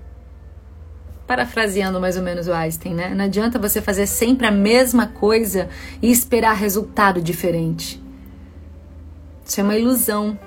Parafraseando 1.26 2.00
mais 2.00 2.16
ou 2.16 2.22
menos 2.22 2.46
o 2.46 2.52
Einstein, 2.52 2.94
né? 2.94 3.08
Não 3.12 3.24
adianta 3.24 3.58
você 3.58 3.82
fazer 3.82 4.06
sempre 4.06 4.46
a 4.46 4.52
mesma 4.52 5.08
coisa 5.08 5.68
e 6.00 6.10
esperar 6.10 6.54
resultado 6.54 7.20
diferente. 7.20 8.00
Isso 9.44 9.60
é 9.60 9.64
uma 9.64 9.76
ilusão. 9.76 10.38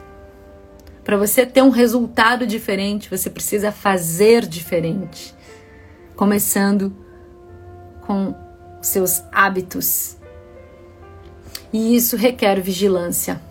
Para 1.04 1.18
você 1.18 1.46
ter 1.46 1.62
um 1.62 1.70
resultado 1.70 2.48
diferente, 2.48 3.10
você 3.10 3.30
precisa 3.30 3.70
fazer 3.70 4.48
diferente. 4.48 5.36
Começando 6.16 6.96
com 8.08 8.34
seus 8.82 9.22
hábitos. 9.30 10.16
E 11.74 11.98
isso 11.98 12.16
requer 12.16 12.62
vigilância. 12.62 13.42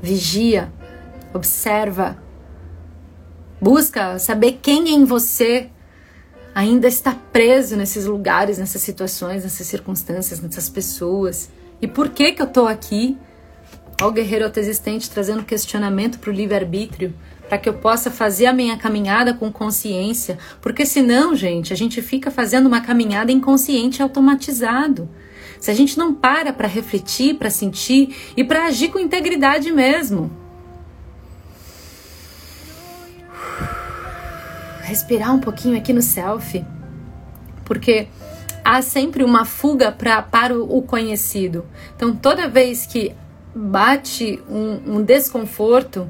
Vigia, 0.00 0.72
observa 1.34 2.24
Busca 3.66 4.16
saber 4.20 4.60
quem 4.62 4.90
em 4.90 5.04
você 5.04 5.66
ainda 6.54 6.86
está 6.86 7.16
preso 7.32 7.74
nesses 7.74 8.06
lugares, 8.06 8.58
nessas 8.58 8.80
situações, 8.80 9.42
nessas 9.42 9.66
circunstâncias, 9.66 10.40
nessas 10.40 10.68
pessoas. 10.68 11.50
E 11.82 11.88
por 11.88 12.10
que 12.10 12.30
que 12.30 12.40
eu 12.40 12.46
tô 12.46 12.68
aqui? 12.68 13.18
Ó, 14.00 14.06
o 14.06 14.12
guerreiro 14.12 14.44
autoexistente 14.44 15.10
trazendo 15.10 15.42
questionamento 15.42 16.20
para 16.20 16.30
o 16.30 16.32
livre-arbítrio, 16.32 17.12
para 17.48 17.58
que 17.58 17.68
eu 17.68 17.74
possa 17.74 18.08
fazer 18.08 18.46
a 18.46 18.52
minha 18.52 18.76
caminhada 18.76 19.34
com 19.34 19.50
consciência, 19.50 20.38
porque 20.62 20.86
senão, 20.86 21.34
gente, 21.34 21.72
a 21.72 21.76
gente 21.76 22.00
fica 22.00 22.30
fazendo 22.30 22.66
uma 22.66 22.82
caminhada 22.82 23.32
inconsciente 23.32 24.00
automatizado. 24.00 25.08
Se 25.58 25.72
a 25.72 25.74
gente 25.74 25.98
não 25.98 26.14
para 26.14 26.52
para 26.52 26.68
refletir, 26.68 27.34
para 27.34 27.50
sentir 27.50 28.14
e 28.36 28.44
para 28.44 28.66
agir 28.66 28.90
com 28.92 29.00
integridade 29.00 29.72
mesmo. 29.72 30.45
Respirar 34.86 35.34
um 35.34 35.40
pouquinho 35.40 35.76
aqui 35.76 35.92
no 35.92 36.00
self, 36.00 36.64
porque 37.64 38.06
há 38.64 38.80
sempre 38.80 39.24
uma 39.24 39.44
fuga 39.44 39.90
pra, 39.90 40.22
para 40.22 40.56
o 40.56 40.80
conhecido. 40.82 41.66
Então, 41.94 42.14
toda 42.14 42.48
vez 42.48 42.86
que 42.86 43.12
bate 43.54 44.40
um, 44.48 44.98
um 44.98 45.02
desconforto, 45.02 46.08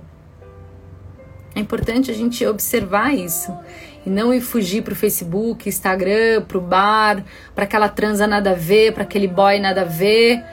é 1.55 1.61
importante 1.61 2.11
a 2.11 2.15
gente 2.15 2.47
observar 2.47 3.15
isso 3.15 3.57
e 4.05 4.11
não 4.11 4.33
ir 4.33 4.43
fugir 4.43 4.83
pro 4.83 4.95
Facebook, 4.95 5.69
Instagram, 5.69 6.43
pro 6.47 6.61
bar, 6.61 7.25
para 7.55 7.65
aquela 7.65 7.89
transa 7.89 8.27
nada 8.27 8.51
a 8.51 8.55
ver, 8.55 8.93
para 8.93 9.05
aquele 9.05 9.27
boy 9.27 9.59
nada 9.59 9.83
a 9.83 9.85
ver, 9.85 10.45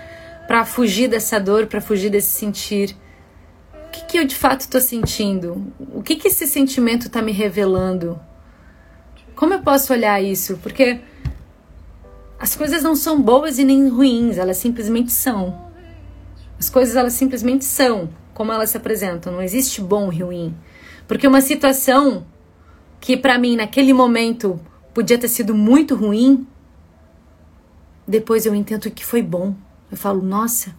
para 0.47 0.63
fugir 0.63 1.09
dessa 1.09 1.39
dor, 1.39 1.67
para 1.67 1.82
fugir 1.82 2.09
desse 2.09 2.30
sentir. 2.30 2.95
Que, 3.93 4.05
que 4.05 4.17
eu 4.17 4.25
de 4.25 4.35
fato 4.35 4.61
estou 4.61 4.81
sentindo? 4.81 5.71
O 5.93 6.01
que, 6.01 6.15
que 6.15 6.27
esse 6.27 6.47
sentimento 6.47 7.05
está 7.05 7.21
me 7.21 7.31
revelando? 7.31 8.19
Como 9.35 9.53
eu 9.53 9.61
posso 9.61 9.93
olhar 9.93 10.19
isso? 10.19 10.57
Porque 10.63 10.99
as 12.39 12.55
coisas 12.55 12.81
não 12.81 12.95
são 12.95 13.21
boas 13.21 13.59
e 13.59 13.63
nem 13.63 13.87
ruins, 13.87 14.37
elas 14.37 14.57
simplesmente 14.57 15.11
são. 15.11 15.71
As 16.59 16.69
coisas 16.69 16.95
elas 16.95 17.13
simplesmente 17.13 17.65
são 17.65 18.09
como 18.33 18.51
elas 18.51 18.71
se 18.71 18.77
apresentam. 18.77 19.31
Não 19.31 19.41
existe 19.43 19.79
bom 19.79 20.11
e 20.11 20.23
ruim. 20.23 20.55
Porque 21.07 21.27
uma 21.27 21.41
situação 21.41 22.25
que 22.99 23.15
para 23.15 23.37
mim 23.37 23.55
naquele 23.55 23.93
momento 23.93 24.59
podia 24.91 25.19
ter 25.19 25.27
sido 25.27 25.53
muito 25.53 25.95
ruim, 25.95 26.47
depois 28.07 28.45
eu 28.45 28.55
entendo 28.55 28.89
que 28.89 29.05
foi 29.05 29.21
bom. 29.21 29.53
Eu 29.91 29.97
falo, 29.97 30.21
nossa, 30.21 30.75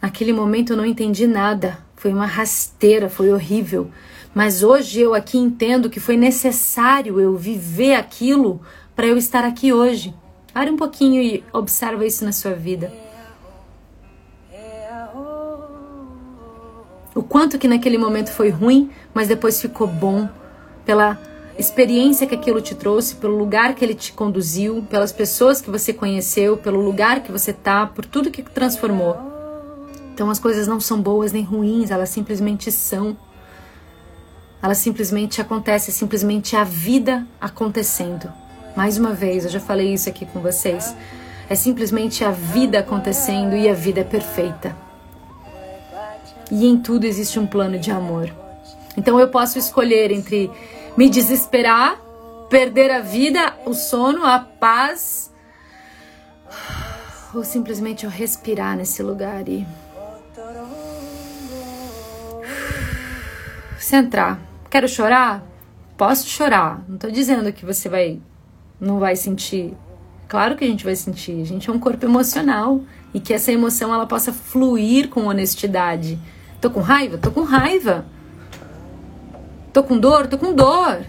naquele 0.00 0.32
momento 0.32 0.72
eu 0.72 0.76
não 0.78 0.86
entendi 0.86 1.26
nada. 1.26 1.78
Foi 2.00 2.14
uma 2.14 2.24
rasteira, 2.24 3.10
foi 3.10 3.30
horrível. 3.30 3.90
Mas 4.34 4.62
hoje 4.62 5.02
eu 5.02 5.12
aqui 5.12 5.36
entendo 5.36 5.90
que 5.90 6.00
foi 6.00 6.16
necessário 6.16 7.20
eu 7.20 7.36
viver 7.36 7.94
aquilo 7.94 8.62
para 8.96 9.06
eu 9.06 9.18
estar 9.18 9.44
aqui 9.44 9.70
hoje. 9.70 10.14
Pare 10.50 10.70
um 10.70 10.78
pouquinho 10.78 11.20
e 11.20 11.44
observa 11.52 12.06
isso 12.06 12.24
na 12.24 12.32
sua 12.32 12.54
vida. 12.54 12.90
O 17.14 17.22
quanto 17.22 17.58
que 17.58 17.68
naquele 17.68 17.98
momento 17.98 18.30
foi 18.30 18.48
ruim, 18.48 18.90
mas 19.12 19.28
depois 19.28 19.60
ficou 19.60 19.86
bom 19.86 20.26
pela 20.86 21.20
experiência 21.58 22.26
que 22.26 22.34
aquilo 22.34 22.62
te 22.62 22.74
trouxe, 22.74 23.16
pelo 23.16 23.36
lugar 23.36 23.74
que 23.74 23.84
ele 23.84 23.94
te 23.94 24.14
conduziu, 24.14 24.82
pelas 24.88 25.12
pessoas 25.12 25.60
que 25.60 25.68
você 25.68 25.92
conheceu, 25.92 26.56
pelo 26.56 26.80
lugar 26.80 27.22
que 27.22 27.30
você 27.30 27.52
tá, 27.52 27.84
por 27.84 28.06
tudo 28.06 28.30
que 28.30 28.42
transformou. 28.42 29.29
Então 30.20 30.28
as 30.28 30.38
coisas 30.38 30.68
não 30.68 30.78
são 30.78 31.00
boas 31.00 31.32
nem 31.32 31.42
ruins, 31.42 31.90
elas 31.90 32.10
simplesmente 32.10 32.70
são. 32.70 33.16
Elas 34.62 34.76
simplesmente 34.76 35.40
acontecem, 35.40 35.94
simplesmente 35.94 36.54
a 36.54 36.62
vida 36.62 37.26
acontecendo. 37.40 38.30
Mais 38.76 38.98
uma 38.98 39.14
vez, 39.14 39.44
eu 39.44 39.50
já 39.50 39.60
falei 39.60 39.94
isso 39.94 40.10
aqui 40.10 40.26
com 40.26 40.38
vocês. 40.40 40.94
É 41.48 41.54
simplesmente 41.54 42.22
a 42.22 42.30
vida 42.32 42.80
acontecendo 42.80 43.56
e 43.56 43.66
a 43.66 43.72
vida 43.72 44.02
é 44.02 44.04
perfeita. 44.04 44.76
E 46.50 46.66
em 46.66 46.76
tudo 46.76 47.06
existe 47.06 47.38
um 47.38 47.46
plano 47.46 47.78
de 47.78 47.90
amor. 47.90 48.30
Então 48.98 49.18
eu 49.18 49.28
posso 49.28 49.58
escolher 49.58 50.12
entre 50.12 50.50
me 50.98 51.08
desesperar, 51.08 51.98
perder 52.50 52.90
a 52.90 53.00
vida, 53.00 53.54
o 53.64 53.72
sono, 53.72 54.26
a 54.26 54.38
paz, 54.38 55.32
ou 57.34 57.42
simplesmente 57.42 58.04
eu 58.04 58.10
respirar 58.10 58.76
nesse 58.76 59.02
lugar 59.02 59.48
e 59.48 59.66
centrar. 63.84 64.40
Quero 64.68 64.88
chorar? 64.88 65.42
Posso 65.96 66.28
chorar. 66.28 66.82
Não 66.88 66.96
estou 66.96 67.10
dizendo 67.10 67.52
que 67.52 67.64
você 67.64 67.88
vai 67.88 68.20
não 68.80 68.98
vai 68.98 69.14
sentir. 69.14 69.74
Claro 70.26 70.56
que 70.56 70.64
a 70.64 70.66
gente 70.66 70.84
vai 70.84 70.96
sentir. 70.96 71.42
A 71.42 71.44
gente 71.44 71.68
é 71.68 71.72
um 71.72 71.78
corpo 71.78 72.04
emocional 72.06 72.80
e 73.12 73.20
que 73.20 73.34
essa 73.34 73.52
emoção 73.52 73.92
ela 73.92 74.06
possa 74.06 74.32
fluir 74.32 75.08
com 75.08 75.26
honestidade. 75.26 76.18
Tô 76.60 76.70
com 76.70 76.80
raiva? 76.80 77.18
Tô 77.18 77.30
com 77.30 77.42
raiva. 77.42 78.06
Tô 79.72 79.82
com 79.82 79.98
dor? 79.98 80.26
Tô 80.28 80.38
com 80.38 80.54
dor. 80.54 81.04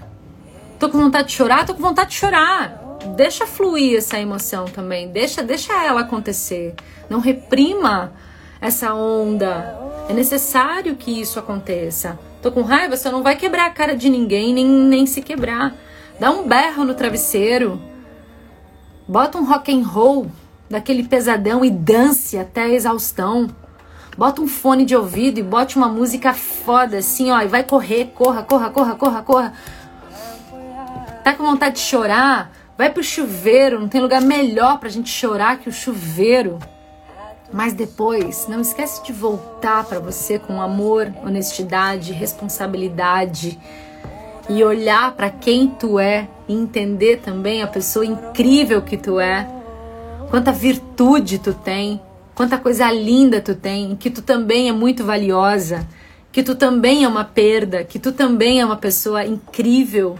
Tô 0.79 0.89
com 0.89 0.97
vontade 0.97 1.29
de 1.29 1.35
chorar? 1.35 1.65
Tô 1.65 1.73
com 1.73 1.81
vontade 1.81 2.09
de 2.09 2.15
chorar. 2.15 2.81
Deixa 3.15 3.47
fluir 3.47 3.97
essa 3.97 4.19
emoção 4.19 4.65
também. 4.65 5.11
Deixa, 5.11 5.41
deixa 5.41 5.73
ela 5.73 6.01
acontecer. 6.01 6.75
Não 7.09 7.19
reprima 7.19 8.11
essa 8.59 8.93
onda. 8.93 9.77
É 10.09 10.13
necessário 10.13 10.95
que 10.95 11.21
isso 11.21 11.39
aconteça. 11.39 12.19
Tô 12.41 12.51
com 12.51 12.63
raiva, 12.63 12.97
você 12.97 13.11
não 13.11 13.21
vai 13.21 13.35
quebrar 13.35 13.67
a 13.67 13.69
cara 13.69 13.95
de 13.95 14.09
ninguém, 14.09 14.51
nem, 14.53 14.65
nem 14.65 15.05
se 15.05 15.21
quebrar. 15.21 15.75
Dá 16.19 16.31
um 16.31 16.47
berro 16.47 16.83
no 16.83 16.95
travesseiro. 16.95 17.79
Bota 19.07 19.37
um 19.37 19.45
rock 19.45 19.71
and 19.71 19.85
roll 19.85 20.31
daquele 20.67 21.03
pesadão 21.03 21.63
e 21.63 21.69
dance 21.69 22.37
até 22.39 22.63
a 22.63 22.69
exaustão. 22.69 23.47
Bota 24.17 24.41
um 24.41 24.47
fone 24.47 24.85
de 24.85 24.95
ouvido 24.95 25.39
e 25.39 25.43
bote 25.43 25.77
uma 25.77 25.87
música 25.87 26.33
foda, 26.33 26.97
assim, 26.97 27.29
ó, 27.29 27.41
e 27.41 27.47
vai 27.47 27.63
correr, 27.63 28.11
corra, 28.15 28.41
corra, 28.41 28.69
corra, 28.71 28.95
corra, 28.95 29.21
corra. 29.21 29.53
Tá 31.23 31.33
com 31.33 31.43
vontade 31.43 31.75
de 31.75 31.81
chorar? 31.81 32.51
Vai 32.75 32.89
pro 32.89 33.03
chuveiro, 33.03 33.79
não 33.79 33.87
tem 33.87 34.01
lugar 34.01 34.21
melhor 34.21 34.79
pra 34.79 34.89
gente 34.89 35.09
chorar 35.09 35.59
que 35.59 35.69
o 35.69 35.71
chuveiro. 35.71 36.57
Mas 37.53 37.73
depois, 37.73 38.47
não 38.47 38.61
esquece 38.61 39.03
de 39.03 39.11
voltar 39.11 39.83
para 39.83 39.99
você 39.99 40.39
com 40.39 40.61
amor, 40.61 41.11
honestidade, 41.23 42.13
responsabilidade 42.13 43.59
e 44.49 44.63
olhar 44.63 45.13
para 45.15 45.29
quem 45.29 45.67
tu 45.67 45.99
é 45.99 46.27
e 46.47 46.53
entender 46.53 47.19
também 47.19 47.61
a 47.61 47.67
pessoa 47.67 48.05
incrível 48.05 48.81
que 48.81 48.97
tu 48.97 49.19
é, 49.19 49.47
quanta 50.29 50.51
virtude 50.51 51.39
tu 51.39 51.53
tem, 51.53 52.01
quanta 52.33 52.57
coisa 52.57 52.91
linda 52.91 53.41
tu 53.41 53.55
tem, 53.55 53.95
que 53.95 54.09
tu 54.09 54.21
também 54.21 54.69
é 54.69 54.71
muito 54.71 55.03
valiosa, 55.03 55.87
que 56.31 56.41
tu 56.41 56.55
também 56.55 57.03
é 57.03 57.07
uma 57.07 57.25
perda, 57.25 57.83
que 57.83 57.99
tu 57.99 58.11
também 58.11 58.61
é 58.61 58.65
uma 58.65 58.77
pessoa 58.77 59.25
incrível. 59.25 60.17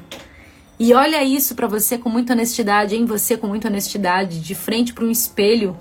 E 0.78 0.94
olha 0.94 1.24
isso 1.24 1.56
para 1.56 1.68
você 1.68 1.98
com 1.98 2.10
muita 2.10 2.34
honestidade, 2.34 2.96
em 2.96 3.06
você 3.06 3.38
com 3.38 3.48
muita 3.48 3.68
honestidade, 3.68 4.40
de 4.42 4.56
frente 4.56 4.94
para 4.94 5.06
um 5.06 5.12
espelho. 5.12 5.78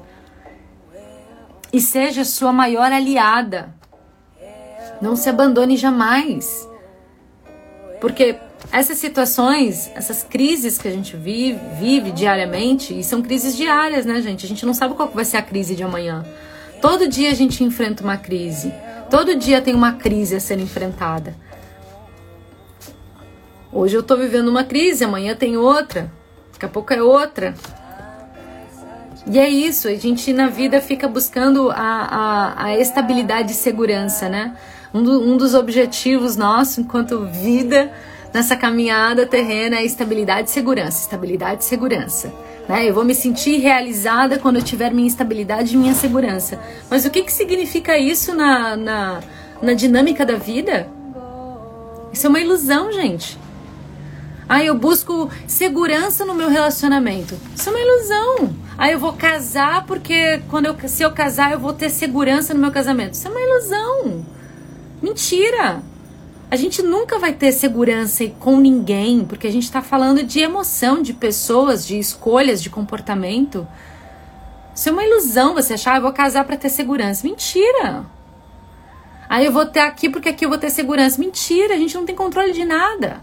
E 1.73 1.81
seja 1.81 2.25
sua 2.25 2.53
maior 2.53 2.93
aliada. 2.93 3.75
Não 5.01 5.16
se 5.16 5.29
abandone 5.29 5.77
jamais. 5.77 6.68
Porque 8.01 8.37
essas 8.73 8.99
situações, 8.99 9.91
essas 9.95 10.23
crises 10.23 10.79
que 10.79 10.89
a 10.89 10.91
gente 10.91 11.16
vive, 11.16 11.59
vive 11.79 12.11
diariamente, 12.11 12.99
e 12.99 13.03
são 13.03 13.23
crises 13.23 13.57
diárias, 13.57 14.05
né, 14.05 14.21
gente? 14.21 14.45
A 14.45 14.49
gente 14.49 14.66
não 14.66 14.75
sabe 14.75 14.95
qual 14.95 15.09
vai 15.09 15.25
ser 15.25 15.37
a 15.37 15.43
crise 15.43 15.75
de 15.75 15.83
amanhã. 15.83 16.25
Todo 16.81 17.09
dia 17.09 17.31
a 17.31 17.35
gente 17.35 17.62
enfrenta 17.64 18.03
uma 18.03 18.16
crise. 18.16 18.73
Todo 19.11 19.37
dia 19.37 19.61
tem 19.61 19.75
uma 19.75 19.95
crise 19.95 20.37
a 20.37 20.41
ser 20.41 20.59
enfrentada. 20.61 21.35
Hoje 23.73 23.97
eu 23.97 24.03
tô 24.03 24.16
vivendo 24.16 24.49
uma 24.49 24.64
crise, 24.64 25.05
amanhã 25.05 25.35
tem 25.35 25.57
outra, 25.57 26.11
daqui 26.53 26.64
a 26.64 26.68
pouco 26.68 26.93
é 26.93 27.03
outra. 27.03 27.55
E 29.31 29.39
é 29.39 29.49
isso, 29.49 29.87
a 29.87 29.95
gente 29.95 30.33
na 30.33 30.49
vida 30.49 30.81
fica 30.81 31.07
buscando 31.07 31.70
a, 31.70 31.76
a, 31.76 32.64
a 32.64 32.78
estabilidade 32.78 33.53
e 33.53 33.55
segurança, 33.55 34.28
né? 34.28 34.57
Um, 34.93 35.05
do, 35.05 35.22
um 35.22 35.37
dos 35.37 35.55
objetivos 35.55 36.35
nossos 36.35 36.78
enquanto 36.78 37.24
vida 37.26 37.93
nessa 38.35 38.57
caminhada 38.57 39.24
terrena 39.24 39.76
é 39.76 39.85
estabilidade 39.85 40.49
e 40.49 40.53
segurança. 40.53 41.03
Estabilidade 41.03 41.62
e 41.62 41.66
segurança. 41.66 42.33
Né? 42.68 42.89
Eu 42.89 42.95
vou 42.95 43.05
me 43.05 43.14
sentir 43.14 43.59
realizada 43.59 44.37
quando 44.37 44.57
eu 44.57 44.62
tiver 44.62 44.93
minha 44.93 45.07
estabilidade 45.07 45.74
e 45.74 45.76
minha 45.76 45.95
segurança. 45.95 46.59
Mas 46.91 47.05
o 47.05 47.11
que, 47.11 47.22
que 47.22 47.33
significa 47.33 47.97
isso 47.97 48.35
na, 48.35 48.76
na, 48.76 49.20
na 49.62 49.74
dinâmica 49.74 50.26
da 50.26 50.35
vida? 50.35 50.89
Isso 52.12 52.26
é 52.26 52.28
uma 52.28 52.41
ilusão, 52.41 52.93
gente. 52.93 53.39
Ah, 54.49 54.64
eu 54.64 54.74
busco 54.74 55.31
segurança 55.47 56.24
no 56.24 56.35
meu 56.35 56.49
relacionamento. 56.49 57.39
Isso 57.55 57.68
é 57.68 57.72
uma 57.72 57.81
ilusão. 57.81 58.70
Ah, 58.83 58.91
eu 58.91 58.99
vou 58.99 59.12
casar 59.12 59.85
porque 59.85 60.41
quando 60.49 60.64
eu, 60.64 60.89
se 60.89 61.03
eu 61.03 61.12
casar 61.12 61.53
eu 61.53 61.59
vou 61.59 61.74
ter 61.74 61.91
segurança 61.91 62.55
no 62.55 62.61
meu 62.61 62.70
casamento. 62.70 63.12
Isso 63.12 63.28
é 63.28 63.31
uma 63.31 63.39
ilusão. 63.39 64.24
Mentira. 65.03 65.83
A 66.51 66.57
gente 66.57 66.83
nunca 66.83 67.18
vai 67.18 67.35
ter 67.35 67.53
segurança 67.53 68.26
com 68.41 68.57
ninguém, 68.57 69.22
porque 69.22 69.47
a 69.47 69.53
gente 69.53 69.64
está 69.64 69.83
falando 69.83 70.22
de 70.22 70.41
emoção, 70.41 71.03
de 71.03 71.12
pessoas, 71.12 71.87
de 71.87 71.99
escolhas, 71.99 72.62
de 72.62 72.70
comportamento. 72.70 73.68
Isso 74.74 74.89
é 74.89 74.93
uma 74.93 75.05
ilusão 75.05 75.53
você 75.53 75.74
achar, 75.74 75.93
ah, 75.93 75.97
eu 75.99 76.03
vou 76.03 76.12
casar 76.14 76.47
para 76.47 76.57
ter 76.57 76.70
segurança. 76.70 77.26
Mentira! 77.26 78.07
Aí 79.28 79.45
eu 79.45 79.53
vou 79.53 79.66
ter 79.66 79.81
aqui 79.81 80.09
porque 80.09 80.31
aqui 80.31 80.47
eu 80.47 80.49
vou 80.49 80.57
ter 80.57 80.70
segurança. 80.70 81.20
Mentira, 81.20 81.74
a 81.74 81.78
gente 81.78 81.95
não 81.95 82.07
tem 82.07 82.16
controle 82.16 82.53
de 82.53 82.64
nada. 82.64 83.20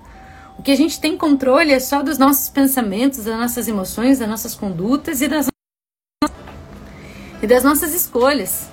O 0.57 0.63
que 0.63 0.71
a 0.71 0.75
gente 0.75 0.99
tem 0.99 1.15
controle 1.15 1.71
é 1.71 1.79
só 1.79 2.01
dos 2.01 2.17
nossos 2.17 2.49
pensamentos, 2.49 3.23
das 3.23 3.37
nossas 3.37 3.67
emoções, 3.67 4.19
das 4.19 4.27
nossas 4.27 4.55
condutas 4.55 5.21
e 5.21 5.27
das, 5.27 5.47
e 7.41 7.47
das 7.47 7.63
nossas 7.63 7.93
escolhas. 7.93 8.67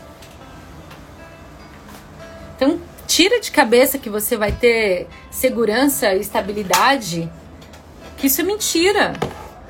Então, 2.57 2.81
tira 3.07 3.41
de 3.41 3.51
cabeça 3.51 3.99
que 3.99 4.09
você 4.09 4.37
vai 4.37 4.51
ter 4.51 5.09
segurança 5.31 6.15
e 6.15 6.21
estabilidade, 6.21 7.31
que 8.17 8.29
isso 8.29 8.41
é 8.41 8.45
mentira. 8.45 9.13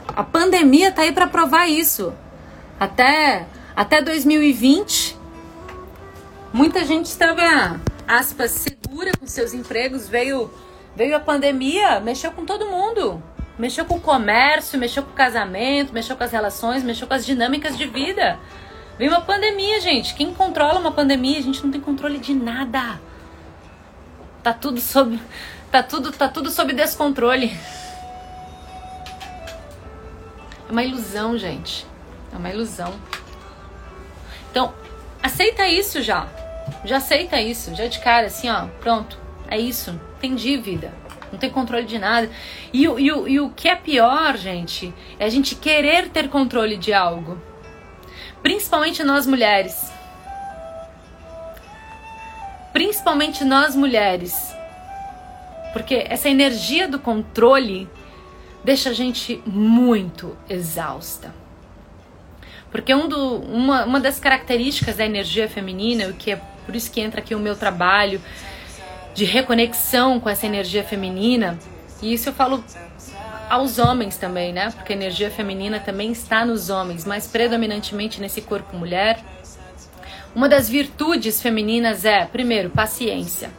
A 0.08 0.22
pandemia 0.22 0.92
tá 0.92 1.02
aí 1.02 1.12
para 1.12 1.26
provar 1.26 1.68
isso. 1.68 2.12
Até 2.78 3.46
até 3.74 4.00
2020 4.00 5.16
muita 6.52 6.84
gente 6.84 7.06
estava 7.06 7.80
aspas 8.06 8.52
segura 8.52 9.10
com 9.18 9.26
seus 9.26 9.52
empregos, 9.52 10.08
veio 10.08 10.48
veio 10.97 11.16
a 11.16 11.20
pandemia, 11.20 12.01
mexeu 12.01 12.30
com 12.32 12.45
todo 12.45 12.66
mundo. 12.66 13.22
Mexeu 13.59 13.84
com 13.84 13.97
o 13.97 14.01
comércio, 14.01 14.78
mexeu 14.78 15.03
com 15.03 15.11
o 15.11 15.14
casamento, 15.14 15.92
mexeu 15.92 16.16
com 16.16 16.24
as 16.24 16.32
relações, 16.32 16.82
mexeu 16.82 17.07
com 17.07 17.14
as 17.14 17.24
dinâmicas 17.24 17.76
de 17.76 17.86
vida. 17.86 18.38
Veio 18.99 19.11
uma 19.11 19.20
pandemia, 19.20 19.80
gente. 19.80 20.14
Quem 20.14 20.34
controla 20.34 20.78
uma 20.78 20.92
pandemia? 20.92 21.38
A 21.38 21.42
gente 21.42 21.62
não 21.62 21.70
tem 21.70 21.80
controle 21.80 22.18
de 22.18 22.34
nada. 22.34 23.01
Tá 24.42 24.53
tudo 24.53 24.80
sob 24.80 25.18
tá 25.70 25.82
tudo 25.82 26.12
tá 26.12 26.28
tudo 26.28 26.51
sob 26.51 26.72
descontrole. 26.72 27.57
É 30.68 30.72
uma 30.72 30.82
ilusão, 30.82 31.36
gente. 31.38 31.86
É 32.32 32.36
uma 32.36 32.51
ilusão. 32.51 32.92
Então, 34.51 34.74
aceita 35.22 35.66
isso 35.66 36.03
já. 36.03 36.26
Já 36.84 36.97
aceita 36.97 37.40
isso, 37.40 37.74
já 37.74 37.86
de 37.86 37.99
cara 38.01 38.26
assim, 38.26 38.49
ó, 38.49 38.66
pronto. 38.80 39.23
É 39.55 39.59
isso. 39.61 39.98
Entendi, 40.18 40.57
vida 40.57 40.92
não 41.34 41.38
tem 41.38 41.50
controle 41.50 41.84
de 41.84 41.98
nada. 41.98 42.30
E, 42.72 42.84
e, 42.84 43.07
e 43.07 43.40
o 43.40 43.50
que 43.50 43.68
é 43.68 43.76
pior, 43.76 44.36
gente, 44.36 44.94
é 45.18 45.24
a 45.24 45.28
gente 45.28 45.55
querer 45.55 46.09
ter 46.09 46.28
controle 46.28 46.76
de 46.76 46.92
algo. 46.92 47.40
Principalmente 48.42 49.02
nós 49.02 49.26
mulheres. 49.26 49.92
Principalmente 52.72 53.44
nós 53.44 53.74
mulheres. 53.74 54.34
Porque 55.72 56.05
essa 56.09 56.28
energia 56.28 56.86
do 56.86 56.98
controle 56.98 57.88
deixa 58.62 58.90
a 58.90 58.92
gente 58.92 59.42
muito 59.44 60.36
exausta. 60.48 61.34
Porque 62.70 62.94
um 62.94 63.09
do, 63.09 63.36
uma, 63.40 63.84
uma 63.84 64.00
das 64.00 64.18
características 64.18 64.96
da 64.96 65.05
energia 65.05 65.48
feminina, 65.48 66.09
o 66.09 66.14
que 66.14 66.32
é 66.32 66.40
por 66.66 66.74
isso 66.74 66.90
que 66.90 67.00
entra 67.00 67.20
aqui 67.20 67.34
o 67.34 67.38
meu 67.38 67.55
trabalho, 67.55 68.20
de 69.14 69.24
reconexão 69.24 70.18
com 70.18 70.28
essa 70.28 70.44
energia 70.44 70.82
feminina. 70.82 71.58
E 72.02 72.12
isso 72.12 72.28
eu 72.28 72.32
falo 72.32 72.62
aos 73.48 73.78
homens 73.78 74.16
também, 74.16 74.52
né? 74.52 74.70
Porque 74.70 74.92
a 74.92 74.96
energia 74.96 75.30
feminina 75.30 75.78
também 75.78 76.10
está 76.10 76.44
nos 76.44 76.68
homens, 76.68 77.04
mas 77.04 77.26
predominantemente 77.26 78.20
nesse 78.20 78.42
corpo 78.42 78.76
mulher. 78.76 79.22
Uma 80.34 80.48
das 80.48 80.68
virtudes 80.68 81.40
femininas 81.40 82.04
é, 82.04 82.24
primeiro, 82.24 82.70
paciência. 82.70 83.50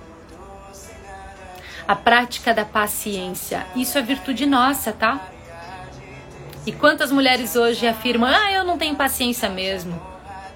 A 1.88 1.96
prática 1.96 2.54
da 2.54 2.66
paciência. 2.66 3.66
Isso 3.76 3.98
é 3.98 4.02
virtude 4.02 4.46
nossa, 4.46 4.92
tá? 4.92 5.30
E 6.66 6.72
quantas 6.72 7.12
mulheres 7.12 7.56
hoje 7.56 7.88
afirmam: 7.88 8.30
ah, 8.30 8.52
eu 8.52 8.66
não 8.66 8.78
tenho 8.78 8.96
paciência 8.96 9.48
mesmo. 9.48 10.15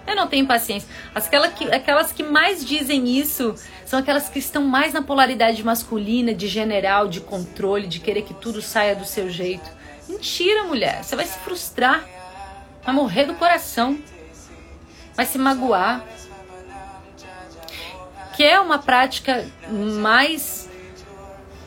Eu 0.10 0.16
não 0.16 0.28
tenho 0.28 0.47
paciência. 0.47 0.89
Aquelas 1.14 1.53
que, 1.53 1.72
aquelas 1.72 2.12
que 2.12 2.24
mais 2.24 2.66
dizem 2.66 3.07
isso 3.07 3.53
são 3.86 3.99
aquelas 3.99 4.28
que 4.28 4.39
estão 4.39 4.64
mais 4.64 4.91
na 4.91 5.03
polaridade 5.03 5.64
masculina, 5.64 6.34
de 6.34 6.47
general, 6.47 7.07
de 7.07 7.22
controle, 7.22 7.86
de 7.86 7.99
querer 7.99 8.24
que 8.24 8.34
tudo 8.34 8.60
saia 8.60 8.95
do 8.95 9.05
seu 9.05 9.30
jeito. 9.30 9.70
Mentira, 10.07 10.64
mulher. 10.64 11.03
Você 11.03 11.16
vai 11.16 11.26
se 11.26 11.38
frustrar. 11.38 12.03
Vai 12.84 12.95
morrer 12.95 13.26
do 13.26 13.36
coração. 13.36 13.99
Vai 15.14 15.28
se 15.28 15.38
magoar. 15.38 16.03
Quer 18.36 18.60
uma 18.62 18.80
prática 18.80 19.45
mais 20.01 20.68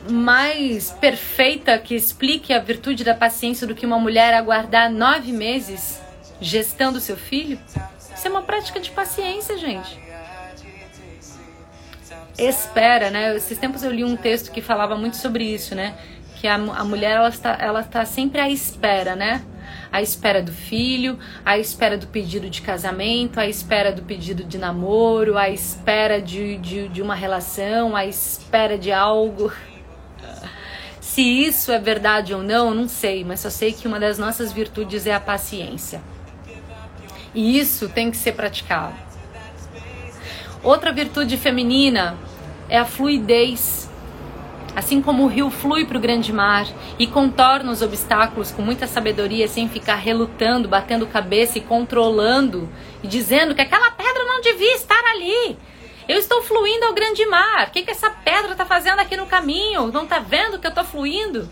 mais 0.09 0.91
perfeita 0.91 1.77
que 1.79 1.95
explique 1.95 2.51
a 2.51 2.59
virtude 2.59 3.05
da 3.05 3.15
paciência 3.15 3.65
do 3.65 3.73
que 3.73 3.85
uma 3.85 3.97
mulher 3.97 4.33
aguardar 4.33 4.91
nove 4.91 5.31
meses 5.31 6.01
gestando 6.41 6.99
seu 6.99 7.15
filho? 7.15 7.57
É 8.25 8.29
uma 8.29 8.41
prática 8.41 8.79
de 8.79 8.89
paciência, 8.91 9.57
gente. 9.57 9.99
Espera, 12.37 13.09
né? 13.09 13.35
Esses 13.35 13.57
tempos 13.57 13.83
eu 13.83 13.91
li 13.91 14.03
um 14.03 14.15
texto 14.15 14.51
que 14.51 14.61
falava 14.61 14.95
muito 14.95 15.17
sobre 15.17 15.43
isso, 15.43 15.75
né? 15.75 15.95
Que 16.37 16.47
a, 16.47 16.55
a 16.55 16.83
mulher 16.83 17.17
ela 17.17 17.29
está, 17.29 17.57
ela 17.59 17.81
está 17.81 18.05
sempre 18.05 18.39
à 18.39 18.49
espera, 18.49 19.15
né? 19.15 19.43
À 19.91 20.01
espera 20.01 20.41
do 20.41 20.51
filho, 20.51 21.19
à 21.45 21.57
espera 21.57 21.97
do 21.97 22.07
pedido 22.07 22.49
de 22.49 22.61
casamento, 22.61 23.39
à 23.39 23.47
espera 23.47 23.91
do 23.91 24.01
pedido 24.01 24.43
de 24.43 24.57
namoro, 24.57 25.37
à 25.37 25.49
espera 25.49 26.21
de, 26.21 26.57
de, 26.57 26.87
de 26.87 27.01
uma 27.01 27.15
relação, 27.15 27.95
à 27.95 28.05
espera 28.05 28.77
de 28.77 28.91
algo. 28.91 29.51
Se 30.99 31.21
isso 31.21 31.71
é 31.71 31.77
verdade 31.77 32.33
ou 32.33 32.41
não, 32.41 32.73
não 32.73 32.87
sei, 32.87 33.23
mas 33.23 33.41
só 33.41 33.49
sei 33.49 33.71
que 33.71 33.87
uma 33.87 33.99
das 33.99 34.17
nossas 34.17 34.51
virtudes 34.51 35.05
é 35.05 35.13
a 35.13 35.19
paciência. 35.19 36.01
E 37.33 37.57
isso 37.57 37.89
tem 37.89 38.11
que 38.11 38.17
ser 38.17 38.33
praticado. 38.33 38.95
Outra 40.63 40.91
virtude 40.91 41.35
feminina 41.35 42.17
é 42.69 42.77
a 42.77 42.85
fluidez. 42.85 43.89
Assim 44.75 45.01
como 45.01 45.23
o 45.23 45.27
rio 45.27 45.51
flui 45.51 45.85
para 45.85 45.97
o 45.97 46.01
grande 46.01 46.33
mar 46.33 46.65
e 46.97 47.05
contorna 47.05 47.71
os 47.71 47.81
obstáculos 47.81 48.51
com 48.51 48.61
muita 48.61 48.87
sabedoria, 48.87 49.47
sem 49.47 49.69
ficar 49.69 49.95
relutando, 49.95 50.67
batendo 50.67 51.05
cabeça 51.05 51.59
e 51.59 51.61
controlando 51.61 52.67
e 53.03 53.07
dizendo 53.07 53.53
que 53.53 53.61
aquela 53.61 53.91
pedra 53.91 54.23
não 54.25 54.41
devia 54.41 54.73
estar 54.75 55.03
ali. 55.11 55.57
Eu 56.07 56.17
estou 56.17 56.41
fluindo 56.41 56.85
ao 56.85 56.93
grande 56.93 57.25
mar. 57.25 57.67
O 57.67 57.71
que, 57.71 57.83
que 57.83 57.91
essa 57.91 58.09
pedra 58.09 58.53
está 58.53 58.65
fazendo 58.65 58.99
aqui 58.99 59.15
no 59.15 59.25
caminho? 59.25 59.87
Não 59.87 60.03
está 60.03 60.19
vendo 60.19 60.57
que 60.59 60.65
eu 60.65 60.69
estou 60.69 60.83
fluindo? 60.83 61.49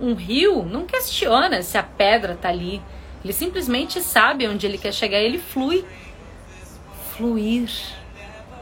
Um 0.00 0.14
rio 0.14 0.64
não 0.64 0.84
questiona 0.84 1.62
se 1.62 1.78
a 1.78 1.82
pedra 1.82 2.34
está 2.34 2.48
ali. 2.48 2.82
Ele 3.24 3.32
simplesmente 3.32 4.00
sabe 4.00 4.48
onde 4.48 4.66
ele 4.66 4.78
quer 4.78 4.92
chegar 4.92 5.18
ele 5.18 5.38
flui. 5.38 5.84
Fluir 7.16 7.70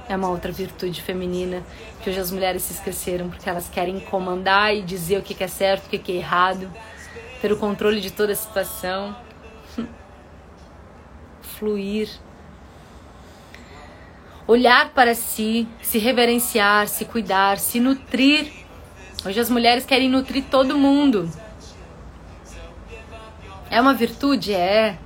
é 0.08 0.16
uma 0.16 0.28
outra 0.28 0.50
virtude 0.50 1.00
feminina 1.00 1.62
que 2.02 2.11
hoje 2.11 2.18
as 2.18 2.30
mulheres 2.30 2.62
se 2.62 2.72
esqueceram 2.72 3.28
porque 3.28 3.48
elas 3.48 3.68
querem 3.68 4.00
comandar 4.00 4.74
e 4.74 4.82
dizer 4.82 5.18
o 5.18 5.22
que 5.22 5.42
é 5.42 5.46
certo, 5.46 5.86
o 5.86 5.88
que 5.88 6.12
é 6.12 6.16
errado, 6.16 6.70
ter 7.40 7.52
o 7.52 7.56
controle 7.56 8.00
de 8.00 8.11
toda 8.11 8.32
a 8.32 8.36
situação. 8.36 9.16
Fluir. 11.42 12.08
Olhar 14.46 14.90
para 14.90 15.14
si, 15.14 15.68
se 15.80 15.98
reverenciar, 15.98 16.88
se 16.88 17.04
cuidar, 17.04 17.58
se 17.58 17.78
nutrir. 17.78 18.50
Hoje 19.24 19.38
as 19.38 19.48
mulheres 19.48 19.86
querem 19.86 20.08
nutrir 20.08 20.44
todo 20.50 20.76
mundo. 20.76 21.30
É 23.71 23.81
uma 23.81 23.95
virtude? 23.95 24.53
É. 24.53 24.99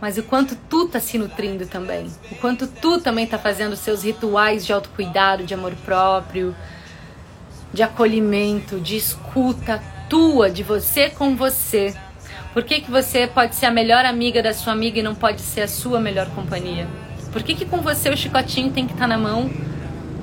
Mas 0.00 0.18
o 0.18 0.22
quanto 0.22 0.54
tu 0.68 0.86
tá 0.86 1.00
se 1.00 1.18
nutrindo 1.18 1.66
também. 1.66 2.06
O 2.30 2.36
quanto 2.36 2.66
tu 2.66 3.00
também 3.00 3.26
tá 3.26 3.38
fazendo 3.38 3.74
seus 3.74 4.04
rituais 4.04 4.64
de 4.64 4.72
autocuidado, 4.72 5.44
de 5.44 5.52
amor 5.52 5.74
próprio, 5.84 6.54
de 7.72 7.82
acolhimento, 7.82 8.78
de 8.78 8.96
escuta 8.96 9.82
tua, 10.08 10.48
de 10.48 10.62
você 10.62 11.10
com 11.10 11.34
você. 11.34 11.94
Por 12.52 12.62
que, 12.62 12.80
que 12.80 12.90
você 12.90 13.26
pode 13.26 13.54
ser 13.54 13.66
a 13.66 13.70
melhor 13.70 14.04
amiga 14.04 14.42
da 14.42 14.54
sua 14.54 14.72
amiga 14.72 15.00
e 15.00 15.02
não 15.02 15.14
pode 15.14 15.40
ser 15.40 15.62
a 15.62 15.68
sua 15.68 15.98
melhor 15.98 16.28
companhia? 16.30 16.86
Por 17.32 17.42
que, 17.42 17.54
que 17.54 17.64
com 17.64 17.78
você 17.78 18.08
o 18.08 18.16
chicotinho 18.16 18.72
tem 18.72 18.86
que 18.86 18.92
estar 18.92 19.04
tá 19.04 19.08
na 19.08 19.18
mão? 19.18 19.50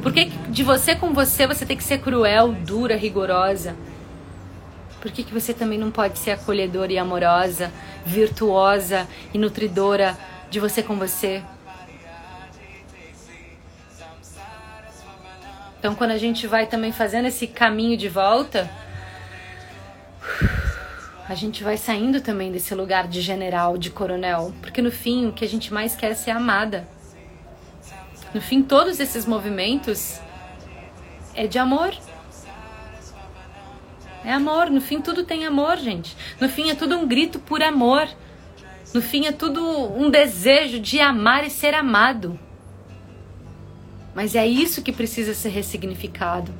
Por 0.01 0.11
que, 0.11 0.25
que 0.25 0.37
de 0.49 0.63
você 0.63 0.95
com 0.95 1.13
você 1.13 1.45
você 1.45 1.65
tem 1.65 1.77
que 1.77 1.83
ser 1.83 1.99
cruel, 1.99 2.51
dura, 2.51 2.95
rigorosa? 2.95 3.75
Por 5.03 5.11
que, 5.11 5.21
que 5.21 5.33
você 5.33 5.53
também 5.53 5.77
não 5.77 5.91
pode 5.91 6.17
ser 6.17 6.31
acolhedora 6.31 6.93
e 6.93 6.97
amorosa, 6.97 7.69
virtuosa 8.05 9.05
e 9.33 9.37
nutridora 9.37 10.17
de 10.49 10.61
você 10.61 10.81
com 10.81 10.97
você? 10.97 11.43
Então, 15.77 15.93
quando 15.93 16.11
a 16.11 16.17
gente 16.17 16.47
vai 16.47 16.67
também 16.67 16.93
fazendo 16.93 17.25
esse 17.25 17.47
caminho 17.47 17.97
de 17.97 18.07
volta, 18.07 18.71
a 21.27 21.35
gente 21.35 21.65
vai 21.65 21.75
saindo 21.75 22.21
também 22.21 22.49
desse 22.49 22.73
lugar 22.73 23.05
de 23.09 23.19
general, 23.19 23.77
de 23.77 23.89
coronel, 23.89 24.53
porque 24.61 24.81
no 24.81 24.89
fim 24.89 25.27
o 25.27 25.33
que 25.33 25.43
a 25.43 25.49
gente 25.49 25.73
mais 25.73 25.97
quer 25.97 26.11
é 26.11 26.15
ser 26.15 26.31
amada. 26.31 26.87
No 28.33 28.39
fim, 28.39 28.63
todos 28.63 29.01
esses 29.01 29.25
movimentos 29.25 30.21
é 31.35 31.45
de 31.45 31.59
amor. 31.59 31.93
É 34.25 34.31
amor. 34.31 34.69
No 34.69 34.79
fim, 34.79 35.01
tudo 35.01 35.23
tem 35.23 35.45
amor, 35.45 35.77
gente. 35.77 36.15
No 36.39 36.47
fim, 36.47 36.69
é 36.69 36.75
tudo 36.75 36.97
um 36.97 37.07
grito 37.07 37.39
por 37.39 37.61
amor. 37.61 38.07
No 38.93 39.01
fim, 39.01 39.25
é 39.25 39.31
tudo 39.31 39.61
um 39.95 40.09
desejo 40.09 40.79
de 40.79 40.99
amar 40.99 41.45
e 41.45 41.49
ser 41.49 41.73
amado. 41.73 42.39
Mas 44.15 44.35
é 44.35 44.45
isso 44.45 44.81
que 44.81 44.91
precisa 44.91 45.33
ser 45.33 45.49
ressignificado. 45.49 46.53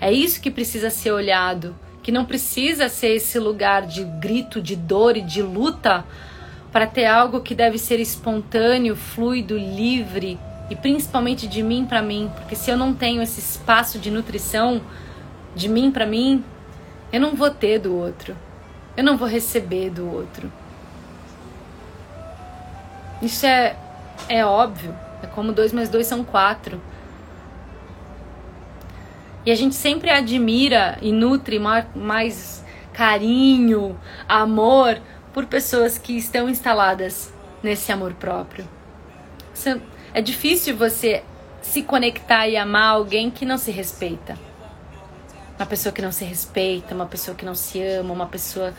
É 0.00 0.12
isso 0.12 0.40
que 0.40 0.50
precisa 0.50 0.90
ser 0.90 1.12
olhado. 1.12 1.76
Que 2.02 2.12
não 2.12 2.24
precisa 2.24 2.88
ser 2.88 3.16
esse 3.16 3.38
lugar 3.38 3.86
de 3.86 4.04
grito, 4.04 4.62
de 4.62 4.76
dor 4.76 5.16
e 5.16 5.20
de 5.20 5.42
luta 5.42 6.04
para 6.72 6.86
ter 6.86 7.06
algo 7.06 7.40
que 7.40 7.54
deve 7.54 7.78
ser 7.78 7.98
espontâneo, 7.98 8.94
fluido, 8.94 9.58
livre 9.58 10.38
e 10.70 10.76
principalmente 10.76 11.46
de 11.46 11.62
mim 11.62 11.84
para 11.84 12.00
mim. 12.00 12.30
Porque 12.36 12.54
se 12.54 12.70
eu 12.70 12.76
não 12.76 12.94
tenho 12.94 13.20
esse 13.20 13.40
espaço 13.40 13.98
de 13.98 14.10
nutrição 14.10 14.80
de 15.54 15.68
mim 15.68 15.90
para 15.90 16.06
mim, 16.06 16.44
eu 17.12 17.20
não 17.20 17.34
vou 17.34 17.50
ter 17.50 17.78
do 17.78 17.94
outro. 17.96 18.36
eu 18.96 19.04
não 19.04 19.16
vou 19.16 19.28
receber 19.28 19.90
do 19.90 20.10
outro. 20.10 20.52
Isso 23.22 23.46
é, 23.46 23.76
é 24.28 24.44
óbvio. 24.44 24.94
É 25.22 25.26
como 25.26 25.52
dois 25.52 25.72
mais 25.72 25.88
dois 25.88 26.06
são 26.06 26.24
quatro. 26.24 26.80
E 29.44 29.50
a 29.50 29.54
gente 29.54 29.74
sempre 29.74 30.10
admira 30.10 30.98
e 31.00 31.12
nutre 31.12 31.58
mais 31.58 32.64
carinho, 32.92 33.98
amor 34.28 35.00
por 35.32 35.46
pessoas 35.46 35.96
que 35.96 36.16
estão 36.16 36.48
instaladas 36.48 37.32
nesse 37.62 37.90
amor 37.90 38.12
próprio. 38.14 38.68
É 40.12 40.20
difícil 40.20 40.76
você 40.76 41.22
se 41.62 41.82
conectar 41.82 42.48
e 42.48 42.56
amar 42.56 42.94
alguém 42.94 43.30
que 43.30 43.44
não 43.44 43.56
se 43.56 43.70
respeita. 43.70 44.49
Uma 45.60 45.66
pessoa 45.66 45.92
que 45.92 46.00
não 46.00 46.10
se 46.10 46.24
respeita, 46.24 46.94
uma 46.94 47.04
pessoa 47.04 47.36
que 47.36 47.44
não 47.44 47.54
se 47.54 47.82
ama, 47.82 48.14
uma 48.14 48.26
pessoa 48.26 48.72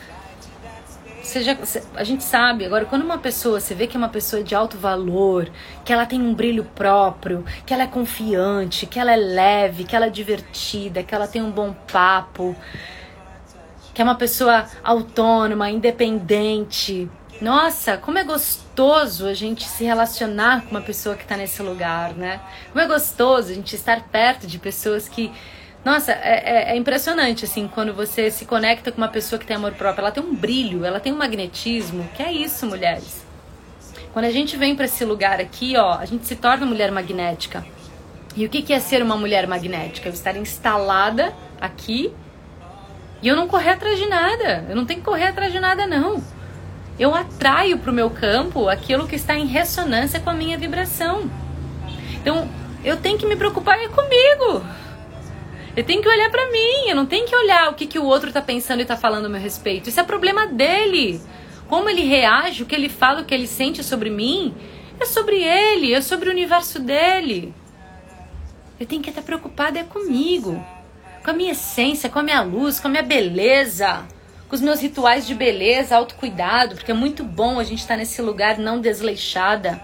seja, 1.24 1.58
a 1.96 2.04
gente 2.04 2.24
sabe, 2.24 2.66
agora 2.66 2.86
quando 2.86 3.04
uma 3.04 3.20
pessoa, 3.20 3.60
você 3.60 3.76
vê 3.76 3.88
que 3.88 3.96
é 3.96 4.00
uma 4.00 4.10
pessoa 4.10 4.44
de 4.44 4.56
alto 4.56 4.78
valor, 4.78 5.48
que 5.86 5.94
ela 5.94 6.08
tem 6.08 6.20
um 6.20 6.34
brilho 6.34 6.64
próprio, 6.64 7.46
que 7.68 7.74
ela 7.74 7.84
é 7.84 7.88
confiante, 7.88 8.86
que 8.86 9.00
ela 9.00 9.14
é 9.14 9.16
leve, 9.16 9.84
que 9.84 9.96
ela 9.96 10.08
é 10.08 10.10
divertida, 10.10 11.04
que 11.04 11.14
ela 11.14 11.28
tem 11.28 11.42
um 11.42 11.52
bom 11.52 11.72
papo, 11.92 12.56
que 13.94 14.02
é 14.02 14.04
uma 14.04 14.16
pessoa 14.16 14.66
autônoma, 14.84 15.70
independente. 15.70 17.08
Nossa, 17.40 17.96
como 17.96 18.18
é 18.18 18.24
gostoso 18.24 19.28
a 19.28 19.34
gente 19.36 19.68
se 19.68 19.84
relacionar 19.84 20.64
com 20.64 20.72
uma 20.72 20.82
pessoa 20.82 21.16
que 21.16 21.22
está 21.24 21.38
nesse 21.38 21.62
lugar, 21.62 22.14
né? 22.14 22.40
Como 22.72 22.84
é 22.84 22.88
gostoso 22.88 23.52
a 23.52 23.54
gente 23.54 23.76
estar 23.76 24.02
perto 24.10 24.48
de 24.48 24.58
pessoas 24.60 25.08
que 25.08 25.32
nossa, 25.84 26.12
é, 26.12 26.44
é, 26.46 26.72
é, 26.74 26.78
impressionante, 26.78 27.46
assim, 27.46 27.68
quando 27.68 27.92
você 27.94 28.30
se 28.30 28.46
conecta 28.46 28.92
com 28.92 29.00
uma 29.00 29.08
pessoa 29.08 29.40
que 29.40 29.46
tem 29.48 29.56
amor 29.56 29.74
próprio. 29.74 30.04
Ela 30.04 30.12
tem 30.12 30.24
um 30.24 30.36
brilho, 30.36 30.86
ela 30.86 31.00
tem 31.00 31.12
um 31.12 31.18
magnetismo, 31.18 32.08
que 32.14 32.22
é 32.22 32.32
isso, 32.32 32.68
mulheres. 32.68 33.26
Quando 34.14 34.26
a 34.26 34.32
gente 34.32 34.56
vem 34.58 34.76
para 34.76 34.86
esse 34.86 35.04
lugar 35.04 35.40
aqui, 35.40 35.76
ó, 35.78 35.94
a 35.94 36.06
gente 36.06 36.28
se 36.28 36.36
torna 36.36 36.66
mulher 36.66 36.92
magnética. 36.92 37.66
E 38.36 38.46
o 38.46 38.50
que, 38.50 38.62
que 38.62 38.74
é 38.74 38.80
ser 38.80 39.02
uma 39.02 39.18
mulher 39.18 39.48
magnética? 39.48 40.08
Eu 40.08 40.14
estar 40.14 40.36
instalada 40.38 41.34
aqui 41.60 42.14
e 43.22 43.28
eu 43.28 43.36
não 43.36 43.48
correr 43.48 43.72
atrás 43.72 43.98
de 43.98 44.06
nada. 44.06 44.66
Eu 44.70 44.76
não 44.76 44.86
tenho 44.86 45.00
que 45.00 45.06
correr 45.06 45.26
atrás 45.26 45.52
de 45.52 45.60
nada, 45.60 45.88
não. 45.88 46.24
Eu 47.00 47.16
atraio 47.16 47.80
para 47.80 47.90
o 47.90 47.94
meu 47.94 48.10
campo 48.10 48.70
aquilo 48.70 49.08
que 49.08 49.16
está 49.16 49.36
em 49.36 49.48
ressonância 49.48 50.20
com 50.20 50.30
a 50.30 50.34
minha 50.34 50.58
vibração. 50.58 51.30
Então, 52.14 52.48
eu 52.84 52.98
tenho 52.98 53.18
que 53.18 53.26
me 53.26 53.36
preocupar 53.36 53.80
é 53.80 53.88
comigo. 53.88 54.64
Eu 55.76 55.86
tenho 55.86 56.02
que 56.02 56.10
olhar 56.10 56.30
para 56.30 56.52
mim, 56.52 56.90
eu 56.90 56.96
não 56.96 57.06
tenho 57.06 57.26
que 57.26 57.36
olhar 57.36 57.70
o 57.70 57.76
que, 57.76 57.86
que 57.86 57.98
o 57.98 58.04
outro 58.04 58.32
tá 58.32 58.42
pensando 58.42 58.82
e 58.82 58.86
tá 58.86 58.98
falando 58.98 59.26
a 59.26 59.30
meu 59.30 59.40
respeito. 59.40 59.88
Isso 59.88 60.00
é 60.00 60.04
problema 60.04 60.48
dele. 60.48 61.22
Como 61.70 61.90
ele 61.90 62.04
reage, 62.04 62.64
o 62.64 62.66
que 62.66 62.76
ele 62.76 62.90
fala, 62.90 63.22
o 63.22 63.26
que 63.26 63.34
ele 63.34 63.48
sente 63.48 63.82
sobre 63.82 64.10
mim, 64.10 64.54
é 65.00 65.06
sobre 65.06 65.42
ele, 65.42 65.94
é 65.94 66.02
sobre 66.02 66.28
o 66.28 66.32
universo 66.32 66.78
dele. 66.78 67.54
Eu 68.78 68.86
tenho 68.86 69.02
que 69.02 69.10
estar 69.10 69.22
preocupada 69.22 69.80
é 69.80 69.84
comigo, 69.84 70.62
com 71.24 71.32
a 71.32 71.34
minha 71.34 71.54
essência, 71.54 72.10
com 72.10 72.20
a 72.20 72.24
minha 72.24 72.42
luz, 72.42 72.78
com 72.78 72.90
a 72.90 72.92
minha 72.92 73.04
beleza, 73.04 74.06
com 74.50 74.56
os 74.56 74.62
meus 74.62 74.82
rituais 74.82 75.26
de 75.26 75.34
beleza, 75.34 75.96
autocuidado, 75.96 76.76
porque 76.76 76.92
é 76.92 76.96
muito 76.96 77.24
bom 77.24 77.60
a 77.60 77.64
gente 77.64 77.80
estar 77.80 77.96
nesse 77.96 78.22
lugar 78.22 78.58
não 78.58 78.82
desleixada 78.82 79.82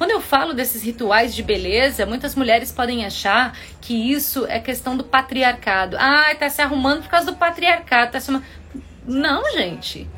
quando 0.00 0.12
eu 0.12 0.20
falo 0.22 0.54
desses 0.54 0.82
rituais 0.82 1.34
de 1.34 1.42
beleza, 1.42 2.06
muitas 2.06 2.34
mulheres 2.34 2.72
podem 2.72 3.04
achar 3.04 3.54
que 3.82 3.92
isso 3.92 4.46
é 4.46 4.58
questão 4.58 4.96
do 4.96 5.04
patriarcado. 5.04 5.94
Ah, 6.00 6.34
tá 6.38 6.48
se 6.48 6.62
arrumando 6.62 7.02
por 7.02 7.10
causa 7.10 7.30
do 7.30 7.36
patriarcado. 7.36 8.12
Tá 8.12 8.18
se... 8.18 8.32
Não, 9.06 9.52
gente. 9.52 10.08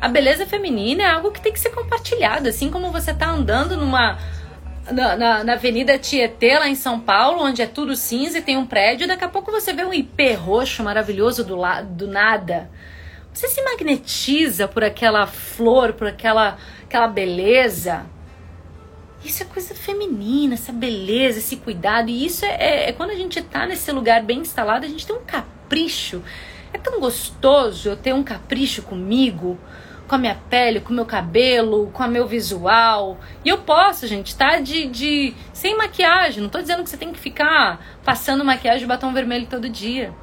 A 0.00 0.08
beleza 0.08 0.44
feminina 0.44 1.04
é 1.04 1.06
algo 1.06 1.30
que 1.30 1.40
tem 1.40 1.52
que 1.52 1.60
ser 1.60 1.70
compartilhado. 1.70 2.48
Assim 2.48 2.68
como 2.68 2.90
você 2.90 3.14
tá 3.14 3.30
andando 3.30 3.76
numa. 3.76 4.18
Na, 4.90 5.14
na, 5.14 5.44
na, 5.44 5.52
Avenida 5.52 5.96
Tietê, 5.96 6.58
lá 6.58 6.68
em 6.68 6.74
São 6.74 6.98
Paulo, 6.98 7.40
onde 7.40 7.62
é 7.62 7.66
tudo 7.68 7.94
cinza 7.94 8.38
e 8.38 8.42
tem 8.42 8.56
um 8.56 8.66
prédio, 8.66 9.06
daqui 9.06 9.22
a 9.22 9.28
pouco 9.28 9.52
você 9.52 9.72
vê 9.72 9.84
um 9.84 9.94
IP 9.94 10.32
roxo 10.32 10.82
maravilhoso 10.82 11.44
do, 11.44 11.54
lado 11.54 11.86
do 11.94 12.08
nada. 12.08 12.68
Você 13.32 13.46
se 13.46 13.62
magnetiza 13.62 14.66
por 14.66 14.82
aquela 14.82 15.28
flor, 15.28 15.92
por 15.92 16.08
aquela, 16.08 16.58
aquela 16.82 17.06
beleza. 17.06 18.17
Isso 19.24 19.42
é 19.42 19.46
coisa 19.46 19.74
feminina, 19.74 20.54
essa 20.54 20.72
beleza, 20.72 21.38
esse 21.38 21.56
cuidado. 21.56 22.08
E 22.08 22.24
isso 22.24 22.44
é, 22.44 22.54
é, 22.54 22.88
é, 22.88 22.92
quando 22.92 23.10
a 23.10 23.14
gente 23.14 23.42
tá 23.42 23.66
nesse 23.66 23.90
lugar 23.90 24.22
bem 24.22 24.40
instalado, 24.40 24.86
a 24.86 24.88
gente 24.88 25.06
tem 25.06 25.16
um 25.16 25.24
capricho. 25.24 26.22
É 26.72 26.78
tão 26.78 27.00
gostoso 27.00 27.88
eu 27.88 27.96
ter 27.96 28.14
um 28.14 28.22
capricho 28.22 28.82
comigo, 28.82 29.58
com 30.06 30.14
a 30.14 30.18
minha 30.18 30.36
pele, 30.48 30.80
com 30.80 30.92
o 30.92 30.96
meu 30.96 31.04
cabelo, 31.04 31.90
com 31.92 32.02
o 32.02 32.08
meu 32.08 32.26
visual. 32.26 33.18
E 33.44 33.48
eu 33.48 33.58
posso, 33.58 34.06
gente, 34.06 34.36
tá 34.36 34.60
de, 34.60 34.86
de 34.86 35.34
sem 35.52 35.76
maquiagem. 35.76 36.42
Não 36.42 36.48
tô 36.48 36.60
dizendo 36.60 36.84
que 36.84 36.90
você 36.90 36.96
tem 36.96 37.12
que 37.12 37.18
ficar 37.18 37.98
passando 38.04 38.44
maquiagem 38.44 38.84
e 38.84 38.86
batom 38.86 39.12
vermelho 39.12 39.46
todo 39.46 39.68
dia 39.68 40.14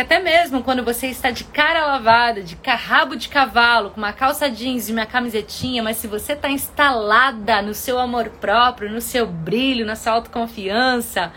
que 0.00 0.14
até 0.14 0.18
mesmo 0.18 0.62
quando 0.62 0.82
você 0.82 1.08
está 1.08 1.30
de 1.30 1.44
cara 1.44 1.84
lavada, 1.84 2.42
de 2.42 2.56
rabo 2.64 3.16
de 3.16 3.28
cavalo, 3.28 3.90
com 3.90 3.98
uma 3.98 4.14
calça 4.14 4.50
jeans 4.50 4.88
e 4.88 4.92
uma 4.92 5.04
camisetinha, 5.04 5.82
mas 5.82 5.98
se 5.98 6.06
você 6.06 6.32
está 6.32 6.48
instalada 6.48 7.60
no 7.60 7.74
seu 7.74 7.98
amor 7.98 8.30
próprio, 8.30 8.90
no 8.90 9.02
seu 9.02 9.26
brilho, 9.26 9.84
na 9.84 9.94
sua 9.96 10.14
autoconfiança, 10.14 11.30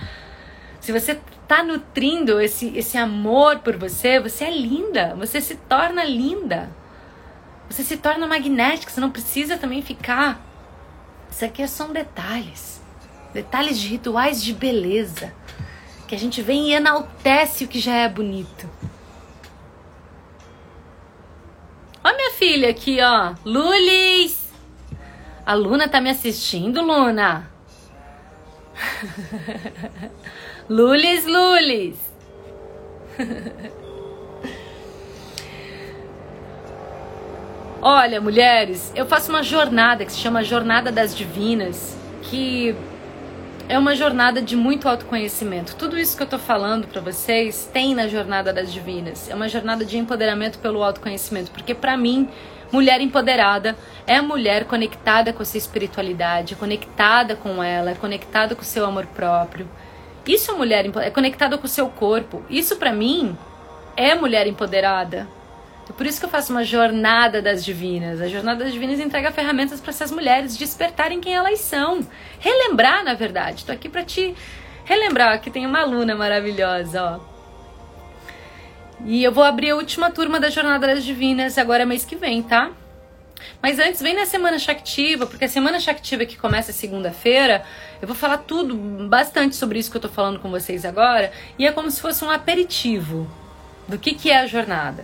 se 0.80 0.94
você 0.94 1.20
está 1.42 1.62
nutrindo 1.62 2.40
esse, 2.40 2.72
esse 2.78 2.98
amor 2.98 3.60
por 3.60 3.76
você, 3.76 4.18
você 4.18 4.46
é 4.46 4.52
linda, 4.52 5.14
você 5.16 5.42
se 5.42 5.56
torna 5.56 6.06
linda. 6.06 6.70
Você 7.70 7.84
se 7.84 7.98
torna 7.98 8.28
magnética, 8.28 8.92
você 8.92 9.02
não 9.02 9.10
precisa 9.10 9.58
também 9.58 9.82
ficar. 9.82 10.40
Isso 11.30 11.44
aqui 11.44 11.68
são 11.68 11.92
detalhes. 11.92 12.82
Detalhes 13.34 13.78
de 13.78 13.88
rituais 13.90 14.42
de 14.42 14.54
beleza 14.54 15.34
que 16.14 16.16
a 16.16 16.20
gente 16.20 16.44
vem 16.44 16.70
e 16.70 16.74
enaltece 16.74 17.64
o 17.64 17.68
que 17.68 17.80
já 17.80 17.96
é 17.96 18.08
bonito. 18.08 18.70
Ó 22.04 22.16
minha 22.16 22.32
filha 22.34 22.70
aqui, 22.70 23.00
ó. 23.02 23.34
Lulis! 23.44 24.54
A 25.44 25.56
Luna 25.56 25.88
tá 25.88 26.00
me 26.00 26.12
assistindo, 26.12 26.84
Luna? 26.84 27.50
Lulis, 30.70 31.26
Lulis! 31.26 31.98
Olha, 37.82 38.22
mulheres, 38.22 38.94
eu 38.96 39.08
faço 39.08 39.32
uma 39.32 39.42
jornada 39.42 40.06
que 40.06 40.12
se 40.12 40.20
chama 40.20 40.44
Jornada 40.44 40.92
das 40.92 41.16
Divinas, 41.18 41.98
que 42.22 42.76
é 43.74 43.78
uma 43.80 43.96
jornada 43.96 44.40
de 44.40 44.56
muito 44.56 44.88
autoconhecimento. 44.88 45.76
Tudo 45.76 45.98
isso 45.98 46.16
que 46.16 46.22
eu 46.22 46.28
tô 46.28 46.38
falando 46.38 46.88
para 46.88 47.02
vocês 47.02 47.68
tem 47.74 47.96
na 47.96 48.08
jornada 48.08 48.54
das 48.54 48.72
divinas. 48.72 49.28
É 49.32 49.34
uma 49.34 49.50
jornada 49.50 49.84
de 49.84 49.98
empoderamento 49.98 50.60
pelo 50.60 50.84
autoconhecimento, 50.84 51.50
porque 51.50 51.74
para 51.74 51.98
mim, 51.98 52.30
mulher 52.72 53.02
empoderada 53.02 53.76
é 54.06 54.22
mulher 54.22 54.66
conectada 54.66 55.34
com 55.34 55.42
a 55.42 55.46
sua 55.46 55.58
espiritualidade, 55.58 56.56
conectada 56.56 57.36
com 57.36 57.64
ela, 57.64 57.90
é 57.90 57.96
conectada 57.96 58.54
com 58.54 58.62
o 58.62 58.66
seu 58.66 58.86
amor 58.86 59.08
próprio. 59.08 59.68
Isso 60.28 60.52
é 60.52 60.54
mulher 60.54 60.92
é 60.98 61.10
conectada 61.10 61.58
com 61.58 61.66
o 61.66 61.70
seu 61.70 61.90
corpo. 61.90 62.44
Isso 62.52 62.76
para 62.76 62.94
mim 62.94 63.36
é 63.98 64.14
mulher 64.14 64.46
empoderada. 64.46 65.28
É 65.90 65.94
por 65.94 66.06
isso 66.06 66.20
que 66.20 66.26
eu 66.26 66.30
faço 66.30 66.52
uma 66.52 66.64
jornada 66.64 67.42
das 67.42 67.64
divinas. 67.64 68.22
A 68.22 68.28
jornada 68.28 68.64
das 68.64 68.74
divinas 68.74 69.00
entrega 69.00 69.32
ferramentas 69.32 69.82
para 69.82 69.90
essas 69.90 70.12
mulheres 70.12 70.56
despertarem 70.56 71.20
quem 71.20 71.36
elas 71.36 71.60
são. 71.60 72.06
Relembrar, 72.40 73.04
na 73.04 73.14
verdade. 73.14 73.60
Estou 73.60 73.76
aqui 73.76 73.90
para 73.90 74.04
te 74.04 74.34
relembrar 74.86 75.42
que 75.42 75.50
tem 75.50 75.66
uma 75.66 75.82
aluna 75.82 76.16
maravilhosa, 76.16 77.04
ó. 77.04 77.34
E 79.06 79.22
eu 79.22 79.34
vou 79.34 79.44
abrir 79.44 79.72
a 79.72 79.76
última 79.76 80.10
turma 80.10 80.40
da 80.40 80.50
Jornada 80.50 80.88
das 80.88 81.04
Divinas 81.04 81.58
agora 81.58 81.86
mês 81.86 82.06
que 82.06 82.16
vem, 82.16 82.42
tá? 82.42 82.72
Mas 83.62 83.78
antes, 83.78 84.02
vem 84.02 84.16
na 84.16 84.26
Semana 84.26 84.58
Shaktiva, 84.58 85.26
porque 85.26 85.44
a 85.44 85.50
Semana 85.50 85.78
Shaktiva 85.80 86.26
que 86.26 86.38
começa 86.38 86.72
segunda-feira, 86.72 87.66
eu 88.02 88.08
vou 88.08 88.16
falar 88.16 88.38
tudo, 88.38 88.76
bastante 89.08 89.58
sobre 89.58 89.80
isso 89.80 89.92
que 89.92 89.98
eu 89.98 90.02
tô 90.02 90.08
falando 90.08 90.40
com 90.40 90.50
vocês 90.50 90.86
agora, 90.86 91.34
e 91.60 91.68
é 91.68 91.72
como 91.72 91.92
se 91.92 92.00
fosse 92.00 92.24
um 92.24 92.30
aperitivo 92.30 93.30
do 93.88 93.98
que, 93.98 94.14
que 94.14 94.32
é 94.32 94.40
a 94.40 94.48
jornada. 94.48 95.04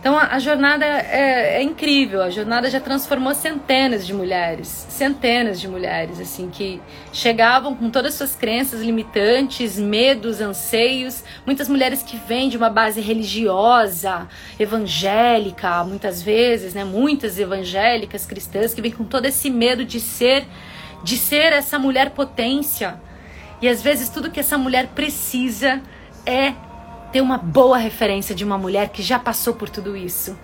Então 0.00 0.16
a, 0.16 0.34
a 0.34 0.38
jornada 0.38 0.84
é, 0.84 1.56
é, 1.56 1.62
incrível, 1.62 2.22
a 2.22 2.30
jornada 2.30 2.70
já 2.70 2.78
transformou 2.78 3.34
centenas 3.34 4.06
de 4.06 4.14
mulheres, 4.14 4.86
centenas 4.88 5.60
de 5.60 5.66
mulheres, 5.66 6.20
assim, 6.20 6.48
que 6.48 6.80
chegavam 7.12 7.74
com 7.74 7.90
todas 7.90 8.12
as 8.12 8.18
suas 8.18 8.36
crenças 8.36 8.80
limitantes, 8.80 9.76
medos, 9.76 10.40
anseios, 10.40 11.24
muitas 11.44 11.68
mulheres 11.68 12.02
que 12.02 12.16
vêm 12.16 12.48
de 12.48 12.56
uma 12.56 12.70
base 12.70 13.00
religiosa, 13.00 14.28
evangélica, 14.58 15.82
muitas 15.82 16.22
vezes, 16.22 16.74
né, 16.74 16.84
muitas 16.84 17.36
evangélicas 17.36 18.24
cristãs 18.24 18.72
que 18.72 18.80
vêm 18.80 18.92
com 18.92 19.04
todo 19.04 19.26
esse 19.26 19.50
medo 19.50 19.84
de 19.84 19.98
ser, 19.98 20.46
de 21.02 21.16
ser 21.16 21.52
essa 21.52 21.76
mulher 21.76 22.10
potência. 22.10 23.00
E 23.60 23.68
às 23.68 23.82
vezes 23.82 24.08
tudo 24.08 24.30
que 24.30 24.38
essa 24.38 24.56
mulher 24.56 24.86
precisa 24.94 25.82
é 26.24 26.54
ter 27.12 27.20
uma 27.20 27.38
boa 27.38 27.78
referência 27.78 28.34
de 28.34 28.44
uma 28.44 28.58
mulher 28.58 28.90
que 28.90 29.02
já 29.02 29.18
passou 29.18 29.54
por 29.54 29.68
tudo 29.68 29.96
isso. 29.96 30.38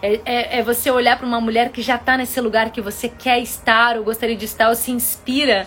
É, 0.00 0.20
é, 0.24 0.58
é 0.58 0.62
você 0.62 0.90
olhar 0.90 1.18
para 1.18 1.26
uma 1.26 1.40
mulher 1.40 1.70
que 1.70 1.82
já 1.82 1.96
está 1.96 2.16
nesse 2.16 2.40
lugar 2.40 2.70
que 2.70 2.80
você 2.80 3.08
quer 3.08 3.40
estar 3.40 3.96
ou 3.96 4.04
gostaria 4.04 4.36
de 4.36 4.44
estar 4.44 4.68
ou 4.68 4.74
se 4.76 4.92
inspira 4.92 5.66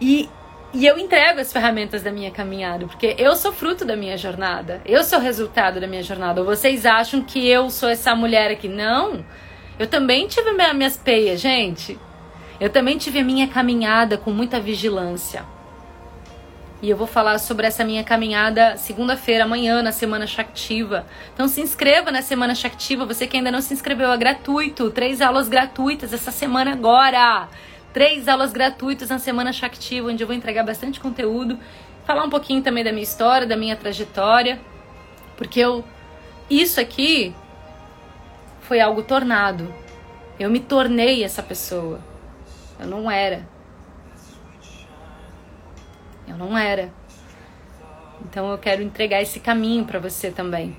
e, 0.00 0.28
e 0.72 0.86
eu 0.86 0.98
entrego 0.98 1.40
as 1.40 1.52
ferramentas 1.52 2.02
da 2.02 2.10
minha 2.10 2.30
caminhada, 2.30 2.86
porque 2.86 3.14
eu 3.18 3.34
sou 3.36 3.52
fruto 3.52 3.84
da 3.84 3.96
minha 3.96 4.16
jornada, 4.16 4.80
eu 4.84 5.04
sou 5.04 5.18
resultado 5.18 5.80
da 5.80 5.86
minha 5.86 6.02
jornada. 6.02 6.40
Ou 6.40 6.46
vocês 6.46 6.84
acham 6.84 7.22
que 7.22 7.46
eu 7.46 7.70
sou 7.70 7.88
essa 7.88 8.14
mulher 8.14 8.50
aqui? 8.50 8.68
Não. 8.68 9.24
Eu 9.78 9.86
também 9.86 10.26
tive 10.26 10.52
minhas 10.52 10.96
peias, 10.96 11.40
gente. 11.40 11.98
Eu 12.58 12.70
também 12.70 12.96
tive 12.96 13.18
a 13.18 13.24
minha 13.24 13.46
caminhada 13.46 14.16
com 14.16 14.30
muita 14.30 14.58
vigilância. 14.58 15.44
E 16.82 16.90
eu 16.90 16.96
vou 16.96 17.06
falar 17.06 17.38
sobre 17.38 17.66
essa 17.66 17.82
minha 17.84 18.04
caminhada 18.04 18.76
segunda-feira, 18.76 19.44
amanhã, 19.44 19.82
na 19.82 19.92
Semana 19.92 20.26
Shaktiva. 20.26 21.06
Então 21.32 21.48
se 21.48 21.62
inscreva 21.62 22.12
na 22.12 22.20
Semana 22.20 22.54
Shaktiva, 22.54 23.06
você 23.06 23.26
que 23.26 23.38
ainda 23.38 23.50
não 23.50 23.62
se 23.62 23.72
inscreveu, 23.72 24.12
é 24.12 24.16
gratuito. 24.16 24.90
Três 24.90 25.22
aulas 25.22 25.48
gratuitas 25.48 26.12
essa 26.12 26.30
semana 26.30 26.72
agora. 26.72 27.48
Três 27.94 28.28
aulas 28.28 28.52
gratuitas 28.52 29.08
na 29.08 29.18
Semana 29.18 29.54
Shaktiva, 29.54 30.10
onde 30.10 30.22
eu 30.22 30.26
vou 30.26 30.36
entregar 30.36 30.64
bastante 30.64 31.00
conteúdo. 31.00 31.58
Falar 32.04 32.24
um 32.24 32.30
pouquinho 32.30 32.62
também 32.62 32.84
da 32.84 32.92
minha 32.92 33.02
história, 33.02 33.46
da 33.46 33.56
minha 33.56 33.74
trajetória. 33.74 34.60
Porque 35.34 35.60
eu. 35.60 35.82
Isso 36.50 36.78
aqui 36.78 37.34
foi 38.60 38.80
algo 38.80 39.02
tornado. 39.02 39.72
Eu 40.38 40.50
me 40.50 40.60
tornei 40.60 41.24
essa 41.24 41.42
pessoa. 41.42 42.00
Eu 42.78 42.86
não 42.86 43.10
era. 43.10 43.55
Eu 46.26 46.36
não 46.36 46.56
era. 46.56 46.90
Então 48.24 48.50
eu 48.50 48.58
quero 48.58 48.82
entregar 48.82 49.22
esse 49.22 49.40
caminho 49.40 49.84
para 49.84 49.98
você 49.98 50.30
também. 50.30 50.76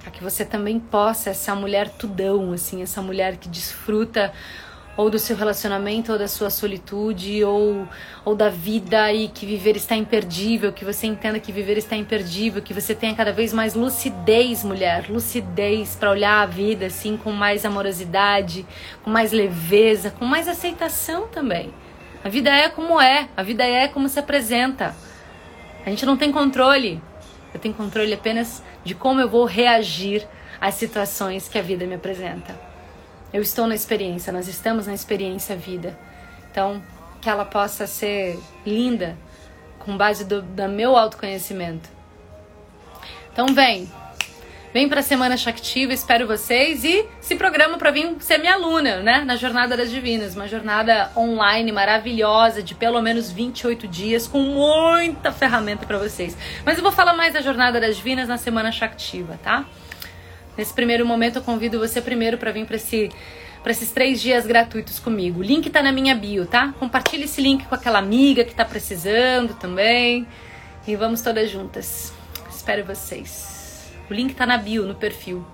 Para 0.00 0.10
que 0.10 0.22
você 0.22 0.44
também 0.44 0.80
possa 0.80 1.30
essa 1.30 1.54
mulher 1.54 1.88
tudão, 1.90 2.52
assim, 2.52 2.82
essa 2.82 3.02
mulher 3.02 3.36
que 3.36 3.48
desfruta 3.48 4.32
ou 4.96 5.08
do 5.08 5.18
seu 5.18 5.36
relacionamento, 5.36 6.12
ou 6.12 6.18
da 6.18 6.28
sua 6.28 6.50
solitude, 6.50 7.42
ou, 7.44 7.88
ou 8.24 8.34
da 8.34 8.50
vida 8.50 9.10
e 9.12 9.28
que 9.28 9.46
viver 9.46 9.76
está 9.76 9.96
imperdível, 9.96 10.72
que 10.72 10.84
você 10.84 11.06
entenda 11.06 11.38
que 11.38 11.52
viver 11.52 11.78
está 11.78 11.96
imperdível, 11.96 12.60
que 12.60 12.74
você 12.74 12.94
tenha 12.94 13.14
cada 13.14 13.32
vez 13.32 13.52
mais 13.52 13.74
lucidez, 13.74 14.62
mulher, 14.62 15.06
lucidez 15.08 15.96
para 15.96 16.10
olhar 16.10 16.42
a 16.42 16.46
vida 16.46 16.86
assim 16.86 17.16
com 17.16 17.32
mais 17.32 17.64
amorosidade, 17.64 18.66
com 19.02 19.10
mais 19.10 19.32
leveza, 19.32 20.10
com 20.10 20.24
mais 20.24 20.48
aceitação 20.48 21.28
também. 21.28 21.72
A 22.22 22.28
vida 22.28 22.50
é 22.50 22.68
como 22.68 23.00
é, 23.00 23.28
a 23.36 23.42
vida 23.42 23.64
é 23.64 23.88
como 23.88 24.08
se 24.08 24.18
apresenta. 24.18 24.94
A 25.84 25.90
gente 25.90 26.04
não 26.04 26.16
tem 26.16 26.30
controle. 26.30 27.02
Eu 27.52 27.58
tenho 27.58 27.74
controle 27.74 28.12
apenas 28.12 28.62
de 28.84 28.94
como 28.94 29.20
eu 29.20 29.28
vou 29.28 29.44
reagir 29.44 30.26
às 30.60 30.74
situações 30.74 31.48
que 31.48 31.58
a 31.58 31.62
vida 31.62 31.86
me 31.86 31.94
apresenta. 31.94 32.58
Eu 33.32 33.40
estou 33.40 33.66
na 33.66 33.74
experiência, 33.74 34.32
nós 34.32 34.48
estamos 34.48 34.86
na 34.86 34.94
experiência 34.94 35.56
vida. 35.56 35.98
Então, 36.50 36.82
que 37.20 37.28
ela 37.30 37.44
possa 37.44 37.86
ser 37.86 38.38
linda 38.66 39.16
com 39.78 39.96
base 39.96 40.24
do, 40.24 40.42
do 40.42 40.68
meu 40.68 40.96
autoconhecimento. 40.96 41.88
Então, 43.32 43.46
vem, 43.46 43.90
Vem 44.72 44.88
para 44.88 45.00
a 45.00 45.02
Semana 45.02 45.36
Shaktiva, 45.36 45.92
espero 45.92 46.28
vocês 46.28 46.84
e 46.84 47.04
se 47.20 47.34
programa 47.34 47.76
para 47.76 47.90
vir 47.90 48.14
ser 48.20 48.38
minha 48.38 48.54
aluna, 48.54 49.00
né? 49.00 49.24
Na 49.24 49.34
Jornada 49.34 49.76
das 49.76 49.90
Divinas, 49.90 50.36
uma 50.36 50.46
jornada 50.46 51.10
online 51.16 51.72
maravilhosa 51.72 52.62
de 52.62 52.72
pelo 52.76 53.02
menos 53.02 53.32
28 53.32 53.88
dias 53.88 54.28
com 54.28 54.38
muita 54.38 55.32
ferramenta 55.32 55.84
para 55.84 55.98
vocês. 55.98 56.38
Mas 56.64 56.76
eu 56.76 56.84
vou 56.84 56.92
falar 56.92 57.14
mais 57.14 57.34
da 57.34 57.40
Jornada 57.40 57.80
das 57.80 57.96
Divinas 57.96 58.28
na 58.28 58.36
Semana 58.36 58.70
Shaktiva, 58.70 59.40
tá? 59.42 59.66
Nesse 60.56 60.72
primeiro 60.72 61.04
momento 61.04 61.40
eu 61.40 61.42
convido 61.42 61.80
você 61.80 62.00
primeiro 62.00 62.38
para 62.38 62.52
vir 62.52 62.64
para 62.64 62.76
esse 62.76 63.10
para 63.64 63.72
esses 63.72 63.90
três 63.90 64.22
dias 64.22 64.46
gratuitos 64.46 65.00
comigo. 65.00 65.40
O 65.40 65.42
link 65.42 65.68
tá 65.68 65.82
na 65.82 65.90
minha 65.90 66.14
bio, 66.14 66.46
tá? 66.46 66.72
Compartilhe 66.78 67.24
esse 67.24 67.40
link 67.42 67.66
com 67.66 67.74
aquela 67.74 67.98
amiga 67.98 68.44
que 68.44 68.54
tá 68.54 68.64
precisando 68.64 69.52
também. 69.54 70.26
E 70.86 70.94
vamos 70.94 71.22
todas 71.22 71.50
juntas. 71.50 72.12
Espero 72.48 72.84
vocês. 72.84 73.59
O 74.10 74.12
link 74.12 74.34
tá 74.34 74.44
na 74.44 74.56
bio, 74.56 74.84
no 74.84 74.94
perfil, 74.96 75.46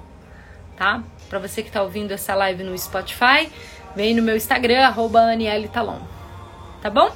tá? 0.79 1.03
Para 1.29 1.39
você 1.39 1.63
que 1.63 1.71
tá 1.71 1.83
ouvindo 1.83 2.13
essa 2.13 2.35
live 2.35 2.65
no 2.65 2.77
Spotify, 2.79 3.53
vem 3.95 4.15
no 4.15 4.23
meu 4.23 4.35
Instagram, 4.35 4.87
arroba 4.87 5.21
Talon. 5.71 6.01
Tá 6.81 6.89
bom? 6.89 7.15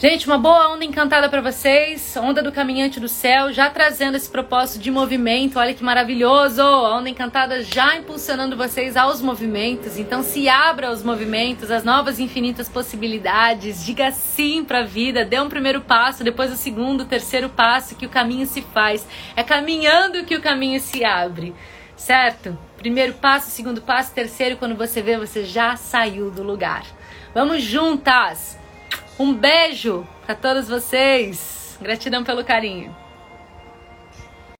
Gente, 0.00 0.28
uma 0.28 0.38
boa 0.38 0.72
onda 0.72 0.84
encantada 0.84 1.28
para 1.28 1.40
vocês. 1.40 2.16
Onda 2.16 2.40
do 2.40 2.52
caminhante 2.52 3.00
do 3.00 3.08
céu, 3.08 3.52
já 3.52 3.68
trazendo 3.68 4.16
esse 4.16 4.30
propósito 4.30 4.80
de 4.80 4.92
movimento. 4.92 5.58
Olha 5.58 5.74
que 5.74 5.82
maravilhoso! 5.82 6.62
A 6.62 6.96
onda 6.96 7.08
encantada 7.08 7.64
já 7.64 7.96
impulsionando 7.96 8.56
vocês 8.56 8.96
aos 8.96 9.20
movimentos. 9.20 9.98
Então 9.98 10.22
se 10.22 10.48
abra 10.48 10.86
aos 10.86 11.02
movimentos, 11.02 11.68
às 11.68 11.82
novas 11.82 12.20
infinitas 12.20 12.68
possibilidades. 12.68 13.84
Diga 13.84 14.12
sim 14.12 14.62
para 14.62 14.82
a 14.82 14.84
vida, 14.84 15.24
dê 15.24 15.40
um 15.40 15.48
primeiro 15.48 15.80
passo, 15.80 16.22
depois 16.22 16.52
o 16.52 16.56
segundo, 16.56 17.00
o 17.00 17.06
terceiro 17.06 17.48
passo 17.48 17.96
que 17.96 18.06
o 18.06 18.08
caminho 18.08 18.46
se 18.46 18.62
faz. 18.62 19.04
É 19.34 19.42
caminhando 19.42 20.24
que 20.24 20.36
o 20.36 20.40
caminho 20.40 20.78
se 20.78 21.04
abre. 21.04 21.52
Certo? 21.96 22.56
Primeiro 22.76 23.14
passo, 23.14 23.50
segundo 23.50 23.82
passo, 23.82 24.14
terceiro, 24.14 24.58
quando 24.58 24.76
você 24.76 25.02
vê, 25.02 25.18
você 25.18 25.44
já 25.44 25.74
saiu 25.74 26.30
do 26.30 26.44
lugar. 26.44 26.84
Vamos 27.34 27.64
juntas! 27.64 28.57
Um 29.18 29.34
beijo 29.34 30.06
para 30.24 30.36
todos 30.36 30.68
vocês. 30.68 31.76
Gratidão 31.82 32.22
pelo 32.22 32.44
carinho. 32.44 32.94